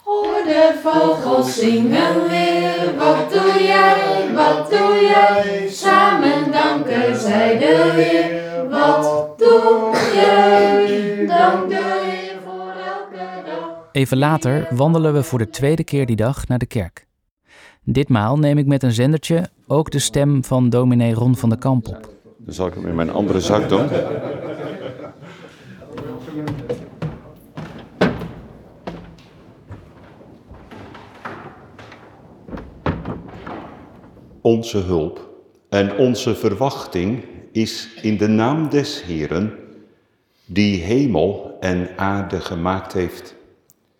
Hoor 0.08 0.44
de 0.46 0.80
vogels 0.84 1.60
zingen 1.60 2.30
weer, 2.30 2.96
wat 2.98 3.32
doe 3.32 3.64
jij, 3.64 4.34
wat 4.36 4.70
doe 4.70 5.00
jij? 5.02 5.68
Samen 5.70 6.52
danken 6.52 7.20
zij 7.20 7.58
de 7.58 7.92
Heer, 7.96 8.70
wat 8.70 9.38
doe 9.38 9.92
jij? 10.14 11.26
Dank 11.26 11.70
de 11.70 12.06
Heer 12.06 12.40
voor 12.46 12.74
elke 12.86 13.46
dag. 13.46 13.90
Even 13.92 14.18
later 14.18 14.68
wandelen 14.70 15.14
we 15.14 15.24
voor 15.24 15.40
de 15.40 15.50
tweede 15.50 15.84
keer 15.84 16.06
die 16.06 16.16
dag 16.16 16.48
naar 16.48 16.60
de 16.60 16.66
kerk. 16.66 17.08
Ditmaal 17.84 18.38
neem 18.38 18.58
ik 18.58 18.66
met 18.66 18.84
een 18.84 18.92
zendertje 18.92 19.50
ook 19.68 19.92
de 19.92 20.00
stem 20.00 20.44
van 20.44 20.70
dominee 20.70 21.14
Ron 21.14 21.36
van 21.36 21.50
der 21.50 21.58
Kamp 21.58 21.88
op. 21.88 22.10
Dan 22.38 22.54
zal 22.54 22.68
ik 22.68 22.74
hem 22.74 22.88
in 22.88 22.96
mijn 22.96 23.12
andere 23.12 23.42
zak 23.42 23.70
doen. 23.70 23.88
Onze 34.48 34.78
hulp 34.78 35.30
en 35.70 35.98
onze 35.98 36.36
verwachting 36.36 37.26
is 37.52 37.90
in 38.02 38.18
de 38.18 38.28
naam 38.28 38.70
des 38.70 39.04
Heren, 39.04 39.54
die 40.46 40.82
hemel 40.82 41.58
en 41.60 41.98
aarde 41.98 42.40
gemaakt 42.40 42.94
heeft. 42.94 43.36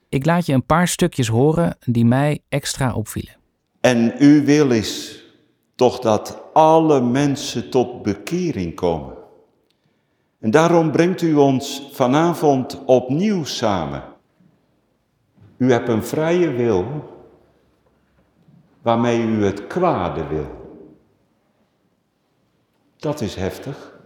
Ik 0.10 0.26
laat 0.26 0.46
je 0.46 0.54
een 0.54 0.66
paar 0.66 0.88
stukjes 0.88 1.28
horen 1.28 1.78
die 1.86 2.06
mij 2.06 2.40
extra 2.50 2.94
opvielen. 2.94 3.36
En 3.80 4.14
uw 4.18 4.44
wil 4.44 4.72
is 4.72 5.24
toch 5.76 6.00
dat 6.00 6.42
alle 6.54 7.02
mensen 7.02 7.70
tot 7.70 8.04
bekering 8.04 8.76
komen. 8.76 9.14
En 10.40 10.52
daarom 10.52 10.92
brengt 10.92 11.22
u 11.22 11.34
ons 11.34 11.90
vanavond 11.92 12.84
opnieuw 12.86 13.44
samen. 13.44 14.04
U 15.58 15.72
hebt 15.72 15.90
een 15.90 16.04
vrije 16.04 16.52
wil 16.52 17.16
waarmee 18.88 19.24
u 19.24 19.46
het 19.46 19.68
kwade 19.68 20.28
wil. 20.28 20.48
Dat 22.98 23.22
is 23.22 23.36
heftig. 23.36 24.00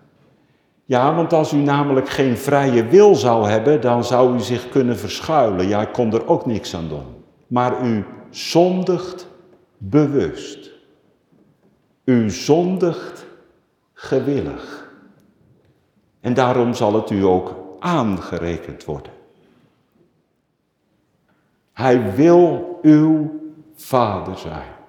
Ja, 0.86 1.16
want 1.16 1.34
als 1.34 1.54
u 1.54 1.58
namelijk 1.58 2.10
geen 2.10 2.38
vrije 2.38 2.86
wil 2.86 3.16
zou 3.16 3.50
hebben, 3.50 3.82
dan 3.82 4.04
zou 4.04 4.36
u 4.36 4.40
zich 4.40 4.70
kunnen 4.70 4.98
verschuilen. 4.98 5.68
Ja, 5.68 5.82
ik 5.82 5.94
kon 5.94 6.14
er 6.14 6.28
ook 6.28 6.46
niks 6.46 6.76
aan 6.76 6.88
doen. 6.88 7.06
Maar 7.48 7.86
u 7.86 8.06
zondigt 8.30 9.28
bewust. 9.78 10.72
U 12.04 12.30
zondigt 12.30 13.26
gewillig. 13.94 14.90
En 16.22 16.34
daarom 16.34 16.74
zal 16.74 16.94
het 16.94 17.10
u 17.10 17.24
ook 17.24 17.56
aangerekend 17.80 18.86
worden. 18.86 19.12
Hij 21.74 22.16
wil 22.16 22.80
uw 22.82 23.41
vader 23.84 24.38
zijn. 24.38 24.80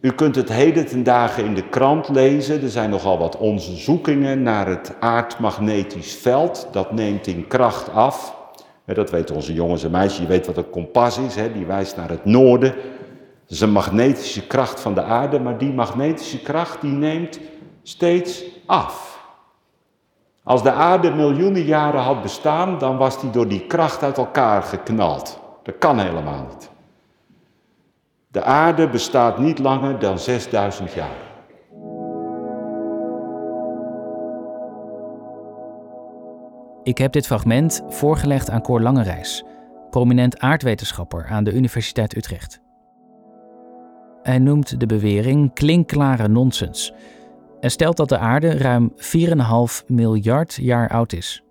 U 0.00 0.12
kunt 0.12 0.34
het 0.34 0.48
heden 0.48 0.86
ten 0.86 1.02
dagen 1.02 1.44
in 1.44 1.54
de 1.54 1.68
krant 1.68 2.08
lezen. 2.08 2.62
Er 2.62 2.68
zijn 2.68 2.90
nogal 2.90 3.18
wat 3.18 3.36
onderzoekingen 3.36 4.42
naar 4.42 4.66
het 4.66 4.94
aardmagnetisch 5.00 6.14
veld. 6.14 6.68
Dat 6.72 6.92
neemt 6.92 7.26
in 7.26 7.46
kracht 7.46 7.92
af. 7.92 8.36
Dat 8.84 9.10
weten 9.10 9.34
onze 9.34 9.52
jongens 9.52 9.84
en 9.84 9.90
meisjes. 9.90 10.20
Je 10.20 10.26
weet 10.26 10.46
wat 10.46 10.56
een 10.56 10.70
kompas 10.70 11.18
is. 11.18 11.34
Hè? 11.34 11.52
Die 11.52 11.66
wijst 11.66 11.96
naar 11.96 12.08
het 12.08 12.24
noorden. 12.24 12.70
Dat 12.70 13.50
is 13.50 13.60
een 13.60 13.72
magnetische 13.72 14.46
kracht 14.46 14.80
van 14.80 14.94
de 14.94 15.02
aarde. 15.02 15.40
Maar 15.40 15.58
die 15.58 15.72
magnetische 15.72 16.42
kracht 16.42 16.80
die 16.80 16.92
neemt 16.92 17.40
steeds 17.82 18.44
af. 18.66 19.20
Als 20.42 20.62
de 20.62 20.72
aarde 20.72 21.10
miljoenen 21.10 21.64
jaren 21.64 22.00
had 22.00 22.22
bestaan, 22.22 22.78
dan 22.78 22.96
was 22.96 23.20
die 23.20 23.30
door 23.30 23.48
die 23.48 23.66
kracht 23.66 24.02
uit 24.02 24.18
elkaar 24.18 24.62
geknald. 24.62 25.40
Dat 25.62 25.78
kan 25.78 25.98
helemaal 25.98 26.46
niet. 26.50 26.70
De 28.36 28.42
aarde 28.42 28.88
bestaat 28.88 29.38
niet 29.38 29.58
langer 29.58 29.98
dan 29.98 30.18
6000 30.18 30.92
jaar. 30.92 31.16
Ik 36.82 36.98
heb 36.98 37.12
dit 37.12 37.26
fragment 37.26 37.82
voorgelegd 37.88 38.50
aan 38.50 38.62
Cor 38.62 38.80
Langerijs, 38.80 39.44
prominent 39.90 40.38
aardwetenschapper 40.38 41.26
aan 41.26 41.44
de 41.44 41.52
Universiteit 41.52 42.16
Utrecht. 42.16 42.60
Hij 44.22 44.38
noemt 44.38 44.80
de 44.80 44.86
bewering 44.86 45.54
klinkklare 45.54 46.28
nonsens 46.28 46.92
en 47.60 47.70
stelt 47.70 47.96
dat 47.96 48.08
de 48.08 48.18
aarde 48.18 48.58
ruim 48.58 48.92
4,5 49.80 49.86
miljard 49.86 50.54
jaar 50.54 50.88
oud 50.88 51.12
is. 51.12 51.42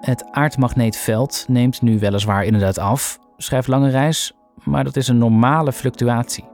Het 0.00 0.24
aardmagneetveld 0.30 1.44
neemt 1.48 1.82
nu 1.82 1.98
weliswaar 1.98 2.44
inderdaad 2.44 2.78
af, 2.78 3.18
schrijft 3.36 3.68
Langerijs, 3.68 4.37
maar 4.64 4.84
dat 4.84 4.96
is 4.96 5.08
een 5.08 5.18
normale 5.18 5.72
fluctuatie. 5.72 6.44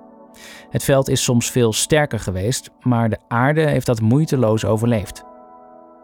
Het 0.71 0.85
veld 0.85 1.09
is 1.09 1.23
soms 1.25 1.51
veel 1.51 1.73
sterker 1.73 2.19
geweest, 2.19 2.71
maar 2.83 3.09
de 3.09 3.19
aarde 3.29 3.61
heeft 3.61 3.87
dat 3.87 4.01
moeiteloos 4.01 4.65
overleefd. 4.65 5.25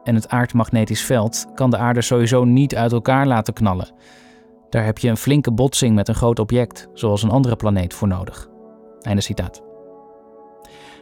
En 0.04 0.14
het 0.14 0.28
aardmagnetisch 0.28 1.04
veld 1.04 1.46
kan 1.54 1.70
de 1.70 1.76
aarde 1.76 2.02
sowieso 2.02 2.44
niet 2.44 2.76
uit 2.76 2.92
elkaar 2.92 3.26
laten 3.26 3.54
knallen. 3.54 3.92
Daar 4.70 4.84
heb 4.84 4.98
je 4.98 5.08
een 5.08 5.16
flinke 5.16 5.52
botsing 5.52 5.94
met 5.94 6.08
een 6.08 6.14
groot 6.14 6.38
object, 6.38 6.88
zoals 6.94 7.22
een 7.22 7.30
andere 7.30 7.56
planeet, 7.56 7.94
voor 7.94 8.08
nodig. 8.08 8.48
Einde 9.00 9.22
citaat. 9.22 9.62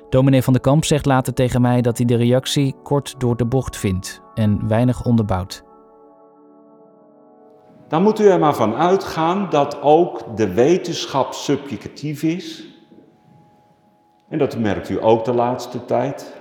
Dominee 0.09 0.43
van 0.43 0.53
de 0.53 0.61
Kamp 0.61 0.85
zegt 0.85 1.07
later 1.07 1.35
tegen 1.35 1.61
mij 1.61 1.81
dat 1.81 1.97
hij 1.97 2.07
de 2.07 2.17
reactie 2.17 2.75
kort 2.83 3.15
door 3.19 3.37
de 3.37 3.47
bocht 3.47 3.77
vindt 3.77 4.23
en 4.35 4.69
weinig 4.69 5.05
onderbouwd. 5.05 5.67
Dan 7.88 8.03
moet 8.03 8.20
u 8.20 8.29
er 8.29 8.38
maar 8.38 8.55
van 8.55 8.74
uitgaan 8.74 9.46
dat 9.51 9.83
ook 9.83 10.37
de 10.37 10.53
wetenschap 10.53 11.33
subjectief 11.33 12.22
is. 12.22 12.66
En 14.29 14.38
dat 14.38 14.59
merkt 14.59 14.88
u 14.88 15.03
ook 15.03 15.24
de 15.24 15.35
laatste 15.35 15.85
tijd. 15.85 16.33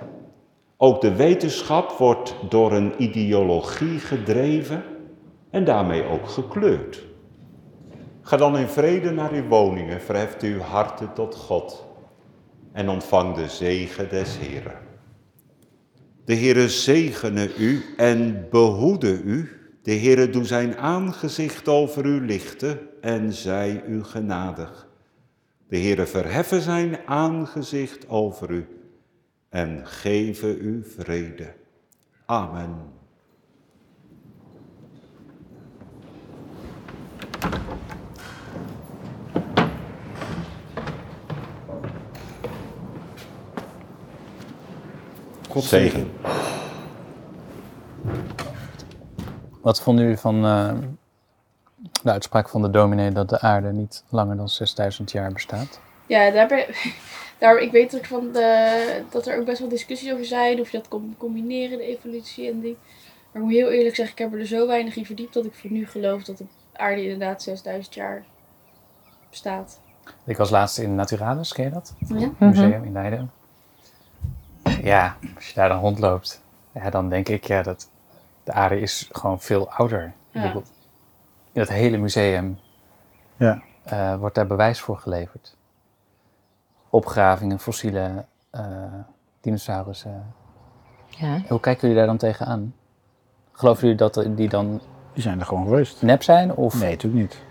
Ook 0.76 1.00
de 1.00 1.14
wetenschap 1.14 1.90
wordt 1.90 2.34
door 2.48 2.72
een 2.72 2.92
ideologie 3.02 3.98
gedreven 3.98 4.82
en 5.50 5.64
daarmee 5.64 6.04
ook 6.04 6.28
gekleurd. 6.28 7.06
Ga 8.22 8.36
dan 8.36 8.56
in 8.58 8.68
vrede 8.68 9.10
naar 9.10 9.32
uw 9.32 9.46
woningen, 9.48 10.00
verheft 10.00 10.42
uw 10.42 10.58
harten 10.58 11.12
tot 11.12 11.34
God 11.34 11.86
en 12.72 12.88
ontvang 12.88 13.34
de 13.34 13.48
zegen 13.48 14.08
des 14.08 14.38
Heren. 14.38 14.78
De 16.24 16.34
Heere 16.34 16.68
zegene 16.68 17.54
u 17.56 17.84
en 17.96 18.46
behoede 18.50 19.22
u. 19.22 19.57
De 19.88 19.94
Heere 19.94 20.30
doe 20.30 20.44
zijn 20.44 20.76
aangezicht 20.76 21.68
over 21.68 22.04
u 22.04 22.26
lichten 22.26 22.78
en 23.00 23.32
zij 23.32 23.82
u 23.86 24.04
genadig. 24.04 24.88
De 25.68 25.78
Heere 25.78 26.06
verheffen 26.06 26.60
zijn 26.60 26.98
aangezicht 27.06 28.08
over 28.08 28.50
u 28.50 28.66
en 29.48 29.86
geven 29.86 30.58
u 30.60 30.84
vrede. 30.96 31.54
Amen. 32.26 32.76
God 45.48 45.64
zegen. 45.64 46.10
Wat 49.68 49.80
vonden 49.80 50.04
jullie 50.04 50.18
van 50.18 50.44
eh, 50.44 50.74
de 52.02 52.10
uitspraak 52.10 52.48
van 52.48 52.62
de 52.62 52.70
dominee 52.70 53.10
dat 53.10 53.28
de 53.28 53.40
aarde 53.40 53.72
niet 53.72 54.04
langer 54.08 54.36
dan 54.36 54.48
6000 54.48 55.12
jaar 55.12 55.32
bestaat? 55.32 55.80
Ja, 56.06 56.30
daar 56.30 56.48
ben, 56.48 56.64
daar, 57.38 57.58
ik 57.58 57.70
weet 57.70 57.96
ook 57.96 58.04
van 58.04 58.32
de, 58.32 59.02
dat 59.10 59.26
er 59.26 59.38
ook 59.38 59.44
best 59.44 59.58
wel 59.58 59.68
discussies 59.68 60.12
over 60.12 60.24
zijn. 60.24 60.60
Of 60.60 60.70
je 60.70 60.76
dat 60.76 60.88
kon 60.88 61.14
combineren, 61.18 61.78
de 61.78 61.84
evolutie 61.84 62.50
en 62.50 62.60
die. 62.60 62.76
Maar 63.32 63.42
ik 63.42 63.48
moet 63.48 63.56
heel 63.56 63.70
eerlijk 63.70 63.94
zeggen, 63.94 64.14
ik 64.14 64.30
heb 64.30 64.40
er 64.40 64.46
zo 64.46 64.66
weinig 64.66 64.96
in 64.96 65.06
verdiept 65.06 65.34
dat 65.34 65.44
ik 65.44 65.54
voor 65.54 65.70
nu 65.70 65.86
geloof 65.86 66.22
dat 66.22 66.38
de 66.38 66.46
aarde 66.72 67.02
inderdaad 67.02 67.42
6000 67.42 67.94
jaar 67.94 68.24
bestaat. 69.30 69.80
Ik 70.24 70.36
was 70.36 70.50
laatst 70.50 70.78
in 70.78 70.94
Naturalis, 70.94 71.52
ken 71.52 71.64
je 71.64 71.70
dat? 71.70 71.94
Ja. 72.06 72.30
Museum 72.38 72.84
in 72.84 72.92
Leiden. 72.92 73.30
Ja, 74.82 75.16
als 75.36 75.48
je 75.48 75.54
daar 75.54 75.68
dan 75.68 75.80
rondloopt, 75.80 76.42
ja, 76.74 76.90
dan 76.90 77.08
denk 77.08 77.28
ik, 77.28 77.44
ja, 77.44 77.62
dat 77.62 77.90
de 78.48 78.54
aarde 78.54 78.80
is 78.80 79.08
gewoon 79.12 79.40
veel 79.40 79.70
ouder. 79.70 80.12
Ja. 80.30 80.40
Ik 80.42 80.46
bedoel, 80.46 80.62
In 81.52 81.60
dat 81.60 81.68
hele 81.68 81.96
museum 81.96 82.58
Ja. 83.36 83.62
eh, 83.84 84.14
wordt 84.16 84.34
daar 84.34 84.46
bewijs 84.46 84.80
voor 84.80 84.96
geleverd. 84.98 85.56
opgravingen, 86.90 87.58
fossiele 87.58 88.24
eh 88.50 88.62
dinosaurussen. 89.40 90.34
Ja. 91.08 91.40
Hoe 91.48 91.60
kijken 91.60 91.80
jullie 91.80 91.96
daar 91.96 92.06
dan 92.06 92.16
tegenaan? 92.16 92.74
Geloven 93.52 93.82
jullie 93.82 93.96
dat 93.96 94.24
die 94.36 94.48
dan 94.48 94.80
Die 95.12 95.22
zijn 95.22 95.40
er 95.40 95.46
gewoon 95.46 95.64
geweest. 95.64 96.02
nep 96.02 96.22
zijn? 96.22 96.54
Of? 96.54 96.80
Nee, 96.80 96.90
natuurlijk 96.90 97.22
niet. 97.22 97.42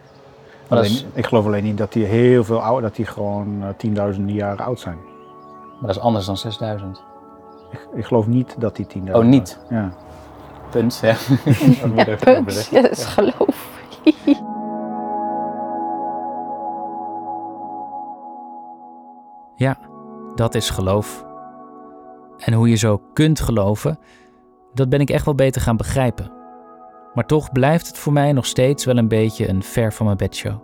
Alleen, 0.67 0.83
is- 0.83 1.05
Ik 1.13 1.25
geloof 1.25 1.45
alleen 1.45 1.63
niet 1.63 1.77
dat 1.77 1.93
die 1.93 2.05
heel 2.05 2.43
veel 2.43 2.61
oud, 2.63 2.81
dat 2.81 2.95
die 2.95 3.05
gewoon 3.05 3.63
eh, 3.63 3.69
tienduizenden 3.77 4.35
jaren 4.35 4.65
oud 4.65 4.79
zijn. 4.79 4.97
Maar 5.71 5.87
dat 5.87 5.89
is 5.95 5.99
anders 5.99 6.25
dan 6.25 6.37
6000. 6.37 7.01
Ik, 7.71 7.87
ik 7.95 8.05
geloof 8.05 8.27
niet 8.27 8.55
dat 8.61 8.75
die 8.75 8.87
10.000 8.87 9.11
Oh, 9.15 9.23
niet? 9.23 9.59
Ja. 9.69 9.91
Punt, 10.69 10.99
ja. 11.01 11.15
Ja, 11.95 12.15
punt. 12.15 12.67
Ja, 12.71 12.81
dat 12.81 12.91
is 12.91 13.05
geloof. 13.05 13.75
Ja, 19.55 19.77
dat 20.35 20.55
is 20.55 20.69
geloof. 20.69 21.25
En 22.37 22.53
hoe 22.53 22.69
je 22.69 22.75
zo 22.75 23.01
kunt 23.13 23.39
geloven, 23.39 23.99
dat 24.73 24.89
ben 24.89 24.99
ik 24.99 25.09
echt 25.09 25.25
wel 25.25 25.35
beter 25.35 25.61
gaan 25.61 25.77
begrijpen. 25.77 26.31
Maar 27.13 27.25
toch 27.25 27.51
blijft 27.51 27.87
het 27.87 27.97
voor 27.97 28.13
mij 28.13 28.31
nog 28.31 28.45
steeds 28.45 28.85
wel 28.85 28.97
een 28.97 29.07
beetje 29.07 29.49
een 29.49 29.63
ver 29.63 29.93
van 29.93 30.05
mijn 30.05 30.17
bedshow. 30.17 30.61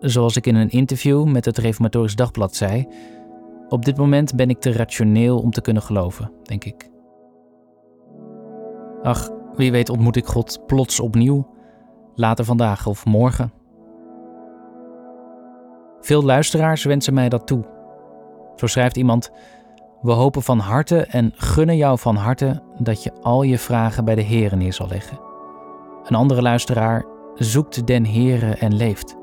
Zoals 0.00 0.36
ik 0.36 0.46
in 0.46 0.54
een 0.54 0.70
interview 0.70 1.24
met 1.24 1.44
het 1.44 1.58
Reformatorisch 1.58 2.16
Dagblad 2.16 2.54
zei, 2.54 2.88
op 3.68 3.84
dit 3.84 3.96
moment 3.96 4.34
ben 4.34 4.50
ik 4.50 4.60
te 4.60 4.72
rationeel 4.72 5.38
om 5.38 5.50
te 5.50 5.60
kunnen 5.60 5.82
geloven, 5.82 6.32
denk 6.42 6.64
ik. 6.64 6.90
Ach, 9.02 9.30
wie 9.54 9.72
weet 9.72 9.88
ontmoet 9.88 10.16
ik 10.16 10.26
God 10.26 10.66
plots 10.66 11.00
opnieuw, 11.00 11.46
later 12.14 12.44
vandaag 12.44 12.86
of 12.86 13.04
morgen. 13.04 13.52
Veel 16.00 16.22
luisteraars 16.22 16.84
wensen 16.84 17.14
mij 17.14 17.28
dat 17.28 17.46
toe. 17.46 17.64
Zo 18.56 18.66
schrijft 18.66 18.96
iemand: 18.96 19.30
We 20.00 20.12
hopen 20.12 20.42
van 20.42 20.58
harte 20.58 21.00
en 21.00 21.32
gunnen 21.34 21.76
jou 21.76 21.98
van 21.98 22.16
harte 22.16 22.62
dat 22.78 23.02
je 23.02 23.12
al 23.22 23.42
je 23.42 23.58
vragen 23.58 24.04
bij 24.04 24.14
de 24.14 24.24
Here 24.24 24.56
neer 24.56 24.72
zal 24.72 24.88
leggen. 24.88 25.18
Een 26.04 26.16
andere 26.16 26.42
luisteraar 26.42 27.04
zoekt 27.34 27.86
den 27.86 28.06
Here 28.06 28.54
en 28.54 28.76
leeft. 28.76 29.16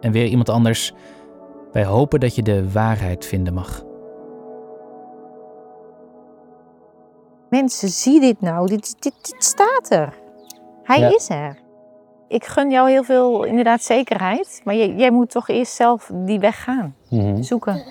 En 0.00 0.12
weer 0.12 0.26
iemand 0.26 0.48
anders: 0.48 0.92
Wij 1.72 1.84
hopen 1.84 2.20
dat 2.20 2.34
je 2.34 2.42
de 2.42 2.72
waarheid 2.72 3.26
vinden 3.26 3.54
mag. 3.54 3.85
Mensen, 7.50 7.88
zie 7.88 8.20
dit 8.20 8.40
nou. 8.40 8.66
Dit, 8.68 9.02
dit, 9.02 9.14
dit 9.22 9.44
staat 9.44 9.90
er. 9.90 10.14
Hij 10.82 10.98
Ja. 11.00 11.14
is 11.14 11.28
er. 11.30 11.58
Ik 12.28 12.44
gun 12.44 12.70
jou 12.70 12.90
heel 12.90 13.04
veel 13.04 13.44
inderdaad 13.44 13.82
zekerheid. 13.82 14.60
Maar 14.64 14.74
jij, 14.74 14.94
jij 14.94 15.10
moet 15.10 15.30
toch 15.30 15.48
eerst 15.48 15.72
zelf 15.72 16.10
die 16.14 16.38
weg 16.38 16.62
gaan. 16.62 16.94
Mhm. 17.10 17.42
Zoeken. 17.42 17.82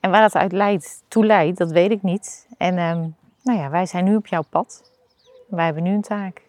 En 0.00 0.10
waar 0.10 0.20
dat 0.22 0.34
uit 0.34 0.52
leidt, 0.52 1.02
toe 1.08 1.26
leidt, 1.26 1.58
dat 1.58 1.70
weet 1.70 1.90
ik 1.90 2.02
niet. 2.02 2.46
En 2.58 2.78
ehm, 2.78 3.08
nou 3.42 3.58
ja, 3.58 3.70
wij 3.70 3.86
zijn 3.86 4.04
nu 4.04 4.16
op 4.16 4.26
jouw 4.26 4.42
pad. 4.50 4.90
Wij 5.48 5.64
hebben 5.64 5.82
nu 5.82 5.90
een 5.94 6.00
taak. 6.02 6.42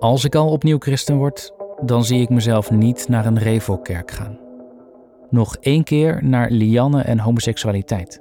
Als 0.00 0.24
ik 0.24 0.34
al 0.34 0.50
opnieuw 0.50 0.78
christen 0.78 1.16
word, 1.16 1.54
dan 1.82 2.04
zie 2.04 2.20
ik 2.20 2.28
mezelf 2.28 2.70
niet 2.70 3.08
naar 3.08 3.26
een 3.26 3.38
Revo-kerk 3.38 4.10
gaan. 4.10 4.38
Nog 5.32 5.56
één 5.56 5.84
keer 5.84 6.24
naar 6.24 6.50
Lianne 6.50 7.02
en 7.02 7.18
homoseksualiteit. 7.18 8.20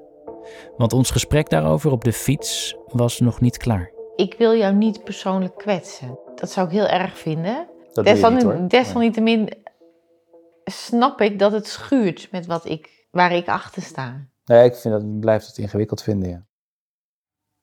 Want 0.78 0.94
ons 0.94 1.12
gesprek 1.12 1.50
daarover 1.50 1.92
op 1.92 2.04
de 2.04 2.14
fiets 2.14 2.76
was 2.86 3.20
nog 3.20 3.42
niet 3.42 3.58
klaar. 3.58 3.92
Ik 4.16 4.36
wil 4.38 4.56
jou 4.56 4.74
niet 4.74 5.04
persoonlijk 5.04 5.56
kwetsen. 5.58 6.20
Dat 6.36 6.52
zou 6.52 6.68
ik 6.68 6.74
heel 6.74 6.88
erg 6.88 7.18
vinden. 7.18 7.68
Dat 7.94 8.06
niet. 8.06 8.70
Desalniettemin 8.70 9.50
snap 10.64 11.22
ik 11.22 11.40
dat 11.40 11.52
het 11.52 11.68
schuurt 11.68 12.28
met 12.32 12.46
wat 12.46 12.66
ik, 12.66 13.08
waar 13.12 13.32
ik 13.32 13.48
achter 13.48 13.82
sta. 13.82 14.28
Nee, 14.46 14.66
ik 14.66 14.76
vind 14.76 14.94
dat, 14.94 15.04
ik 15.04 15.20
blijf 15.20 15.46
het 15.46 15.58
ingewikkeld 15.58 16.02
vinden, 16.04 16.30
ja. 16.30 16.46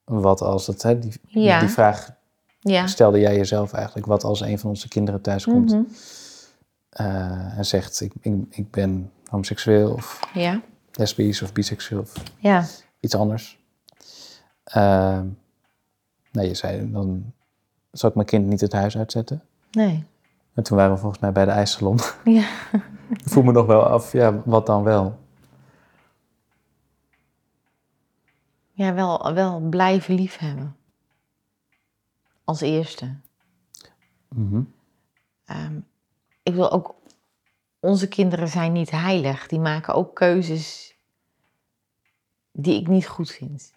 Wat 0.05 0.41
als 0.41 0.67
het, 0.67 0.83
hè, 0.83 0.99
die, 0.99 1.13
Ja. 1.23 1.59
die 1.61 1.69
vraag 1.69 2.11
Ja. 2.61 2.87
stelde 2.87 3.21
jij 3.21 3.37
jezelf 3.37 3.73
eigenlijk. 3.73 4.07
Wat 4.07 4.25
als 4.25 4.41
een 4.41 4.59
van 4.59 4.71
onze 4.71 4.89
kinderen 4.89 5.21
thuis 5.21 5.45
komt 5.45 5.71
Mhm. 5.73 5.83
eh, 6.89 7.59
en 7.59 7.65
zegt, 7.67 8.01
ik, 8.01 8.13
ik, 8.21 8.35
ik 8.51 8.71
ben 8.71 9.13
homoseksueel 9.29 9.93
of 9.93 10.21
Ja. 10.35 10.61
lesbisch 10.93 11.43
of 11.43 11.53
biseksueel 11.53 12.01
of 12.01 12.13
Ja. 12.39 12.65
iets 13.01 13.15
anders. 13.15 13.59
Nee, 16.33 16.47
je 16.49 16.55
zei, 16.55 16.91
dan 16.93 17.33
zal 17.91 18.09
ik 18.09 18.15
mijn 18.15 18.27
kind 18.27 18.47
niet 18.47 18.61
het 18.61 18.73
huis 18.73 18.97
uitzetten. 18.99 19.43
Nee. 19.71 20.05
En 20.55 20.63
toen 20.63 20.77
waren 20.77 20.93
we 20.93 20.99
volgens 20.99 21.21
mij 21.21 21.33
bij 21.33 21.45
de 21.45 21.51
ijssalon. 21.51 21.99
Ja. 22.25 22.49
ik 23.23 23.29
voel 23.29 23.43
me 23.43 23.53
nog 23.53 23.67
wel 23.67 23.83
af, 23.83 24.13
ja, 24.13 24.43
wat 24.45 24.67
dan 24.67 24.83
wel? 24.83 25.19
Ja, 28.73 28.95
wel, 28.95 29.35
wel 29.35 29.61
blijven 29.61 30.15
liefhebben. 30.15 30.77
Als 32.45 32.61
eerste. 32.61 33.15
Mhm. 34.29 34.63
Ehm, 35.45 35.81
ik 36.43 36.55
wil 36.55 36.71
ook. 36.71 36.95
Onze 37.81 38.09
kinderen 38.09 38.49
zijn 38.49 38.73
niet 38.73 38.91
heilig. 38.91 39.47
Die 39.47 39.61
maken 39.61 39.95
ook 39.95 40.15
keuzes 40.15 40.97
die 42.53 42.81
ik 42.81 42.89
niet 42.89 43.07
goed 43.07 43.31
vind. 43.31 43.73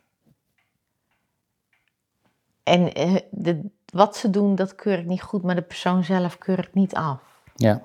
En 2.63 2.93
eh, 2.93 3.15
de, 3.31 3.69
wat 3.85 4.15
ze 4.17 4.29
doen, 4.29 4.55
dat 4.55 4.75
keur 4.75 4.99
ik 4.99 5.05
niet 5.05 5.21
goed, 5.21 5.43
maar 5.43 5.55
de 5.55 5.61
persoon 5.61 6.03
zelf 6.03 6.37
keur 6.37 6.59
ik 6.59 6.73
niet 6.73 6.93
af. 6.95 7.21
Ja. 7.55 7.81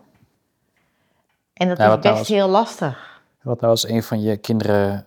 En 1.53 1.69
dat 1.69 1.79
Ja, 1.79 1.85
is 1.89 1.93
best 1.95 2.05
nou 2.05 2.19
als- 2.19 2.29
heel 2.29 2.49
lastig. 2.49 3.23
Wat 3.43 3.61
nou 3.61 3.73
als 3.73 3.89
een 3.89 4.03
van 4.03 4.21
je 4.21 4.37
kinderen, 4.37 5.07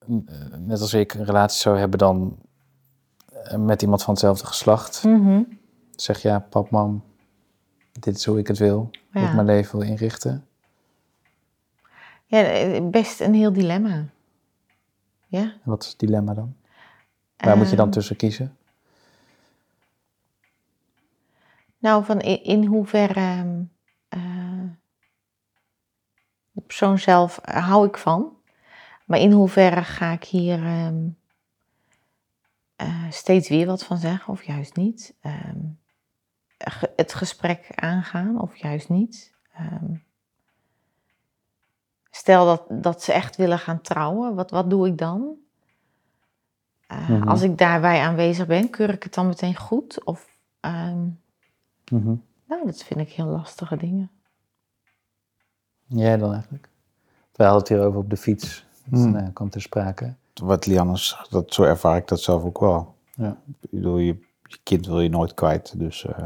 eh, 0.00 0.08
net 0.58 0.80
als 0.80 0.94
ik, 0.94 1.14
een 1.14 1.24
relatie 1.24 1.60
zou 1.60 1.78
hebben 1.78 1.98
dan 1.98 2.38
eh, 3.32 3.56
met 3.58 3.82
iemand 3.82 4.02
van 4.02 4.12
hetzelfde 4.14 4.46
geslacht? 4.46 5.02
Mhm. 5.04 5.42
Zeg 5.96 6.22
ja, 6.22 6.38
pap, 6.50 6.70
mam, 6.70 7.04
dit 7.92 8.16
is 8.16 8.24
hoe 8.24 8.38
ik 8.38 8.46
het 8.46 8.58
wil, 8.58 8.90
hoe 9.12 9.20
Ja. 9.22 9.28
ik 9.28 9.34
mijn 9.34 9.46
leven 9.46 9.78
wil 9.78 9.88
inrichten. 9.88 10.46
Ja, 12.28 12.80
best 12.80 13.20
een 13.20 13.34
heel 13.34 13.52
dilemma. 13.52 14.04
Ja? 15.26 15.40
En 15.40 15.60
wat 15.64 15.82
is 15.82 15.88
het 15.88 15.98
dilemma 15.98 16.34
dan? 16.34 16.56
Waar 17.36 17.56
moet 17.56 17.70
je 17.70 17.76
dan 17.76 17.84
Ehm, 17.84 17.94
tussen 17.94 18.16
kiezen? 18.16 18.56
Nou, 21.78 22.04
van 22.04 22.20
in, 22.20 22.42
in 22.42 22.64
hoeverre 22.64 23.66
eh, 24.08 24.64
de 26.50 26.60
persoon 26.60 26.98
zelf 26.98 27.38
eh, 27.38 27.68
hou 27.68 27.86
ik 27.86 27.96
van. 27.96 28.36
Maar 29.06 29.18
in 29.18 29.32
hoeverre 29.32 29.84
ga 29.84 30.12
ik 30.12 30.24
hier 30.24 30.64
ehm, 30.64 31.08
eh, 32.76 33.10
steeds 33.10 33.48
weer 33.48 33.66
wat 33.66 33.84
van 33.84 33.98
zeggen 33.98 34.32
of 34.32 34.42
juist 34.42 34.76
niet? 34.76 35.16
Ehm, 35.20 35.60
het 36.96 37.14
gesprek 37.14 37.70
aangaan 37.74 38.40
of 38.40 38.56
juist 38.56 38.88
niet? 38.88 39.34
Ehm, 39.52 39.94
stel 42.10 42.44
dat, 42.46 42.82
dat 42.82 43.02
ze 43.02 43.12
echt 43.12 43.36
willen 43.36 43.58
gaan 43.58 43.80
trouwen, 43.80 44.34
wat, 44.34 44.50
wat 44.50 44.70
doe 44.70 44.86
ik 44.86 44.98
dan? 44.98 45.34
Eh, 46.86 47.08
Mhm. 47.08 47.28
Als 47.28 47.42
ik 47.42 47.58
daarbij 47.58 48.00
aanwezig 48.00 48.46
ben, 48.46 48.70
keur 48.70 48.90
ik 48.90 49.02
het 49.02 49.14
dan 49.14 49.26
meteen 49.26 49.56
goed? 49.56 50.04
Of, 50.04 50.36
ehm, 50.60 51.06
Mhm. 51.90 52.14
nou, 52.46 52.64
dat 52.64 52.82
vind 52.82 53.00
ik 53.00 53.08
heel 53.08 53.26
lastige 53.26 53.76
dingen. 53.76 54.10
Jij 55.86 56.16
dan 56.16 56.32
eigenlijk? 56.32 56.68
We 57.32 57.42
hadden 57.44 57.60
het 57.60 57.68
hier 57.68 57.80
over 57.86 57.98
op 57.98 58.10
de 58.10 58.16
fiets. 58.16 58.66
Dat 58.84 59.00
Hmm. 59.00 59.12
nou, 59.12 59.30
kwam 59.30 59.50
ter 59.50 59.60
sprake. 59.62 60.14
Wat 60.42 60.66
Lianne 60.66 60.96
zegt, 60.96 61.30
dat, 61.30 61.54
zo 61.54 61.62
ervaar 61.62 61.96
ik 61.96 62.08
dat 62.08 62.20
zelf 62.20 62.42
ook 62.44 62.60
wel. 62.60 62.94
Ja. 63.14 63.36
Ik 63.60 63.70
bedoel, 63.70 63.98
je, 63.98 64.16
je 64.42 64.58
kind 64.62 64.86
wil 64.86 65.00
je 65.00 65.08
nooit 65.08 65.34
kwijt, 65.34 65.78
dus... 65.78 66.04
eh. 66.06 66.24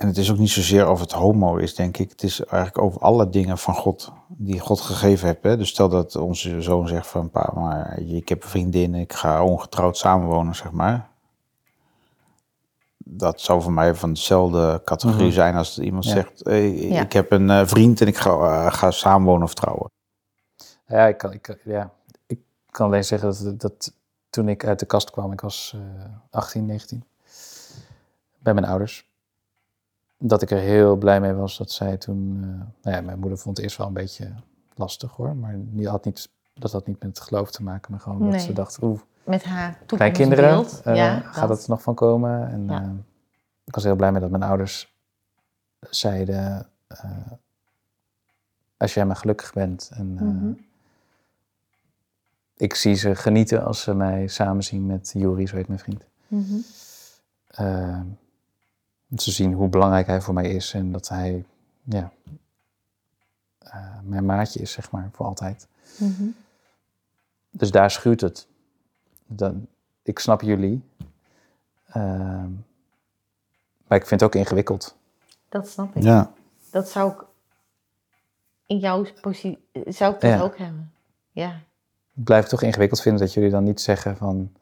En 0.00 0.06
het 0.06 0.16
is 0.16 0.30
ook 0.30 0.38
niet 0.38 0.50
zozeer 0.50 0.88
of 0.90 1.00
het 1.00 1.12
homo 1.12 1.56
is, 1.56 1.74
denk 1.74 1.96
ik. 1.98 2.10
Het 2.10 2.22
is 2.22 2.44
eigenlijk 2.44 2.84
over 2.84 3.00
alle 3.00 3.28
dingen 3.28 3.58
van 3.58 3.74
God, 3.74 4.12
die 4.28 4.60
God 4.60 4.80
gegeven 4.80 5.26
heeft. 5.26 5.42
Hè? 5.42 5.56
Dus 5.56 5.68
stel 5.68 5.88
dat 5.88 6.16
onze 6.16 6.62
zoon 6.62 6.88
zegt 6.88 7.06
van, 7.06 7.30
pa, 7.30 7.52
maar 7.54 7.98
ik 7.98 8.28
heb 8.28 8.42
een 8.42 8.48
vriendin, 8.48 8.94
ik 8.94 9.12
ga 9.12 9.44
ongetrouwd 9.44 9.96
samenwonen, 9.96 10.54
zeg 10.54 10.70
maar. 10.70 11.08
Dat 12.96 13.40
zou 13.40 13.62
voor 13.62 13.72
mij 13.72 13.94
van 13.94 14.12
dezelfde 14.12 14.80
categorie 14.84 15.24
Mhm. 15.26 15.34
zijn 15.34 15.54
als 15.56 15.78
iemand 15.78 16.04
Ja. 16.04 16.10
zegt, 16.10 16.40
hey, 16.44 16.72
Ja. 16.88 17.00
ik 17.02 17.12
heb 17.12 17.30
een 17.32 17.50
eh, 17.50 17.66
vriend 17.66 18.00
en 18.00 18.06
ik 18.06 18.16
ga, 18.16 18.30
eh, 18.30 18.72
ga 18.72 18.90
samenwonen 18.90 19.42
of 19.42 19.54
trouwen. 19.54 19.90
Ja, 20.86 21.06
ik 21.06 21.18
kan, 21.18 21.32
ik, 21.32 21.58
ja, 21.64 21.90
ik 22.26 22.38
kan 22.70 22.86
alleen 22.86 23.04
zeggen 23.04 23.28
dat, 23.44 23.60
dat 23.60 23.92
toen 24.30 24.48
ik 24.48 24.64
uit 24.66 24.78
de 24.78 24.86
kast 24.86 25.10
kwam, 25.10 25.32
ik 25.32 25.40
was 25.40 25.74
eh 25.76 26.04
18, 26.30 26.66
19, 26.66 27.04
bij 28.38 28.54
mijn 28.54 28.66
ouders, 28.66 29.08
dat 30.22 30.42
ik 30.42 30.50
er 30.50 30.58
heel 30.58 30.96
blij 30.96 31.20
mee 31.20 31.32
was 31.32 31.58
dat 31.58 31.70
zij 31.70 31.96
toen, 31.96 32.38
eh, 32.42 32.48
nou 32.82 32.96
ja, 32.96 33.02
mijn 33.02 33.18
moeder 33.18 33.38
vond 33.38 33.56
het 33.56 33.64
eerst 33.66 33.76
wel 33.78 33.86
een 33.86 33.92
beetje 33.92 34.32
lastig 34.74 35.10
hoor, 35.12 35.36
maar 35.36 35.54
die 35.58 35.88
had 35.88 36.04
niet, 36.04 36.28
dat 36.54 36.72
had 36.72 36.86
niet 36.86 37.00
met 37.02 37.08
het 37.08 37.20
geloof 37.20 37.50
te 37.50 37.62
maken, 37.62 37.90
maar 37.90 38.00
gewoon 38.00 38.30
dat 38.30 38.40
ze 38.40 38.52
dacht, 38.52 38.82
oeh, 38.82 39.00
Met 39.24 39.44
haar 39.44 39.78
kleinkinderen, 39.86 40.64
eh, 40.84 40.96
ja, 40.96 41.20
gaat 41.20 41.48
dat. 41.48 41.58
het 41.58 41.68
nog 41.68 41.82
van 41.82 41.94
komen? 41.94 42.48
En 42.48 42.66
Ja. 42.66 42.82
eh, 42.82 42.88
ik 43.64 43.74
was 43.74 43.84
heel 43.84 43.96
blij 43.96 44.12
mee 44.12 44.20
dat 44.20 44.30
mijn 44.30 44.42
ouders 44.42 44.94
zeiden, 45.90 46.68
eh, 46.86 47.10
als 48.76 48.94
jij 48.94 49.06
maar 49.06 49.16
gelukkig 49.16 49.52
bent. 49.52 49.90
En, 49.94 50.16
eh, 50.18 50.24
Mhm. 50.24 50.52
Ik 52.56 52.74
zie 52.74 52.94
ze 52.94 53.14
genieten 53.14 53.64
als 53.64 53.80
ze 53.82 53.94
mij 53.94 54.26
samen 54.26 54.62
zien 54.62 54.86
met 54.86 55.10
Juri, 55.14 55.46
zo 55.46 55.56
heet 55.56 55.66
mijn 55.68 55.78
vriend. 55.80 56.04
Mhm. 56.28 56.56
Eh, 59.10 59.18
ze 59.18 59.30
zien 59.30 59.52
hoe 59.52 59.68
belangrijk 59.68 60.06
hij 60.06 60.20
voor 60.20 60.34
mij 60.34 60.50
is 60.50 60.74
en 60.74 60.92
dat 60.92 61.08
hij 61.08 61.44
ja, 61.82 62.12
eh, 63.58 63.98
mijn 64.02 64.24
maatje 64.24 64.60
is, 64.60 64.72
zeg 64.72 64.90
maar, 64.90 65.08
voor 65.12 65.26
altijd. 65.26 65.66
Mhm. 65.98 66.24
Dus 67.50 67.70
daar 67.70 67.90
schuurt 67.90 68.20
het. 68.20 68.46
Dan, 69.26 69.66
ik 70.02 70.18
snap 70.18 70.40
jullie. 70.42 70.82
Ehm, 71.86 72.50
maar 73.86 73.98
ik 73.98 74.06
vind 74.06 74.20
het 74.20 74.22
ook 74.22 74.34
ingewikkeld. 74.34 74.96
Dat 75.48 75.68
snap 75.68 75.96
ik. 75.96 76.02
Ja. 76.02 76.32
Dat 76.70 76.88
zou 76.88 77.12
ik 77.12 77.24
in 78.66 78.78
jouw 78.78 79.06
positie 79.20 79.58
zou 79.86 80.14
ik 80.14 80.20
dat 80.20 80.30
Ja. 80.30 80.40
ook 80.40 80.58
hebben. 80.58 80.92
Ja. 81.30 81.60
Ik 82.14 82.24
blijf 82.24 82.40
het 82.40 82.50
toch 82.50 82.62
ingewikkeld 82.62 83.00
vinden 83.00 83.20
dat 83.20 83.34
jullie 83.34 83.50
dan 83.50 83.64
niet 83.64 83.80
zeggen 83.80 84.16
van... 84.16 84.52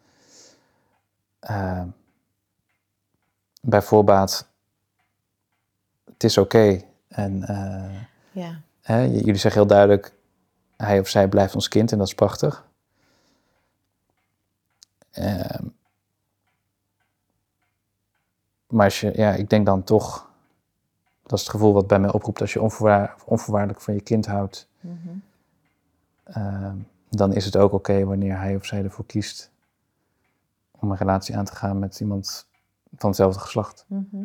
eh, 1.39 1.83
bij 3.63 3.83
voorbaat, 3.83 4.49
het 6.05 6.25
is 6.25 6.39
oké. 6.39 6.83
En 7.09 7.43
eh, 7.43 8.01
Ja. 8.31 8.61
hè, 8.83 9.01
jullie 9.03 9.35
zeggen 9.37 9.61
heel 9.61 9.71
duidelijk, 9.71 10.15
hij 10.77 10.99
of 11.01 11.09
zij 11.09 11.29
blijft 11.29 11.55
ons 11.55 11.69
kind 11.69 11.93
en 11.93 11.99
dat 11.99 12.07
is 12.07 12.15
prachtig. 12.15 12.67
Ehm, 15.11 15.65
maar 18.67 18.85
als 18.85 19.01
je, 19.01 19.13
ja, 19.17 19.33
ik 19.33 19.51
denk 19.51 19.67
dan 19.67 19.85
toch, 19.85 20.31
dat 21.23 21.33
is 21.33 21.41
het 21.41 21.51
gevoel 21.51 21.73
wat 21.73 21.87
bij 21.87 21.99
mij 21.99 22.13
oproept 22.13 22.41
als 22.41 22.53
je 22.53 22.63
onvoorwaar- 22.63 23.15
onvoorwaardelijk 23.25 23.81
van 23.81 23.95
je 23.95 24.01
kind 24.01 24.27
houdt. 24.27 24.69
Mhm. 24.81 25.09
Ehm, 26.25 26.77
dan 27.11 27.33
is 27.33 27.45
het 27.45 27.57
ook 27.57 27.73
oké 27.73 28.05
wanneer 28.05 28.39
hij 28.39 28.57
of 28.57 28.65
zij 28.65 28.85
ervoor 28.85 29.07
kiest 29.07 29.51
om 30.71 30.91
een 30.91 30.97
relatie 30.97 31.37
aan 31.37 31.45
te 31.45 31.55
gaan 31.57 31.79
met 31.79 32.01
iemand 32.01 32.47
van 32.97 33.09
hetzelfde 33.09 33.41
geslacht. 33.41 33.85
Mhm. 33.87 34.25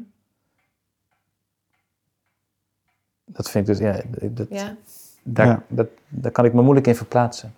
Dat 3.26 3.50
vind 3.50 3.68
ik 3.68 3.78
dus, 3.78 3.86
ja, 3.88 4.02
dat, 4.30 4.48
Ja. 4.50 4.76
Daar, 5.24 5.48
Ja. 5.48 5.64
Dat, 5.68 5.88
daar 6.08 6.32
kan 6.32 6.46
ik 6.46 6.54
me 6.54 6.62
moeilijk 6.62 6.88
in 6.88 6.96
verplaatsen. 6.96 7.54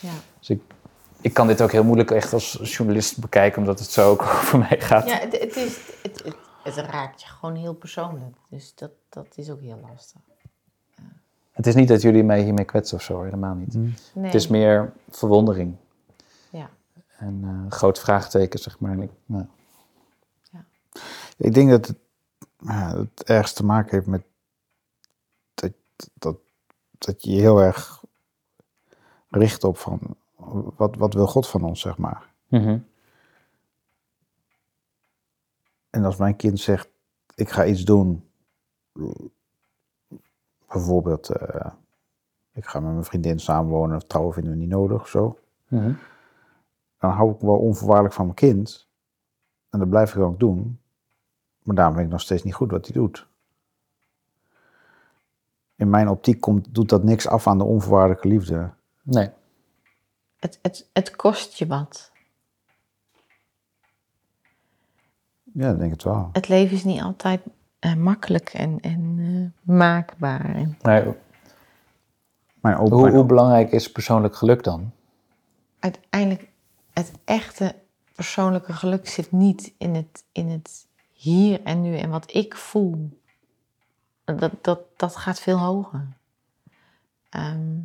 Ja. 0.00 0.12
Dus 0.38 0.50
ik, 0.50 0.62
ik 1.20 1.34
kan 1.34 1.46
dit 1.46 1.62
ook 1.62 1.72
heel 1.72 1.84
moeilijk 1.84 2.10
echt 2.10 2.32
als 2.32 2.58
journalist 2.62 3.18
bekijken, 3.18 3.58
omdat 3.60 3.78
het 3.78 3.90
zo 3.90 4.10
ook 4.10 4.22
over 4.38 4.58
mij 4.58 4.80
gaat. 4.80 5.08
Ja, 5.08 5.18
het, 5.18 5.40
het, 5.40 5.56
is, 5.56 5.78
het, 6.02 6.24
het, 6.24 6.36
het 6.62 6.76
raakt 6.76 7.22
je 7.22 7.28
gewoon 7.28 7.54
heel 7.54 7.74
persoonlijk. 7.74 8.36
Dus 8.48 8.74
dat, 8.74 8.90
dat 9.08 9.26
is 9.34 9.50
ook 9.50 9.60
heel 9.60 9.80
lastig. 9.88 10.20
Het 11.52 11.66
is 11.66 11.74
niet 11.74 11.88
dat 11.88 12.02
jullie 12.02 12.24
mij 12.24 12.42
hiermee 12.42 12.64
kwetsen 12.64 12.96
of 12.96 13.02
zo, 13.02 13.22
helemaal 13.22 13.54
niet. 13.54 13.74
Nee. 13.74 13.94
Het 14.24 14.34
is 14.34 14.48
meer 14.48 14.92
verwondering. 15.10 15.76
Ja. 16.50 16.70
En 17.18 17.40
eh, 17.42 17.48
een 17.48 17.70
groot 17.70 17.98
vraagteken, 17.98 18.58
zeg 18.58 18.78
maar. 18.78 18.92
En 18.92 19.02
ik, 19.02 19.10
nou, 19.26 19.44
Ik 21.38 21.54
denk 21.54 21.70
dat 21.70 21.86
het, 21.86 21.96
ja, 22.58 22.96
het 22.96 23.22
ergst 23.24 23.56
te 23.56 23.64
maken 23.64 23.90
heeft 23.90 24.06
met 24.06 24.22
dat, 25.54 25.72
dat, 26.14 26.36
dat 26.98 27.22
je 27.24 27.30
heel 27.30 27.60
erg 27.60 28.04
richt 29.28 29.64
op 29.64 29.78
van 29.78 30.00
wat, 30.76 30.96
wat 30.96 31.14
wil 31.14 31.26
God 31.26 31.48
van 31.48 31.62
ons, 31.64 31.80
zeg 31.80 31.98
maar. 31.98 32.32
Mhm. 32.48 32.78
En 35.90 36.04
als 36.04 36.16
mijn 36.16 36.36
kind 36.36 36.60
zegt, 36.60 36.88
ik 37.34 37.50
ga 37.50 37.64
iets 37.66 37.84
doen, 37.84 38.28
bijvoorbeeld, 40.68 41.28
eh, 41.28 41.70
ik 42.52 42.64
ga 42.66 42.80
met 42.80 42.92
mijn 42.92 43.04
vriendin 43.04 43.40
samenwonen, 43.40 43.96
of 43.96 44.04
trouwen 44.04 44.34
vinden 44.34 44.52
we 44.52 44.58
niet 44.58 44.68
nodig 44.68 45.00
of 45.00 45.08
zo, 45.08 45.38
Mhm. 45.68 45.92
dan 46.98 47.10
hou 47.10 47.34
ik 47.34 47.40
wel 47.40 47.58
onvoorwaardelijk 47.58 48.14
van 48.14 48.24
mijn 48.24 48.36
kind. 48.36 48.88
En 49.70 49.78
dat 49.78 49.88
blijf 49.88 50.10
ik 50.10 50.18
dan 50.20 50.28
ook 50.30 50.38
doen. 50.38 50.80
Maar 51.68 51.76
daarom 51.76 51.94
vind 51.94 52.06
ik 52.06 52.12
nog 52.12 52.20
steeds 52.22 52.42
niet 52.42 52.54
goed 52.54 52.70
wat 52.70 52.84
hij 52.86 52.94
doet. 52.94 53.26
In 55.76 55.90
mijn 55.90 56.08
optiek 56.08 56.40
komt, 56.40 56.74
doet 56.74 56.88
dat 56.88 57.02
niks 57.02 57.26
af 57.28 57.46
aan 57.46 57.58
de 57.58 57.64
onvoorwaardelijke 57.64 58.28
liefde. 58.28 58.70
Nee. 59.02 59.30
Het, 60.38 60.58
het, 60.62 60.88
het 60.92 61.16
kost 61.16 61.58
je 61.58 61.66
wat. 61.66 62.12
Ja, 65.42 65.70
ik 65.70 65.78
denk 65.78 65.92
het 65.92 66.02
wel. 66.02 66.28
Het 66.32 66.48
leven 66.48 66.76
is 66.76 66.84
niet 66.84 67.02
altijd 67.02 67.40
eh, 67.78 67.94
makkelijk 67.94 68.48
en, 68.48 68.80
en 68.80 69.16
eh, 69.18 69.74
maakbaar. 69.74 70.54
En, 70.54 70.78
Nee, 70.82 71.14
Mijn 72.60 72.76
opa, 72.76 72.96
hoe, 72.96 73.10
hoe 73.10 73.24
belangrijk 73.24 73.72
is 73.72 73.92
persoonlijk 73.92 74.36
geluk 74.36 74.64
dan? 74.64 74.92
uiteindelijk, 75.78 76.48
het 76.92 77.12
echte 77.24 77.74
persoonlijke 78.14 78.72
geluk 78.72 79.08
zit 79.08 79.32
niet 79.32 79.74
in 79.78 79.94
het, 79.94 80.24
in 80.32 80.48
het 80.48 80.87
hier 81.18 81.62
en 81.62 81.82
nu 81.82 81.96
en 81.96 82.10
wat 82.10 82.34
ik 82.34 82.56
voel. 82.56 83.20
Dat, 84.24 84.52
dat, 84.60 84.80
dat 84.96 85.16
gaat 85.16 85.40
veel 85.40 85.58
hoger. 85.58 86.08
Ehm, 87.28 87.80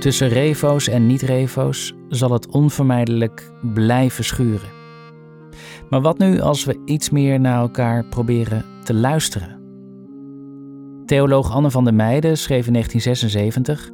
Tussen 0.00 0.28
revo's 0.28 0.88
en 0.88 1.06
niet-revo's 1.06 1.94
zal 2.08 2.32
het 2.32 2.48
onvermijdelijk 2.48 3.52
blijven 3.74 4.24
schuren. 4.24 4.68
Maar 5.90 6.00
wat 6.00 6.18
nu 6.18 6.40
als 6.40 6.64
we 6.64 6.82
iets 6.84 7.10
meer 7.10 7.40
naar 7.40 7.60
elkaar 7.60 8.04
proberen 8.04 8.64
te 8.84 8.94
luisteren? 8.94 9.60
Theoloog 11.04 11.50
Anne 11.50 11.70
van 11.70 11.84
der 11.84 11.94
Meijden 11.94 12.38
schreef 12.38 12.66
in 12.66 12.72
1976: 12.72 13.90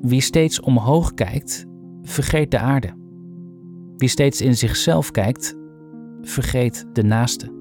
Wie 0.00 0.20
steeds 0.20 0.60
omhoog 0.60 1.14
kijkt, 1.14 1.66
vergeet 2.02 2.50
de 2.50 2.58
aarde. 2.58 2.92
Wie 3.96 4.08
steeds 4.08 4.40
in 4.40 4.56
zichzelf 4.56 5.10
kijkt, 5.10 5.58
vergeet 6.22 6.86
de 6.92 7.02
naaste. 7.02 7.52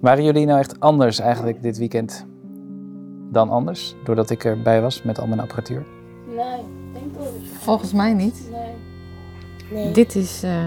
Waren 0.00 0.24
jullie 0.24 0.46
nou 0.46 0.58
echt 0.58 0.80
anders 0.80 1.18
eigenlijk 1.18 1.62
dit 1.62 1.78
weekend 1.78 2.28
dan 3.30 3.50
anders? 3.50 3.94
Doordat 4.04 4.30
ik 4.30 4.44
erbij 4.44 4.80
was 4.80 5.02
met 5.02 5.18
al 5.18 5.26
mijn 5.26 5.40
apparatuur? 5.40 5.84
Nee, 6.26 6.64
denk 6.92 7.14
dat 7.18 7.26
volgens 7.58 7.92
mij 7.92 8.12
niet. 8.14 8.50
Nee. 8.50 9.82
Nee. 9.82 9.92
Dit 9.92 10.14
is 10.14 10.42
eh, 10.42 10.64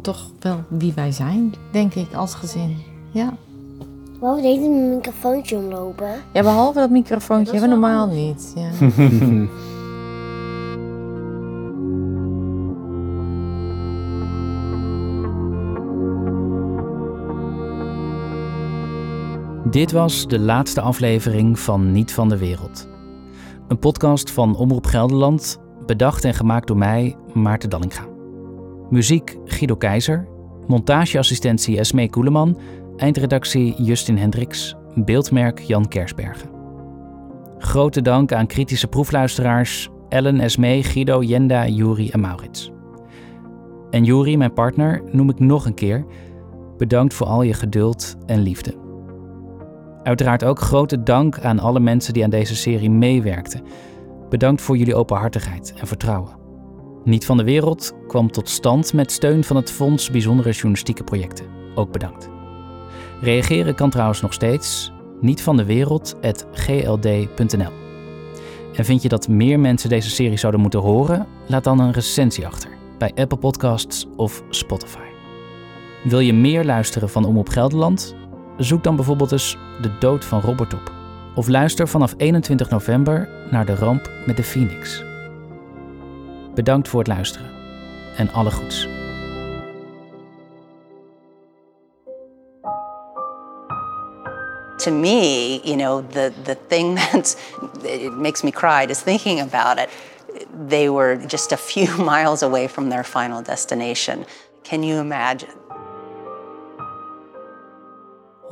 toch 0.00 0.30
wel 0.40 0.60
wie 0.68 0.92
wij 0.94 1.12
zijn, 1.12 1.54
denk 1.72 1.94
ik, 1.94 2.14
als 2.14 2.34
gezin. 2.34 2.76
Ja, 3.10 3.34
deze 4.20 4.60
met 4.60 4.68
een 4.68 4.94
microfoontje 4.94 5.56
omlopen? 5.56 6.14
ja 6.32 6.42
behalve 6.42 6.78
dat 6.78 6.90
microfoontje 6.90 7.52
hebben 7.52 7.70
we 7.70 7.76
normaal 7.76 8.06
niet. 8.06 8.52
Ja. 8.54 8.70
Dit 19.72 19.92
was 19.92 20.28
de 20.28 20.38
laatste 20.38 20.80
aflevering 20.80 21.58
van 21.58 21.92
Niet 21.92 22.12
van 22.12 22.28
de 22.28 22.38
Wereld. 22.38 22.88
Een 23.68 23.78
podcast 23.78 24.30
van 24.30 24.56
Omroep 24.56 24.86
Gelderland, 24.86 25.60
bedacht 25.86 26.24
en 26.24 26.34
gemaakt 26.34 26.66
door 26.66 26.76
mij, 26.76 27.16
Maarten 27.34 27.70
Dallinga. 27.70 28.06
Muziek 28.90 29.38
Guido 29.44 29.76
Keizer, 29.76 30.28
montageassistentie 30.66 31.78
Esmee 31.78 32.10
Koeleman, 32.10 32.58
eindredactie 32.96 33.82
Justin 33.82 34.18
Hendricks, 34.18 34.74
beeldmerk 34.94 35.58
Jan 35.58 35.88
Kersbergen. 35.88 36.50
Grote 37.58 38.02
dank 38.02 38.32
aan 38.32 38.46
kritische 38.46 38.86
proefluisteraars 38.86 39.88
Ellen, 40.08 40.40
Esmee, 40.40 40.82
Guido, 40.82 41.22
Jenda, 41.22 41.66
Juri 41.66 42.10
en 42.10 42.20
Maurits. 42.20 42.72
En 43.90 44.04
Juri, 44.04 44.36
mijn 44.36 44.52
partner, 44.52 45.02
noem 45.12 45.30
ik 45.30 45.38
nog 45.38 45.66
een 45.66 45.74
keer. 45.74 46.06
Bedankt 46.76 47.14
voor 47.14 47.26
al 47.26 47.42
je 47.42 47.54
geduld 47.54 48.16
en 48.26 48.40
liefde. 48.40 48.81
Uiteraard 50.02 50.44
ook 50.44 50.60
grote 50.60 51.02
dank 51.02 51.40
aan 51.40 51.58
alle 51.58 51.80
mensen 51.80 52.12
die 52.12 52.24
aan 52.24 52.30
deze 52.30 52.56
serie 52.56 52.90
meewerkten. 52.90 53.62
Bedankt 54.28 54.62
voor 54.62 54.76
jullie 54.76 54.94
openhartigheid 54.94 55.74
en 55.80 55.86
vertrouwen. 55.86 56.40
Niet 57.04 57.26
van 57.26 57.36
de 57.36 57.44
Wereld 57.44 57.92
kwam 58.06 58.30
tot 58.30 58.48
stand 58.48 58.92
met 58.92 59.12
steun 59.12 59.44
van 59.44 59.56
het 59.56 59.70
Fonds 59.70 60.10
Bijzondere 60.10 60.50
Journalistieke 60.50 61.04
Projecten. 61.04 61.46
Ook 61.74 61.92
bedankt. 61.92 62.28
Reageren 63.20 63.74
kan 63.74 63.90
trouwens 63.90 64.20
nog 64.20 64.32
steeds. 64.32 64.92
Niet 65.20 65.42
van 65.42 65.56
de 65.56 65.64
wereld@gld.nl. 65.64 67.72
En 68.74 68.84
vind 68.84 69.02
je 69.02 69.08
dat 69.08 69.28
meer 69.28 69.60
mensen 69.60 69.88
deze 69.88 70.10
serie 70.10 70.38
zouden 70.38 70.60
moeten 70.60 70.80
horen? 70.80 71.26
Laat 71.46 71.64
dan 71.64 71.80
een 71.80 71.92
recensie 71.92 72.46
achter 72.46 72.70
bij 72.98 73.12
Apple 73.14 73.38
Podcasts 73.38 74.06
of 74.16 74.42
Spotify. 74.48 74.98
Wil 76.04 76.20
je 76.20 76.32
meer 76.32 76.64
luisteren 76.64 77.08
van 77.08 77.24
Om 77.24 77.38
op 77.38 77.48
Gelderland? 77.48 78.14
Zoek 78.64 78.84
dan 78.84 78.96
bijvoorbeeld 78.96 79.32
eens 79.32 79.56
De 79.80 79.98
Dood 79.98 80.24
van 80.24 80.40
Robert 80.40 80.74
op. 80.74 80.92
Of 81.34 81.48
luister 81.48 81.88
vanaf 81.88 82.14
21 82.16 82.70
november 82.70 83.28
naar 83.50 83.66
De 83.66 83.74
Ramp 83.74 84.10
met 84.26 84.36
de 84.36 84.42
Phoenix. 84.42 85.04
Bedankt 86.54 86.88
voor 86.88 86.98
het 86.98 87.08
luisteren 87.08 87.50
en 88.16 88.32
alle 88.32 88.50
goeds. 88.50 88.88
to 94.82 94.90
me, 94.90 95.60
you 95.62 95.76
know, 95.76 96.02
the, 96.02 96.32
the 96.42 96.56
thing 96.56 96.96
that 97.82 98.12
makes 98.16 98.42
me 98.42 98.50
cry 98.50 98.84
just 98.84 99.04
thinking 99.04 99.38
about 99.38 99.78
it, 99.78 99.88
they 100.68 100.88
were 100.88 101.16
just 101.16 101.52
a 101.52 101.56
few 101.56 101.96
miles 102.12 102.42
away 102.42 102.66
from 102.66 102.88
their 102.88 103.04
final 103.04 103.42
destination. 103.42 104.26
Can 104.64 104.82
you 104.82 104.96
imagine? 104.96 105.48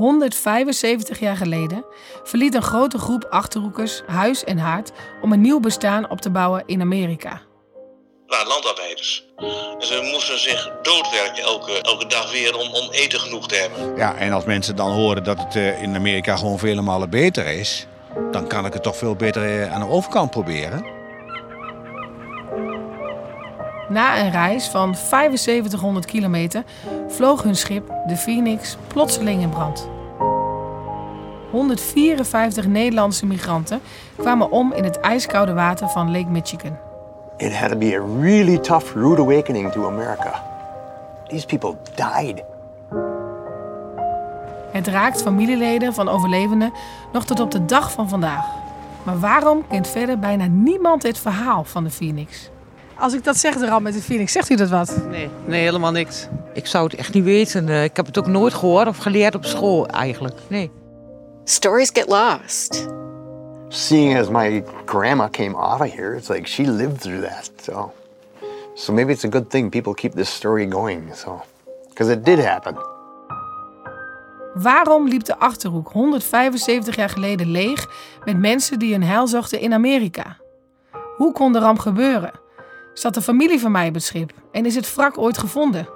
175 0.00 1.18
jaar 1.20 1.36
geleden 1.36 1.84
verliet 2.22 2.54
een 2.54 2.62
grote 2.62 2.98
groep 2.98 3.26
achterhoekers 3.30 4.02
huis 4.06 4.44
en 4.44 4.58
haard 4.58 4.92
om 5.22 5.32
een 5.32 5.40
nieuw 5.40 5.60
bestaan 5.60 6.10
op 6.10 6.20
te 6.20 6.30
bouwen 6.30 6.62
in 6.66 6.80
Amerika. 6.80 7.40
waren 8.26 8.46
landarbeiders. 8.46 9.24
En 9.78 9.86
ze 9.86 10.10
moesten 10.12 10.38
zich 10.38 10.70
doodwerken 10.82 11.42
elke, 11.42 11.82
elke 11.82 12.06
dag 12.06 12.32
weer 12.32 12.56
om, 12.56 12.68
om 12.74 12.90
eten 12.90 13.20
genoeg 13.20 13.48
te 13.48 13.54
hebben. 13.54 13.96
Ja, 13.96 14.14
en 14.14 14.32
als 14.32 14.44
mensen 14.44 14.76
dan 14.76 14.90
horen 14.90 15.24
dat 15.24 15.38
het 15.38 15.56
eh, 15.56 15.82
in 15.82 15.94
Amerika 15.94 16.36
gewoon 16.36 16.58
vele 16.58 16.80
malen 16.80 17.10
beter 17.10 17.46
is, 17.46 17.86
dan 18.30 18.46
kan 18.46 18.66
ik 18.66 18.72
het 18.72 18.82
toch 18.82 18.96
veel 18.96 19.14
beter 19.14 19.62
eh, 19.62 19.72
aan 19.72 19.80
de 19.80 19.88
overkant 19.88 20.30
proberen. 20.30 20.99
Na 23.90 24.20
een 24.20 24.30
reis 24.30 24.68
van 24.68 24.94
7500 24.94 26.06
kilometer 26.06 26.64
vloog 27.08 27.42
hun 27.42 27.56
schip, 27.56 27.92
de 28.06 28.16
Phoenix, 28.16 28.76
plotseling 28.86 29.42
in 29.42 29.48
brand. 29.48 29.88
154 31.50 32.66
Nederlandse 32.66 33.26
migranten 33.26 33.80
kwamen 34.16 34.50
om 34.50 34.72
in 34.72 34.84
het 34.84 35.00
ijskoude 35.00 35.52
water 35.52 35.88
van 35.88 36.10
Lake 36.10 36.30
Michigan. 36.30 36.76
It 37.36 37.56
had 37.56 37.70
to 37.70 37.76
be 37.76 37.96
a 37.96 38.20
really 38.22 38.58
tough, 38.58 38.94
rude 38.94 39.22
awakening 39.22 39.72
to 39.72 39.86
America. 39.86 40.42
These 41.26 41.46
people 41.46 41.76
died. 41.94 42.42
Het 44.72 44.86
raakt 44.86 45.22
familieleden 45.22 45.94
van 45.94 46.08
overlevenden 46.08 46.72
nog 47.12 47.24
tot 47.24 47.40
op 47.40 47.50
de 47.50 47.64
dag 47.64 47.92
van 47.92 48.08
vandaag. 48.08 48.44
Maar 49.02 49.18
waarom 49.18 49.66
kent 49.68 49.88
verder 49.88 50.18
bijna 50.18 50.46
niemand 50.46 51.02
het 51.02 51.18
verhaal 51.18 51.64
van 51.64 51.84
de 51.84 51.90
Phoenix? 51.90 52.50
Als 53.00 53.12
ik 53.14 53.24
dat 53.24 53.36
zeg, 53.36 53.56
de 53.56 53.66
ramp 53.66 53.82
met 53.82 53.92
de 53.94 54.00
Phoenix, 54.02 54.32
zegt 54.32 54.50
u 54.50 54.54
dat 54.54 54.68
wat? 54.68 54.96
Nee, 55.08 55.28
nee, 55.44 55.60
helemaal 55.62 55.90
niks. 55.92 56.28
Ik 56.52 56.66
zou 56.66 56.84
het 56.84 56.94
echt 56.94 57.14
niet 57.14 57.24
weten. 57.24 57.68
Eh, 57.68 57.84
Ik 57.84 57.96
heb 57.96 58.06
het 58.06 58.18
ook 58.18 58.26
nooit 58.26 58.54
gehoord 58.54 58.86
of 58.86 58.96
geleerd 58.98 59.34
op 59.34 59.44
school 59.44 59.86
eigenlijk. 59.86 60.34
Nee. 60.48 60.70
Stories 61.44 61.90
get 61.92 62.08
lost. 62.08 62.86
Seeing 63.68 64.18
as 64.18 64.28
my 64.28 64.64
grandma 64.84 65.28
came 65.28 65.56
out 65.56 65.80
of 65.80 65.92
here, 65.92 66.16
it's 66.16 66.28
like 66.28 66.48
she 66.48 66.62
lived 66.62 67.00
through 67.00 67.26
that. 67.28 67.50
So, 67.62 67.92
so 68.74 68.92
maybe 68.92 69.12
it's 69.12 69.24
a 69.24 69.28
good 69.30 69.50
thing 69.50 69.70
people 69.70 69.94
keep 69.94 70.12
this 70.14 70.34
story 70.34 70.70
going. 70.70 71.14
So, 71.14 71.40
because 71.88 72.12
it 72.12 72.24
did 72.24 72.44
happen. 72.44 72.76
Waarom 74.54 75.08
liep 75.08 75.24
de 75.24 75.38
Achterhoek 75.38 75.88
175 75.92 76.96
jaar 76.96 77.08
geleden 77.08 77.50
leeg 77.50 77.86
met 78.24 78.38
mensen 78.38 78.78
die 78.78 78.92
hun 78.92 79.02
heil 79.02 79.26
zochten 79.26 79.60
in 79.60 79.72
Amerika? 79.72 80.36
Hoe 81.16 81.32
kon 81.32 81.52
de 81.52 81.58
ramp 81.58 81.78
gebeuren? 81.78 82.39
Zat 83.00 83.14
de 83.14 83.22
familie 83.22 83.60
van 83.60 83.72
mij 83.72 83.88
op 83.88 83.94
het 83.94 84.02
schip 84.02 84.32
en 84.52 84.66
is 84.66 84.74
het 84.74 84.94
wrak 84.94 85.18
ooit 85.18 85.38
gevonden? 85.38 85.88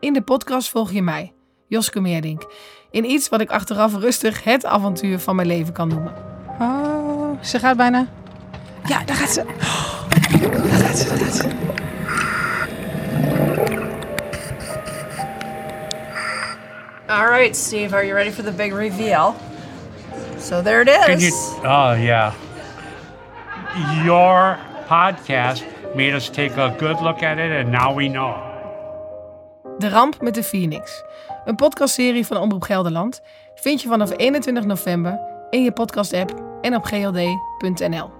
In 0.00 0.12
de 0.12 0.22
podcast 0.22 0.68
volg 0.68 0.92
je 0.92 1.02
mij, 1.02 1.32
Joske 1.66 2.00
Meerdink, 2.00 2.42
in 2.90 3.10
iets 3.10 3.28
wat 3.28 3.40
ik 3.40 3.50
achteraf 3.50 3.94
rustig 3.94 4.44
het 4.44 4.64
avontuur 4.64 5.18
van 5.18 5.36
mijn 5.36 5.48
leven 5.48 5.72
kan 5.72 5.88
noemen. 5.88 6.14
Oh, 6.60 7.42
ze 7.42 7.58
gaat 7.58 7.76
bijna. 7.76 8.06
Ja, 8.84 9.04
daar 9.04 9.16
gaat 9.16 9.30
ze. 9.30 9.44
Daar 9.44 10.78
gaat 10.78 10.98
ze, 10.98 11.08
daar 11.08 11.18
gaat 11.18 11.34
ze. 11.34 11.48
All 17.06 17.38
right, 17.38 17.56
Steve, 17.56 17.94
are 17.94 18.06
you 18.06 18.16
ready 18.16 18.30
for 18.30 18.44
the 18.44 18.52
big 18.52 18.72
reveal? 18.72 19.34
So 20.38 20.62
there 20.62 20.80
it 20.80 20.88
is. 20.88 21.04
Can 21.04 21.18
you? 21.18 21.32
Oh 21.62 22.04
yeah. 22.04 22.32
Your 24.04 24.58
podcast 24.90 25.62
made 25.94 26.14
us 26.14 26.28
take 26.28 26.60
a 26.60 26.74
good 26.78 27.00
look 27.00 27.22
at 27.22 27.38
it, 27.38 27.52
and 27.52 27.70
now 27.70 27.96
we 27.96 28.08
know. 28.08 28.34
De 29.78 29.88
ramp 29.88 30.20
met 30.20 30.34
de 30.34 30.42
Phoenix. 30.42 31.02
Een 31.44 31.56
podcastserie 31.56 32.26
van 32.26 32.36
Omroep 32.36 32.62
Gelderland 32.62 33.22
vind 33.54 33.82
je 33.82 33.88
vanaf 33.88 34.10
21 34.16 34.64
november 34.64 35.20
in 35.50 35.62
je 35.62 35.72
podcast-app 35.72 36.34
en 36.60 36.74
op 36.74 36.84
gld.nl. 36.84 38.19